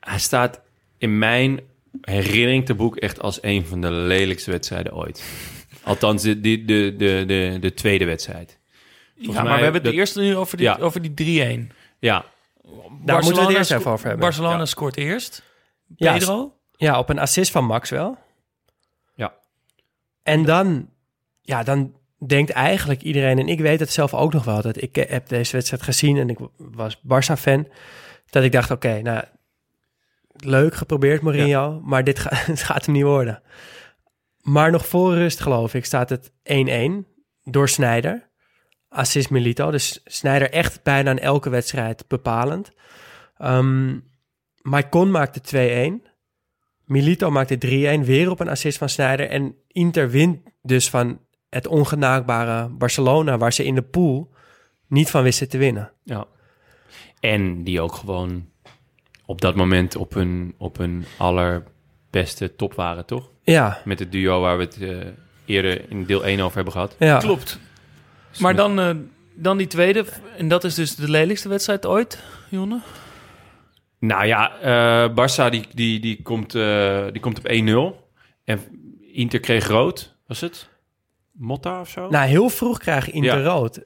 Hij 0.00 0.18
staat 0.18 0.60
in 0.98 1.18
mijn 1.18 1.60
herinnering 2.00 2.66
te 2.66 2.74
boek 2.74 2.96
echt 2.96 3.20
als 3.20 3.42
een 3.42 3.66
van 3.66 3.80
de 3.80 3.90
lelijkste 3.90 4.50
wedstrijden 4.50 4.94
ooit. 4.94 5.24
Althans, 5.84 6.22
de, 6.22 6.40
de, 6.40 6.64
de, 6.64 6.94
de, 6.96 7.24
de, 7.26 7.56
de 7.60 7.74
tweede 7.74 8.04
wedstrijd. 8.04 8.58
Ja, 9.14 9.32
mij 9.32 9.42
maar 9.42 9.56
we 9.56 9.62
hebben 9.62 9.82
dat- 9.82 9.90
het 9.92 10.00
eerst 10.00 10.16
nu 10.16 10.36
over 10.36 10.56
die, 10.56 10.66
Ja. 10.66 10.76
over 10.80 11.02
die 11.02 11.14
3-1. 11.14 11.72
Ja, 11.98 12.24
Daar 13.04 13.22
moeten 13.22 13.42
we 13.42 13.48
het 13.48 13.56
eerst 13.56 13.70
even 13.70 13.90
over 13.90 14.06
hebben. 14.06 14.24
Barcelona 14.26 14.58
Ja. 14.58 14.64
scoort 14.64 14.96
eerst. 14.96 15.42
Ja, 15.96 16.12
Pedro. 16.12 16.54
Ja, 16.76 16.98
op 16.98 17.08
een 17.08 17.18
assist 17.18 17.50
van 17.50 17.64
Max 17.64 17.90
wel. 17.90 18.18
Ja. 19.14 19.32
En 20.22 20.44
dan, 20.44 20.88
ja, 21.42 21.62
dan 21.62 21.94
denkt 22.26 22.50
eigenlijk 22.50 23.02
iedereen, 23.02 23.38
en 23.38 23.48
ik 23.48 23.60
weet 23.60 23.80
het 23.80 23.92
zelf 23.92 24.14
ook 24.14 24.32
nog 24.32 24.44
wel, 24.44 24.62
dat 24.62 24.82
ik 24.82 24.96
eh, 24.96 25.10
heb 25.10 25.28
deze 25.28 25.52
wedstrijd 25.52 25.82
gezien 25.82 26.16
en 26.18 26.28
ik 26.28 26.38
was 26.56 26.96
Barça-fan, 26.96 27.68
dat 28.30 28.42
ik 28.42 28.52
dacht, 28.52 28.70
oké, 28.70 29.00
nou, 29.02 29.24
leuk 30.36 30.74
geprobeerd 30.74 31.22
Mourinho, 31.22 31.80
maar 31.84 32.04
dit 32.04 32.18
ga- 32.18 32.30
het 32.52 32.62
gaat 32.62 32.84
hem 32.86 32.94
niet 32.94 33.04
worden. 33.04 33.42
Maar 34.42 34.70
nog 34.70 34.86
voor 34.86 35.14
rust, 35.14 35.40
geloof 35.40 35.74
ik, 35.74 35.84
staat 35.84 36.10
het 36.10 36.30
1-1 36.30 36.32
door 37.42 37.68
Sneijder. 37.68 38.28
Assist 38.88 39.30
Milito, 39.30 39.70
dus 39.70 40.00
Sneijder 40.04 40.50
echt 40.50 40.82
bijna 40.82 41.10
in 41.10 41.18
elke 41.18 41.50
wedstrijd 41.50 42.04
bepalend. 42.08 42.72
Ehm 43.36 43.98
Maicon 44.62 45.10
maakte 45.10 46.00
2-1. 46.02 46.08
Milito 46.84 47.30
maakte 47.30 47.98
3-1, 48.00 48.04
weer 48.04 48.30
op 48.30 48.40
een 48.40 48.48
assist 48.48 48.78
van 48.78 48.88
Sneijder. 48.88 49.28
En 49.28 49.54
Inter 49.66 50.10
wint 50.10 50.40
dus 50.62 50.90
van 50.90 51.20
het 51.48 51.66
ongenaakbare 51.66 52.68
Barcelona, 52.68 53.38
waar 53.38 53.52
ze 53.52 53.64
in 53.64 53.74
de 53.74 53.82
pool 53.82 54.32
niet 54.86 55.10
van 55.10 55.22
wisten 55.22 55.48
te 55.48 55.58
winnen. 55.58 55.92
ja. 56.04 56.26
En 57.20 57.64
die 57.64 57.80
ook 57.80 57.94
gewoon 57.94 58.48
op 59.26 59.40
dat 59.40 59.56
moment 59.56 59.96
op 59.96 60.14
hun, 60.14 60.54
op 60.58 60.76
hun 60.76 61.04
allerbeste 61.18 62.54
top 62.56 62.74
waren, 62.74 63.06
toch? 63.06 63.29
Ja, 63.50 63.78
Met 63.84 63.98
het 63.98 64.12
duo 64.12 64.40
waar 64.40 64.56
we 64.56 64.62
het 64.64 64.78
eh, 64.80 64.96
eerder 65.44 65.90
in 65.90 66.04
deel 66.04 66.24
1 66.24 66.40
over 66.40 66.54
hebben 66.54 66.72
gehad. 66.72 66.96
ja. 66.98 67.18
Klopt. 67.18 67.58
Maar 68.38 68.54
dan, 68.56 68.80
eh, 68.80 68.90
dan 69.34 69.56
die 69.56 69.66
tweede. 69.66 70.04
En 70.36 70.48
dat 70.48 70.64
is 70.64 70.74
dus 70.74 70.94
de 70.94 71.10
lelijkste 71.10 71.48
wedstrijd 71.48 71.86
ooit, 71.86 72.22
Jonne. 72.48 72.80
Nou 73.98 74.26
ja, 74.26 74.52
eh 74.60 75.10
Barça 75.10 75.50
die, 75.50 75.66
die, 75.74 76.00
die, 76.00 76.22
komt, 76.22 76.54
eh, 76.54 77.04
die 77.12 77.20
komt 77.20 77.38
op 77.38 77.48
1-0. 77.48 78.08
En 78.44 78.60
Inter 79.12 79.40
kreeg 79.40 79.66
rood, 79.68 80.16
was 80.26 80.40
het? 80.40 80.68
Motta 81.32 81.80
of 81.80 81.88
zo? 81.88 82.08
Nou, 82.08 82.28
heel 82.28 82.48
vroeg 82.48 82.78
krijg 82.78 83.10
Inter 83.10 83.38
Ja. 83.38 83.44
rood. 83.44 83.80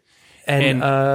En, 0.45 0.61
En 0.61 0.83
eh 0.83 1.15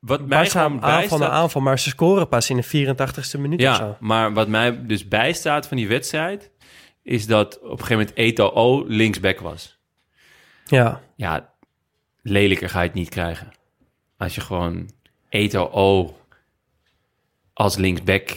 Wat 0.00 0.26
mij 0.26 0.46
gewoon 0.50 0.64
aanval 0.72 0.88
naar 0.88 0.98
bijstaat... 0.98 1.30
aanval, 1.30 1.60
maar 1.60 1.78
ze 1.78 1.88
scoren 1.88 2.28
pas 2.28 2.50
in 2.50 2.56
de 2.56 2.64
84ste 2.96 3.38
minuut 3.40 3.58
of 3.58 3.64
Ja, 3.64 3.74
zo. 3.76 3.96
maar 4.00 4.32
wat 4.32 4.48
mij 4.48 4.86
dus 4.86 5.08
bijstaat 5.08 5.66
van 5.68 5.76
die 5.76 5.88
wedstrijd... 5.88 6.50
is 7.04 7.26
dat 7.26 7.58
op 7.58 7.62
een 7.70 7.70
gegeven 7.70 7.96
moment 7.96 8.16
Eto'o 8.16 8.84
linksback 8.86 9.40
was. 9.40 9.78
Ja, 10.66 11.02
Ja, 11.16 11.52
lelijker 12.22 12.68
ga 12.68 12.80
je 12.80 12.86
het 12.86 12.96
niet 12.96 13.08
krijgen. 13.08 13.52
Als 14.16 14.34
je 14.34 14.40
gewoon 14.40 14.90
Eto'o 15.28 16.16
als 17.52 17.76
linksback 17.76 18.30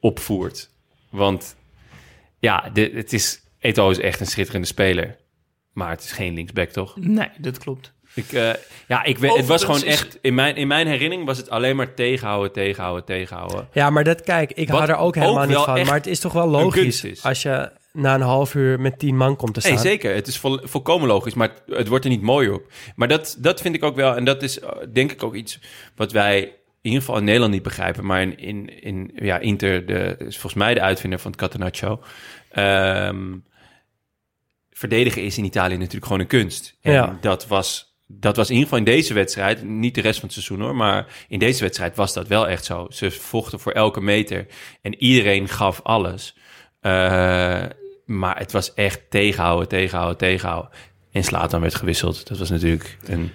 opvoert. 0.00 0.70
Want 1.10 1.56
ja, 2.38 2.70
de, 2.72 2.90
het 2.94 3.12
is, 3.12 3.40
Eto'o 3.58 3.90
is 3.90 3.98
echt 3.98 4.20
een 4.20 4.26
schitterende 4.26 4.66
speler. 4.66 5.16
Maar 5.72 5.90
het 5.90 6.02
is 6.02 6.12
geen 6.12 6.34
linksback, 6.34 6.68
toch? 6.70 6.96
Nee, 6.96 7.30
dat 7.38 7.58
klopt. 7.58 7.94
Ik, 8.14 8.32
eh, 8.32 8.50
ja, 8.88 9.02
ik 9.04 9.18
weet, 9.18 9.36
het 9.36 9.46
was 9.46 9.64
gewoon 9.64 9.82
echt... 9.82 10.18
In 10.20 10.34
mijn, 10.34 10.56
in 10.56 10.66
mijn 10.66 10.86
herinnering 10.86 11.26
was 11.26 11.36
het 11.36 11.50
alleen 11.50 11.76
maar 11.76 11.94
tegenhouden, 11.94 12.52
tegenhouden, 12.52 13.04
tegenhouden. 13.04 13.68
ja 13.72 13.90
maar 13.90 14.04
dat, 14.04 14.20
kijk, 14.20 14.52
ik 14.52 14.68
Wat 14.68 14.78
hou 14.78 14.90
er 14.90 14.96
ook 14.96 15.04
ook 15.06 15.14
helemaal 15.14 15.46
niet 15.46 15.56
van. 15.56 15.76
echt 15.76 15.86
Maar 15.86 15.96
het 15.96 16.06
is 16.06 16.20
toch 16.20 16.32
wel 16.32 16.48
logisch 16.48 17.24
als 17.24 17.42
je 17.42 17.70
na 17.96 18.14
een 18.14 18.20
half 18.20 18.54
uur 18.54 18.80
met 18.80 18.98
tien 18.98 19.16
man 19.16 19.36
komt 19.36 19.54
te 19.54 19.60
staan. 19.60 19.72
Nee, 19.72 19.82
zeker. 19.82 20.14
Het 20.14 20.26
is 20.26 20.38
vol, 20.38 20.58
volkomen 20.62 21.08
logisch, 21.08 21.34
maar 21.34 21.48
het, 21.48 21.76
het 21.76 21.88
wordt 21.88 22.04
er 22.04 22.10
niet 22.10 22.22
mooier 22.22 22.52
op. 22.54 22.72
Maar 22.96 23.08
dat, 23.08 23.36
dat 23.38 23.60
vind 23.60 23.74
ik 23.74 23.82
ook 23.82 23.96
wel, 23.96 24.16
en 24.16 24.24
dat 24.24 24.42
is 24.42 24.60
eh, 24.60 24.70
denk 24.92 25.12
ik 25.12 25.22
ook 25.22 25.34
iets 25.34 25.60
wat 25.96 26.12
wij 26.12 26.40
in 26.42 26.92
ieder 26.92 27.00
geval 27.00 27.18
in 27.18 27.24
Nederland 27.24 27.52
niet 27.52 27.62
begrijpen. 27.62 28.06
Maar 28.06 28.20
in, 28.22 28.38
in, 28.38 28.82
in 28.82 29.10
ja, 29.14 29.38
Inter, 29.38 29.86
de, 29.86 30.14
is 30.18 30.38
volgens 30.38 30.54
mij 30.62 30.74
de 30.74 30.80
uitvinder 30.80 31.18
van 31.18 31.30
het 31.30 31.40
Catenaccio. 31.40 32.02
Ehm 32.50 33.32
verdedigen 34.76 35.22
is 35.22 35.38
in 35.38 35.44
Italië 35.44 35.76
natuurlijk 35.76 36.04
gewoon 36.04 36.20
een 36.20 36.26
kunst. 36.26 36.76
En 36.80 36.92
Ja. 36.92 37.18
dat 37.20 37.46
was... 37.46 37.94
Dat 38.08 38.36
was 38.36 38.48
in 38.48 38.54
ieder 38.54 38.68
geval 38.68 38.86
in 38.86 38.92
deze 38.92 39.14
wedstrijd, 39.14 39.62
niet 39.62 39.94
de 39.94 40.00
rest 40.00 40.20
van 40.20 40.28
het 40.28 40.32
seizoen 40.32 40.60
hoor, 40.60 40.76
maar 40.76 41.06
in 41.28 41.38
deze 41.38 41.62
wedstrijd 41.62 41.96
was 41.96 42.12
dat 42.12 42.28
wel 42.28 42.48
echt 42.48 42.64
zo. 42.64 42.86
Ze 42.90 43.10
vochten 43.10 43.60
voor 43.60 43.72
elke 43.72 44.00
meter 44.00 44.46
en 44.82 44.94
iedereen 44.94 45.48
gaf 45.48 45.80
alles. 45.82 46.36
Eh, 46.80 47.62
maar 48.06 48.38
het 48.38 48.52
was 48.52 48.74
echt 48.74 49.00
tegenhouden, 49.08 49.68
tegenhouden, 49.68 50.16
tegenhouden. 50.16 50.70
En 51.12 51.24
Slatan 51.24 51.60
werd 51.60 51.74
gewisseld. 51.74 52.28
Dat 52.28 52.38
was 52.38 52.50
natuurlijk 52.50 52.96
een 53.04 53.32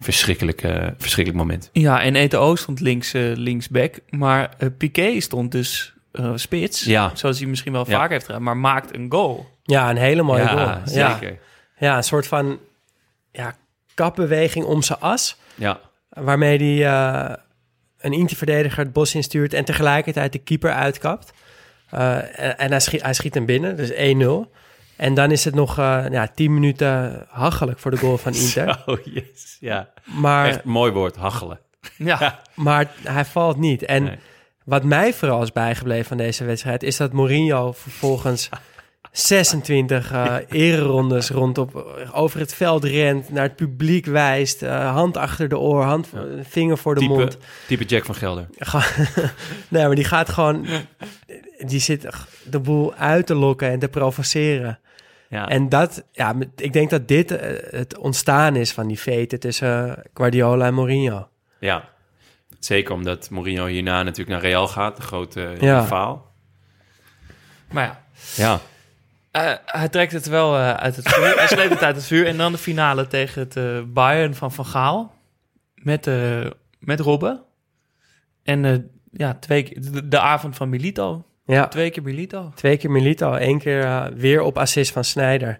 verschrikkelijk, 0.00 0.62
eh, 0.62 0.86
verschrikkelijk 0.98 1.44
moment. 1.44 1.70
Ja, 1.72 2.02
en 2.02 2.14
Eto'o 2.16 2.54
stond 2.54 2.80
links, 2.80 3.14
eh, 3.14 3.22
linksback. 3.34 3.94
Maar 4.10 4.54
eh, 4.58 4.68
Piqué 4.78 5.20
stond 5.20 5.52
dus 5.52 5.94
eh, 6.12 6.32
spits. 6.34 6.84
Ja. 6.84 7.10
Zoals 7.14 7.38
hij 7.38 7.48
misschien 7.48 7.72
wel 7.72 7.84
Ja. 7.88 7.96
vaker 7.96 8.10
heeft 8.12 8.24
gedaan. 8.26 8.42
Maar 8.42 8.56
maakt 8.56 8.94
een 8.94 9.06
goal. 9.08 9.46
Ja, 9.62 9.90
een 9.90 9.96
hele 9.96 10.22
mooie 10.22 10.42
ja, 10.42 10.48
goal. 10.48 10.66
Ja. 10.66 10.82
zeker. 11.18 11.38
ja, 11.78 11.96
een 11.96 12.04
soort 12.04 12.26
van 12.26 12.58
ja, 13.32 13.54
kapbeweging 13.94 14.64
om 14.64 14.82
zijn 14.82 15.00
as. 15.00 15.36
Ja, 15.54 15.80
Waarmee 16.08 16.58
hij 16.58 16.92
eh, 16.92 17.36
een 17.98 18.12
Inter-verdediger 18.12 18.78
het 18.84 18.92
bos 18.92 19.14
instuurt 19.14 19.52
en 19.52 19.64
tegelijkertijd 19.64 20.32
de 20.32 20.38
keeper 20.38 20.72
uitkapt. 20.72 21.32
Eh, 21.90 22.16
en 22.38 22.58
en 22.58 22.70
hij, 22.70 22.80
schiet, 22.80 23.02
hij 23.02 23.14
schiet 23.14 23.34
hem 23.34 23.46
binnen, 23.46 23.76
dus 23.76 23.92
1-0. 23.92 24.50
En 24.96 25.14
dan 25.14 25.30
is 25.30 25.44
het 25.44 25.54
nog 25.54 25.78
eh 25.78 26.04
ja, 26.10 26.26
10 26.34 26.54
minuten 26.54 27.26
hachelijk 27.28 27.78
voor 27.78 27.90
de 27.90 27.96
goal 27.96 28.18
van 28.18 28.34
Inter. 28.44 28.82
Oh, 28.86 28.98
yes. 29.04 29.56
Ja, 29.60 29.88
Maar, 30.04 30.46
echt 30.48 30.64
mooi 30.64 30.92
woord, 30.92 31.16
hachelen. 31.16 31.60
Ja, 31.96 32.40
maar 32.54 32.90
hij 33.02 33.24
valt 33.24 33.56
niet. 33.56 33.82
En 33.82 34.02
Nee. 34.02 34.18
wat 34.64 34.84
mij 34.84 35.12
vooral 35.14 35.42
is 35.42 35.52
bijgebleven 35.52 36.04
van 36.04 36.16
deze 36.16 36.44
wedstrijd... 36.44 36.82
is 36.82 36.96
dat 36.96 37.12
Mourinho 37.12 37.72
vervolgens 37.72 38.48
26 39.12 40.12
eh 40.12 40.36
ererondes 40.48 41.30
rondop 41.30 41.86
over 42.12 42.40
het 42.40 42.54
veld 42.54 42.84
rent... 42.84 43.30
naar 43.30 43.42
het 43.42 43.56
publiek 43.56 44.06
wijst, 44.06 44.62
eh, 44.62 44.92
hand 44.92 45.16
achter 45.16 45.48
de 45.48 45.58
oor, 45.58 45.82
hand, 45.82 46.08
vinger 46.42 46.78
voor 46.78 46.94
de 46.94 47.00
Type, 47.00 47.12
mond... 47.12 47.38
type 47.68 47.84
Jack 47.84 48.04
van 48.04 48.14
Gelder. 48.14 48.46
Nee, 49.68 49.86
maar 49.86 49.94
die 49.94 50.04
gaat 50.04 50.28
gewoon... 50.28 50.66
Die 51.58 51.80
zit 51.80 52.06
de 52.50 52.60
boel 52.60 52.94
uit 52.94 53.26
te 53.26 53.34
lokken 53.34 53.70
en 53.70 53.78
te 53.78 53.88
provoceren. 53.88 54.78
Ja, 55.28 55.48
En 55.48 55.68
dat, 55.68 56.04
ja, 56.12 56.34
ik 56.56 56.72
denk 56.72 56.90
dat 56.90 57.08
dit 57.08 57.30
eh, 57.30 57.78
het 57.78 57.98
ontstaan 57.98 58.56
is 58.56 58.72
van 58.72 58.86
die 58.86 58.98
veten 58.98 59.40
tussen 59.40 60.02
Guardiola 60.14 60.66
en 60.66 60.74
Mourinho. 60.74 61.28
ja. 61.58 61.92
Zeker 62.58 62.94
omdat 62.94 63.30
Mourinho 63.30 63.66
hierna 63.66 64.02
natuurlijk 64.02 64.28
naar 64.30 64.50
Real 64.50 64.68
gaat, 64.68 64.96
de 64.96 65.02
grote 65.02 65.54
Ja. 65.60 65.80
rivaal. 65.80 66.32
maar 67.72 67.84
ja. 67.84 68.02
Ja, 68.36 68.60
Eh, 69.30 69.52
hij 69.66 69.88
trekt 69.88 70.12
het 70.12 70.26
wel 70.26 70.56
eh, 70.56 70.74
uit 70.74 70.96
het 70.96 71.08
vuur. 71.08 71.34
hij 71.36 71.46
sleept 71.46 71.70
het 71.70 71.82
uit 71.82 71.96
het 71.96 72.04
vuur. 72.04 72.26
En 72.26 72.36
dan 72.36 72.52
de 72.52 72.58
finale 72.58 73.06
tegen 73.06 73.40
het 73.48 73.92
Bayern 73.92 74.34
van 74.34 74.52
Van 74.52 74.66
Gaal. 74.66 75.14
Met, 75.74 76.06
eh 76.06 76.46
met 76.78 77.00
Robben. 77.00 77.42
En 78.42 78.64
eh, 78.64 78.76
ja, 79.12 79.34
twee, 79.34 79.62
keer- 79.62 79.92
de, 79.92 80.08
de 80.08 80.20
avond 80.20 80.56
van 80.56 80.68
Milito. 80.68 81.24
Ja, 81.46 81.68
Twee 81.68 81.90
keer 81.90 82.02
Milito. 82.02 82.52
twee 82.54 82.76
keer 82.76 82.90
Milito, 82.90 83.32
één 83.32 83.58
keer 83.58 83.82
eh, 83.84 84.04
weer 84.14 84.40
op 84.42 84.58
assist 84.58 84.92
van 84.92 85.04
Sneijder. 85.04 85.58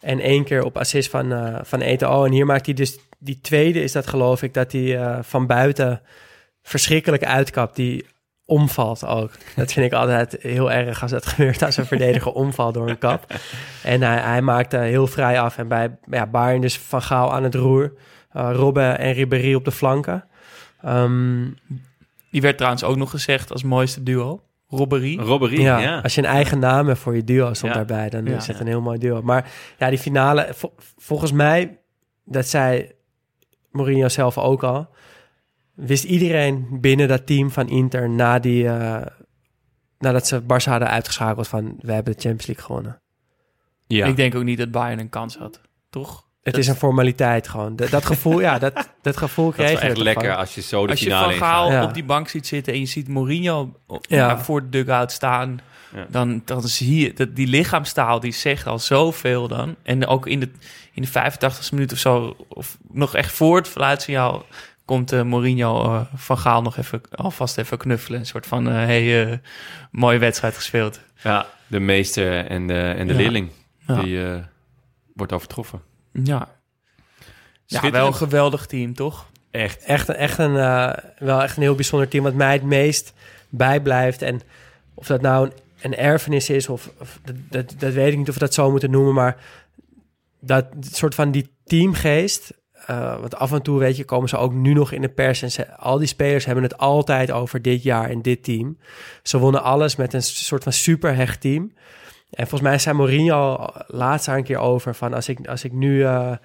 En 0.00 0.20
één 0.20 0.44
keer 0.44 0.64
op 0.64 0.76
assist 0.78 1.10
van, 1.10 1.32
eh 1.32 1.58
van 1.62 1.80
Eto'o. 1.80 2.24
En 2.24 2.32
hier 2.32 2.46
maakt 2.46 2.66
hij 2.66 2.74
dus, 2.74 2.98
die 3.18 3.38
tweede 3.40 3.82
is 3.82 3.92
dat 3.92 4.06
geloof 4.06 4.42
ik, 4.42 4.54
dat 4.54 4.72
hij 4.72 4.98
eh, 4.98 5.18
van 5.22 5.46
buiten 5.46 6.02
verschrikkelijk 6.62 7.24
uitkapt. 7.24 7.76
Die 7.76 8.06
omvalt 8.44 9.06
ook. 9.06 9.30
Dat 9.56 9.72
vind 9.72 9.86
ik 9.86 9.92
altijd 9.92 10.36
heel 10.40 10.72
erg 10.72 11.02
als 11.02 11.10
het 11.10 11.26
gebeurt 11.32 11.62
als 11.62 11.76
een 11.76 11.86
verdediger 11.86 12.32
omvalt 12.32 12.74
door 12.74 12.88
een 12.88 12.98
kap. 12.98 13.34
En 13.82 14.02
hij, 14.02 14.18
hij 14.18 14.42
maakte 14.42 14.76
heel 14.76 15.06
vrij 15.06 15.40
af. 15.40 15.58
En 15.58 15.68
bij 15.68 15.98
ja, 16.10 16.26
Bayern 16.26 16.60
dus 16.60 16.78
Van 16.78 17.02
Gaal 17.02 17.32
aan 17.32 17.42
het 17.44 17.54
roer. 17.54 17.92
Uh, 18.36 18.50
Robben 18.52 18.98
en 18.98 19.12
Ribéry 19.12 19.54
op 19.54 19.64
de 19.64 19.70
flanken. 19.72 20.24
Ehm, 20.82 21.44
Die 22.30 22.40
werd 22.40 22.56
trouwens 22.56 22.84
ook 22.84 22.96
nog 22.96 23.10
gezegd 23.10 23.52
als 23.52 23.62
mooiste 23.62 24.02
duo. 24.02 24.40
Robberie. 24.72 25.20
Robberie, 25.20 25.60
ja, 25.60 25.78
ja. 25.78 26.00
Als 26.00 26.14
je 26.14 26.20
een 26.20 26.26
eigen 26.26 26.58
naam 26.58 26.86
hebt 26.86 26.98
voor 26.98 27.16
je 27.16 27.24
duo 27.24 27.54
stond 27.54 27.72
Ja. 27.72 27.78
daarbij, 27.78 28.08
dan 28.10 28.24
Ja. 28.24 28.36
is 28.36 28.46
het 28.46 28.60
een 28.60 28.66
heel 28.66 28.80
mooi 28.80 28.98
duo. 28.98 29.22
Maar 29.22 29.50
ja, 29.78 29.88
die 29.88 29.98
finale, 29.98 30.48
vol- 30.54 30.74
volgens 30.96 31.32
mij, 31.32 31.78
dat 32.24 32.46
zei 32.46 32.90
Mourinho 33.70 34.08
zelf 34.08 34.38
ook 34.38 34.62
al, 34.62 34.88
wist 35.74 36.04
iedereen 36.04 36.66
binnen 36.80 37.08
dat 37.08 37.26
team 37.26 37.50
van 37.50 37.68
Inter 37.68 38.10
na 38.10 38.38
die, 38.38 38.68
eh, 38.68 39.06
nadat 39.98 40.26
ze 40.26 40.42
Barça 40.42 40.64
hadden 40.70 40.88
uitgeschakeld 40.88 41.48
van, 41.48 41.74
we 41.80 41.92
hebben 41.92 42.12
de 42.14 42.20
Champions 42.20 42.46
League 42.46 42.64
gewonnen. 42.64 43.00
Ja. 43.86 44.06
Ik 44.06 44.16
denk 44.16 44.34
ook 44.34 44.44
niet 44.44 44.58
dat 44.58 44.70
Bayern 44.70 44.98
een 44.98 45.08
kans 45.08 45.36
had. 45.36 45.60
Toch? 45.90 46.28
Het 46.42 46.54
Dat- 46.54 46.62
is 46.62 46.68
een 46.68 46.76
formaliteit 46.76 47.48
gewoon. 47.48 47.76
Dat, 47.76 47.90
dat 47.90 48.06
gevoel, 48.06 48.40
ja, 48.40 48.58
dat, 48.58 48.88
dat 49.02 49.16
gevoel 49.16 49.50
dat 49.50 49.58
is 49.58 49.70
je 49.70 49.76
wel 49.78 49.88
echt 49.88 49.96
lekker 49.96 50.36
als 50.36 50.54
je 50.54 50.60
zo 50.60 50.84
de 50.84 50.90
Als 50.90 51.00
je 51.00 51.04
finale 51.06 51.24
Van 51.32 51.34
Gaal 51.48 51.66
ingaat. 51.66 51.82
Ja. 51.82 51.88
op 51.88 51.94
die 51.94 52.04
bank 52.04 52.28
ziet 52.28 52.46
zitten 52.46 52.72
en 52.72 52.78
je 52.80 52.86
ziet 52.86 53.08
Mourinho 53.08 53.74
op- 53.86 54.06
Ja. 54.08 54.16
ja, 54.16 54.38
voor 54.38 54.60
de 54.62 54.68
dugout 54.68 55.12
staan... 55.12 55.60
Ja. 55.94 56.06
Dan, 56.10 56.42
dan 56.44 56.62
zie 56.62 57.00
je 57.00 57.12
dat 57.12 57.36
die 57.36 57.46
lichaamstaal 57.46 58.20
die 58.20 58.32
zegt 58.32 58.66
al 58.66 58.78
zoveel 58.78 59.48
dan. 59.48 59.76
En 59.82 60.06
ook 60.06 60.26
in 60.26 60.40
de, 60.40 60.48
in 60.92 61.02
de 61.02 61.08
85e 61.08 61.70
minuut 61.70 61.92
of 61.92 61.98
zo, 61.98 62.36
of 62.48 62.78
nog 62.92 63.14
echt 63.14 63.32
voor 63.32 63.56
het 63.56 63.68
fluitsignaal, 63.68 64.44
komt 64.84 65.12
eh, 65.12 65.22
Mourinho 65.22 65.84
eh, 65.84 66.00
van 66.14 66.38
Gaal 66.38 66.62
nog 66.62 66.76
even 66.76 67.00
alvast 67.10 67.58
even 67.58 67.78
knuffelen. 67.78 68.20
Een 68.20 68.26
soort 68.26 68.46
van, 68.46 68.68
eh, 68.68 68.74
hey, 68.74 69.30
eh, 69.30 69.36
mooie 69.90 70.18
wedstrijd 70.18 70.54
gespeeld. 70.54 71.00
Ja, 71.22 71.46
de 71.66 71.80
meester 71.80 72.46
en 72.46 72.66
de, 72.66 72.80
en 72.80 73.06
de 73.06 73.12
Ja. 73.12 73.18
leerling. 73.18 73.50
Ja. 73.86 73.94
Die 74.02 74.24
eh, 74.24 74.34
wordt 75.14 75.32
overtroffen. 75.32 75.80
Ja. 76.12 76.48
Ja, 77.66 77.90
wel 77.90 78.06
een 78.06 78.14
geweldig 78.14 78.66
team, 78.66 78.94
toch? 78.94 79.26
Echt. 79.50 79.82
echt, 79.84 80.08
echt 80.08 80.38
een, 80.38 80.56
eh, 80.56 80.92
wel 81.18 81.42
echt 81.42 81.56
een 81.56 81.62
heel 81.62 81.74
bijzonder 81.74 82.08
team 82.08 82.24
wat 82.24 82.34
mij 82.34 82.52
het 82.52 82.62
meest 82.62 83.12
bijblijft. 83.48 84.22
En 84.22 84.40
of 84.94 85.06
dat 85.06 85.20
nou 85.20 85.46
een, 85.46 85.52
een 85.80 85.96
erfenis 85.96 86.50
is, 86.50 86.68
of, 86.68 86.90
of 86.98 87.18
dat, 87.24 87.34
dat, 87.48 87.74
dat 87.80 87.92
weet 87.92 88.12
ik 88.12 88.18
niet 88.18 88.28
of 88.28 88.34
we 88.34 88.40
dat 88.40 88.54
zo 88.54 88.70
moeten 88.70 88.90
noemen, 88.90 89.14
maar 89.14 89.36
dat 90.40 90.66
soort 90.80 91.14
van 91.14 91.30
die 91.30 91.50
teamgeest. 91.64 92.52
eh, 92.86 93.20
want 93.20 93.34
af 93.36 93.52
en 93.52 93.62
toe, 93.62 93.78
weet 93.78 93.96
je, 93.96 94.04
komen 94.04 94.28
ze 94.28 94.36
ook 94.36 94.52
nu 94.52 94.72
nog 94.72 94.92
in 94.92 95.00
de 95.00 95.08
pers. 95.08 95.42
En 95.42 95.50
ze, 95.50 95.76
al 95.76 95.98
die 95.98 96.06
spelers 96.06 96.44
hebben 96.44 96.64
het 96.64 96.78
altijd 96.78 97.30
over 97.30 97.62
dit 97.62 97.82
jaar 97.82 98.10
en 98.10 98.22
dit 98.22 98.44
team. 98.44 98.78
Ze 99.22 99.38
wonnen 99.38 99.62
alles 99.62 99.96
met 99.96 100.12
een 100.14 100.22
soort 100.22 100.62
van 100.62 100.72
superhecht 100.72 101.40
team. 101.40 101.72
En 102.30 102.46
volgens 102.46 102.70
mij 102.70 102.78
zei 102.78 102.96
Mourinho 102.96 103.66
laatst 103.86 104.26
een 104.26 104.44
keer 104.44 104.58
over 104.58 104.94
van 104.94 105.14
als 105.14 105.28
ik, 105.28 105.46
als 105.46 105.64
ik 105.64 105.72
nu 105.72 106.04
eh, 106.04 106.30
eh, 106.30 106.36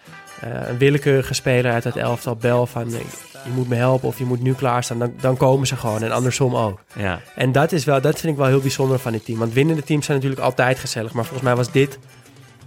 een 0.42 0.78
willekeurige 0.78 1.34
speler 1.34 1.72
uit 1.72 1.84
het 1.84 1.96
elftal 1.96 2.36
bel 2.36 2.66
van 2.66 2.94
eh, 2.94 3.00
je 3.46 3.52
moet 3.54 3.70
me 3.70 3.76
helpen 3.76 4.08
of 4.08 4.18
je 4.18 4.26
moet 4.26 4.42
nu 4.42 4.54
klaarstaan, 4.54 5.00
dan, 5.00 5.14
dan 5.20 5.38
komen 5.38 5.68
ze 5.68 5.76
gewoon 5.76 6.04
en 6.04 6.12
andersom 6.12 6.56
ook. 6.56 6.80
Ja. 6.96 7.20
En 7.36 7.52
dat 7.52 7.72
is 7.72 7.84
wel, 7.84 8.02
dat 8.02 8.20
vind 8.20 8.34
ik 8.34 8.40
wel 8.40 8.48
heel 8.48 8.60
bijzonder 8.60 9.00
van 9.00 9.12
dit 9.12 9.26
team. 9.26 9.40
Want 9.40 9.54
winnende 9.54 9.84
teams 9.84 10.06
zijn 10.06 10.18
natuurlijk 10.18 10.44
altijd 10.44 10.80
gezellig, 10.80 11.14
maar 11.14 11.24
volgens 11.24 11.44
mij 11.44 11.56
was 11.56 11.72
dit 11.72 12.00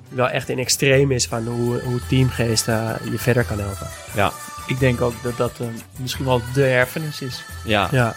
wel 0.09 0.29
echt 0.29 0.49
een 0.49 0.59
extreem 0.59 1.11
is 1.11 1.27
van 1.27 1.47
hoe, 1.47 1.81
hoe 1.81 2.01
teamgeest 2.09 2.67
je 2.67 3.19
verder 3.19 3.45
kan 3.45 3.59
helpen. 3.59 3.87
Ja. 4.15 4.33
Ik 4.67 4.79
denk 4.79 5.01
ook 5.01 5.15
dat 5.23 5.37
dat 5.37 5.53
misschien 5.97 6.25
wel 6.25 6.41
de 6.55 6.67
erfenis 6.67 7.21
is. 7.21 7.45
Ja. 7.65 7.89
Ja, 7.93 8.15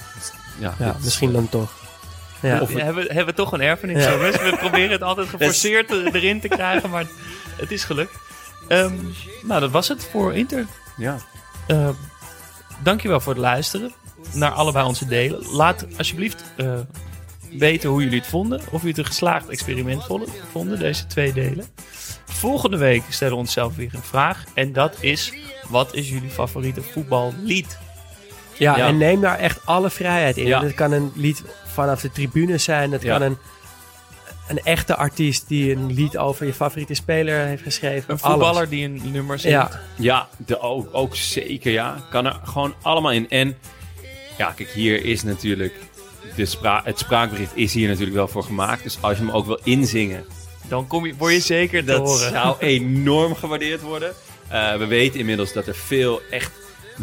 ja. 0.79 0.95
misschien 1.03 1.31
dan 1.31 1.49
toch. 1.49 1.80
Ja. 2.41 2.61
Of 2.61 2.73
hebben, 2.73 3.03
hebben 3.05 3.25
we 3.25 3.33
toch 3.33 3.51
een 3.51 3.61
erfenis, 3.61 4.03
Ja. 4.03 4.17
We 4.17 4.55
proberen 4.59 4.91
het 4.91 5.01
altijd 5.03 5.29
geforceerd 5.35 5.91
erin 5.91 6.39
te 6.41 6.47
krijgen, 6.47 6.89
maar 6.89 7.05
het 7.55 7.71
is 7.71 7.83
gelukt. 7.83 8.15
Ehm, 8.67 8.93
nou, 9.43 9.59
dat 9.61 9.71
was 9.71 9.87
het 9.87 10.07
voor 10.11 10.35
Inter. 10.35 10.65
Ja. 10.97 11.17
Eh, 11.67 11.89
dankjewel 12.83 13.19
voor 13.19 13.33
het 13.33 13.41
luisteren 13.41 13.93
naar 14.33 14.51
allebei 14.51 14.85
onze 14.85 15.05
delen. 15.05 15.45
Laat 15.51 15.85
alsjeblieft 15.97 16.43
eh, 16.57 16.73
weten 17.57 17.89
hoe 17.89 18.03
jullie 18.03 18.19
het 18.19 18.27
vonden. 18.27 18.59
Of 18.59 18.71
jullie 18.71 18.87
het 18.87 18.97
een 18.97 19.05
geslaagd 19.05 19.49
experiment 19.49 20.03
vonden, 20.05 20.27
vonden 20.51 20.79
deze 20.79 21.07
twee 21.07 21.33
delen. 21.33 21.65
Volgende 22.25 22.77
week 22.77 23.03
stellen 23.09 23.33
we 23.33 23.39
onszelf 23.39 23.75
weer 23.75 23.89
een 23.93 24.03
vraag. 24.03 24.43
En 24.53 24.73
dat 24.73 24.95
is, 24.99 25.33
wat 25.69 25.93
is 25.93 26.09
jullie 26.09 26.29
favoriete 26.29 26.81
voetballied? 26.81 27.77
Ja, 28.57 28.77
Ja. 28.77 28.87
en 28.87 28.97
neem 28.97 29.21
daar 29.21 29.37
echt 29.39 29.59
alle 29.65 29.89
vrijheid 29.89 30.37
in. 30.37 30.45
Ja. 30.45 30.63
Het 30.63 30.73
kan 30.73 30.91
een 30.91 31.11
lied 31.15 31.43
vanaf 31.73 32.01
de 32.01 32.11
tribune 32.11 32.57
zijn. 32.57 32.91
Het 32.91 33.01
Ja. 33.01 33.17
kan 33.17 33.21
een, 33.27 33.37
een 34.47 34.59
echte 34.63 34.95
artiest 34.95 35.47
die 35.47 35.71
een 35.75 35.93
lied 35.93 36.17
over 36.17 36.45
je 36.45 36.53
favoriete 36.53 36.93
speler 36.93 37.45
heeft 37.45 37.63
geschreven. 37.63 38.13
Een 38.13 38.21
Alles. 38.21 38.33
voetballer 38.35 38.69
die 38.69 38.83
een 38.85 39.01
nummer 39.11 39.39
zingt. 39.39 39.55
Ja, 39.57 39.79
Ja, 39.95 40.27
de, 40.45 40.59
ook, 40.59 40.89
ook 40.91 41.15
zeker 41.15 41.71
ja. 41.71 41.97
Kan 42.09 42.25
er 42.25 42.39
gewoon 42.43 42.73
allemaal 42.81 43.11
in. 43.11 43.29
En 43.29 43.57
ja, 44.37 44.51
kijk, 44.51 44.69
hier 44.69 45.05
is 45.05 45.23
natuurlijk... 45.23 45.73
De 46.35 46.45
spra 46.45 46.81
het 46.83 46.99
spraakbericht 46.99 47.51
is 47.55 47.73
hier 47.73 47.87
natuurlijk 47.87 48.15
wel 48.15 48.27
voor 48.27 48.43
gemaakt. 48.43 48.83
Dus 48.83 48.97
als 49.01 49.17
je 49.17 49.23
hem 49.25 49.33
ook 49.33 49.45
wil 49.45 49.59
inzingen, 49.63 50.25
Dan 50.67 50.87
kom 50.87 51.05
je, 51.05 51.15
word 51.17 51.33
je 51.33 51.39
zeker 51.39 51.85
dat 51.85 51.97
horen. 52.07 52.29
zou 52.31 52.55
enorm 52.59 53.35
gewaardeerd 53.35 53.81
worden. 53.81 54.13
Eh, 54.47 54.75
we 54.75 54.85
weten 54.85 55.19
inmiddels 55.19 55.53
dat 55.53 55.67
er 55.67 55.75
veel 55.75 56.21
echt 56.29 56.51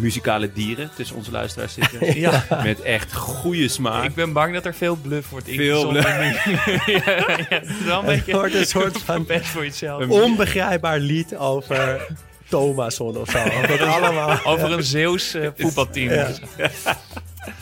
muzikale 0.01 0.53
dieren 0.53 0.91
tussen 0.97 1.17
onze 1.17 1.31
luisteraars 1.31 1.75
zitten. 1.75 2.17
Ja. 2.21 2.45
Met 2.63 2.81
echt 2.83 3.15
goede 3.15 3.69
smaak. 3.69 4.05
Ik 4.05 4.15
ben 4.15 4.33
bang 4.33 4.55
dat 4.55 4.65
er 4.65 4.75
veel 4.75 4.97
bluff 4.97 5.31
wordt 5.31 5.47
Veel 5.49 5.95
ingezonden. 5.95 6.21
nu. 6.21 6.27
ja, 6.93 7.03
ja, 7.15 7.45
het 7.49 7.69
is 7.69 7.85
wel 7.85 7.99
een 7.99 8.05
Het 8.05 8.17
beetje 8.17 8.33
wordt 8.33 8.55
een 8.55 8.67
soort 8.67 8.99
van- 8.99 9.25
best 9.27 9.47
voor 9.47 9.65
jezelf. 9.65 10.01
Een- 10.03 10.11
onbegrijpbaar 10.11 10.99
lied 10.99 11.37
over 11.37 12.07
Thomason 12.49 13.17
of 13.17 13.31
zo. 13.31 13.39
Dat 13.69 13.81
allemaal. 13.81 14.45
Over 14.45 14.73
een 14.73 14.83
Zeeuws 14.85 15.35
eh, 15.35 15.49
voetbalteam. 15.57 16.35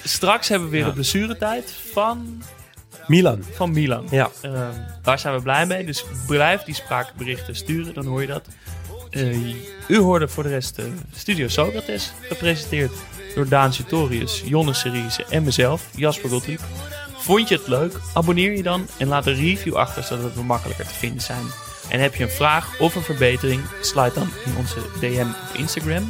Straks 0.05 0.49
hebben 0.49 0.71
we 0.71 0.77
weer 0.77 0.87
een 0.87 0.93
blessuretijd 0.93 1.75
van, 1.93 2.43
Milan. 3.07 3.45
van 3.53 3.71
Milan. 3.73 4.07
Ja. 4.11 4.31
Ehm, 4.43 4.55
daar 5.03 5.19
zijn 5.19 5.35
we 5.35 5.43
blij 5.43 5.67
mee. 5.67 5.85
Dus 5.85 6.05
blijf 6.27 6.63
die 6.63 6.75
spraakberichten 6.75 7.57
sturen, 7.57 7.95
dan 7.95 8.07
hoor 8.07 8.21
je 8.21 8.27
dat. 8.27 8.49
Eh, 9.11 9.55
u 9.89 9.99
hoorde 9.99 10.29
voor 10.29 10.43
de 10.43 10.49
rest 10.49 10.79
eh, 10.79 10.85
Studio 11.15 11.49
Socrates, 11.49 12.13
gepresenteerd 12.21 12.93
door 13.35 13.49
Daan 13.49 13.73
Sutorius, 13.73 14.43
Jonne 14.45 14.73
Seriese 14.73 15.25
en 15.31 15.45
mezelf, 15.45 15.89
Jasper 15.95 16.31
Gottlieb. 16.31 16.61
Vond 17.17 17.49
je 17.49 17.57
het 17.57 17.67
leuk? 17.67 17.93
Abonneer 18.15 18.57
je 18.57 18.63
dan 18.63 18.87
en 18.99 19.09
laat 19.09 19.27
een 19.27 19.35
review 19.35 19.75
achter, 19.75 20.03
zodat 20.03 20.35
we 20.35 20.43
makkelijker 20.43 20.87
te 20.87 20.95
vinden 20.95 21.23
zijn. 21.23 21.45
En 21.89 22.01
heb 22.01 22.15
je 22.15 22.23
een 22.23 22.31
vraag 22.31 22.81
of 22.81 22.95
een 22.95 23.03
verbetering, 23.03 23.63
sluit 23.81 24.15
dan 24.15 24.29
in 24.45 24.57
onze 24.57 24.81
DM 25.01 25.27
op 25.51 25.57
Instagram, 25.57 26.09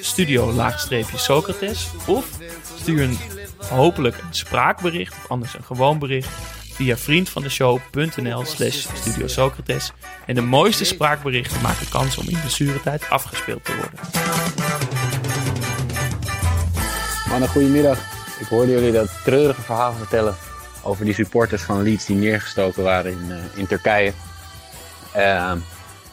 studio-socrates. 0.00 1.90
Of 2.06 2.38
stuur 2.80 3.02
een 3.02 3.18
hopelijk 3.58 4.16
een 4.16 4.34
spraakbericht, 4.34 5.12
of 5.12 5.30
anders 5.30 5.54
een 5.54 5.64
gewoon 5.64 5.98
bericht, 5.98 6.30
via 6.72 6.96
vriendvandeshow.nl 6.96 8.44
slash 8.44 8.86
Studio 8.94 9.26
Socrates. 9.26 9.92
En 10.26 10.34
de 10.34 10.40
mooiste 10.40 10.84
spraakberichten 10.84 11.60
maken 11.60 11.88
kans 11.88 12.18
om 12.18 12.28
in 12.28 12.40
blessuretijd 12.40 13.10
afgespeeld 13.10 13.64
te 13.64 13.76
worden. 13.76 14.00
Mannen, 17.28 17.48
goedemiddag. 17.48 17.98
Ik 18.40 18.46
hoorde 18.46 18.72
jullie 18.72 18.92
dat 18.92 19.10
treurige 19.24 19.62
verhaal 19.62 19.92
vertellen 19.92 20.36
over 20.82 21.04
die 21.04 21.14
supporters 21.14 21.62
van 21.62 21.82
Leeds 21.82 22.06
die 22.06 22.16
neergestoken 22.16 22.82
waren 22.82 23.12
in, 23.12 23.30
eh, 23.30 23.58
in 23.58 23.66
Turkije. 23.66 24.12
Ehm, 25.12 25.58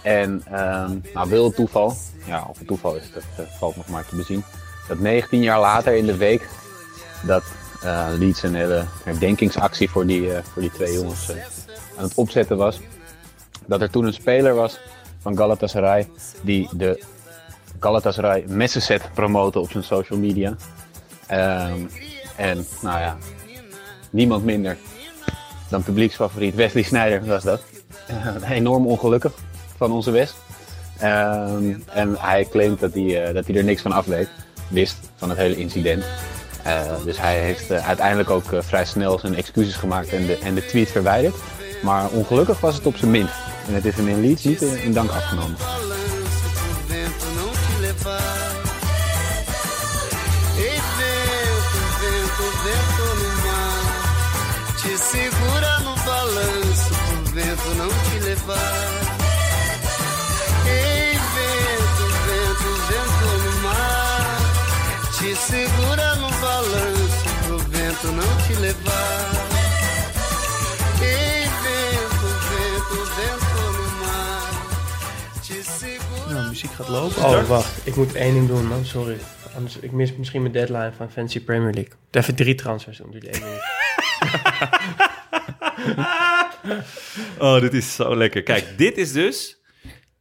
en 0.01 0.41
ehm 0.51 0.91
nou, 1.13 1.29
wil 1.29 1.51
toeval, 1.51 1.97
ja, 2.25 2.45
of 2.49 2.57
het 2.57 2.67
toeval 2.67 2.95
is, 2.95 3.11
dat 3.13 3.23
eh, 3.37 3.57
valt 3.57 3.75
nog 3.75 3.87
maar 3.87 4.05
te 4.05 4.15
bezien, 4.15 4.43
dat 4.87 4.99
19 4.99 5.41
jaar 5.41 5.59
later 5.59 5.95
in 5.95 6.05
de 6.05 6.17
week 6.17 6.47
dat 7.21 7.43
eh, 7.83 8.07
Leeds 8.17 8.43
een 8.43 8.55
hele 8.55 8.85
herdenkingsactie 9.03 9.89
voor 9.89 10.05
die, 10.05 10.33
eh, 10.33 10.43
voor 10.43 10.61
die 10.61 10.71
twee 10.71 10.93
jongens 10.93 11.29
eh, 11.29 11.35
aan 11.97 12.03
het 12.03 12.13
opzetten 12.15 12.57
was, 12.57 12.79
dat 13.65 13.81
er 13.81 13.89
toen 13.89 14.05
een 14.05 14.13
speler 14.13 14.53
was 14.53 14.79
van 15.21 15.37
Galatasaray 15.37 16.07
die 16.41 16.69
de 16.71 17.03
Galatasaray 17.79 18.43
messenset 18.47 19.09
promoten 19.13 19.61
op 19.61 19.71
zijn 19.71 19.83
social 19.83 20.19
media. 20.19 20.55
Ehm, 21.27 21.85
en 22.35 22.65
nou 22.81 22.99
ja, 22.99 23.17
niemand 24.09 24.43
minder 24.43 24.77
dan 25.69 25.83
publieksfavoriet 25.83 26.55
Wesley 26.55 26.83
Sneijder 26.83 27.25
was 27.25 27.43
dat. 27.43 27.61
Eh, 28.07 28.49
enorm 28.57 28.87
ongelukkig 28.87 29.33
van 29.77 29.91
onze 29.91 30.11
West. 30.11 30.35
Ehm, 30.97 31.73
en 31.85 32.15
hij 32.17 32.47
claimt 32.49 32.79
dat 32.79 32.93
hij, 32.93 33.25
eh, 33.25 33.33
dat 33.33 33.47
hij 33.47 33.55
er 33.55 33.63
niks 33.63 33.81
van 33.81 33.91
af 33.91 34.05
weet, 34.05 34.29
wist 34.67 34.97
van 35.15 35.29
het 35.29 35.37
hele 35.37 35.55
incident. 35.55 36.05
Eh, 36.63 36.81
dus 37.05 37.19
hij 37.19 37.39
heeft 37.39 37.71
eh, 37.71 37.87
uiteindelijk 37.87 38.29
ook 38.29 38.51
eh, 38.51 38.59
vrij 38.61 38.85
snel 38.85 39.19
zijn 39.19 39.35
excuses 39.35 39.75
gemaakt 39.75 40.09
en 40.09 40.25
de, 40.25 40.37
en 40.37 40.55
de 40.55 40.65
tweet 40.65 40.91
verwijderd. 40.91 41.35
Maar 41.83 42.07
ongelukkig 42.09 42.59
was 42.59 42.75
het 42.75 42.85
op 42.85 42.95
zijn 42.95 43.11
minst. 43.11 43.33
En 43.67 43.73
het 43.73 43.85
is 43.85 43.95
hem 43.95 44.07
in 44.07 44.21
Leeds 44.21 44.43
niet 44.43 44.61
in 44.61 44.93
dank 44.93 45.09
afgenomen. 45.09 45.57
Nou, 76.29 76.47
muziek 76.47 76.71
gaat 76.71 76.87
lopen. 76.87 77.23
Oh, 77.23 77.47
wacht. 77.47 77.87
Ik 77.87 77.95
moet 77.95 78.15
één 78.15 78.33
ding 78.33 78.47
doen, 78.47 78.67
man. 78.67 78.85
Sorry. 78.85 79.17
Anders, 79.55 79.77
ik 79.77 79.91
mis 79.91 80.15
misschien 80.15 80.41
mijn 80.41 80.53
deadline 80.53 80.91
van 80.97 81.11
Fancy 81.11 81.43
Premier 81.43 81.73
League. 81.73 81.93
Even 82.11 82.35
drie 82.35 82.55
transfers 82.55 82.97
doen, 82.97 83.11
die 83.11 83.29
één 83.29 83.43
minuut. 83.43 83.61
Oh, 87.39 87.59
dit 87.59 87.73
is 87.73 87.95
zo 87.95 88.15
lekker. 88.15 88.43
Kijk, 88.43 88.77
dit 88.77 88.97
is 88.97 89.11
dus 89.11 89.61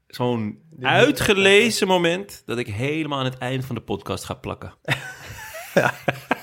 zo'n 0.06 0.62
uitgelezen 0.80 1.86
moment 1.86 2.42
dat 2.46 2.58
ik 2.58 2.66
helemaal 2.66 3.18
aan 3.18 3.24
het 3.24 3.38
eind 3.38 3.64
van 3.64 3.74
de 3.74 3.80
podcast 3.80 4.24
ga 4.24 4.34
plakken. 4.34 4.74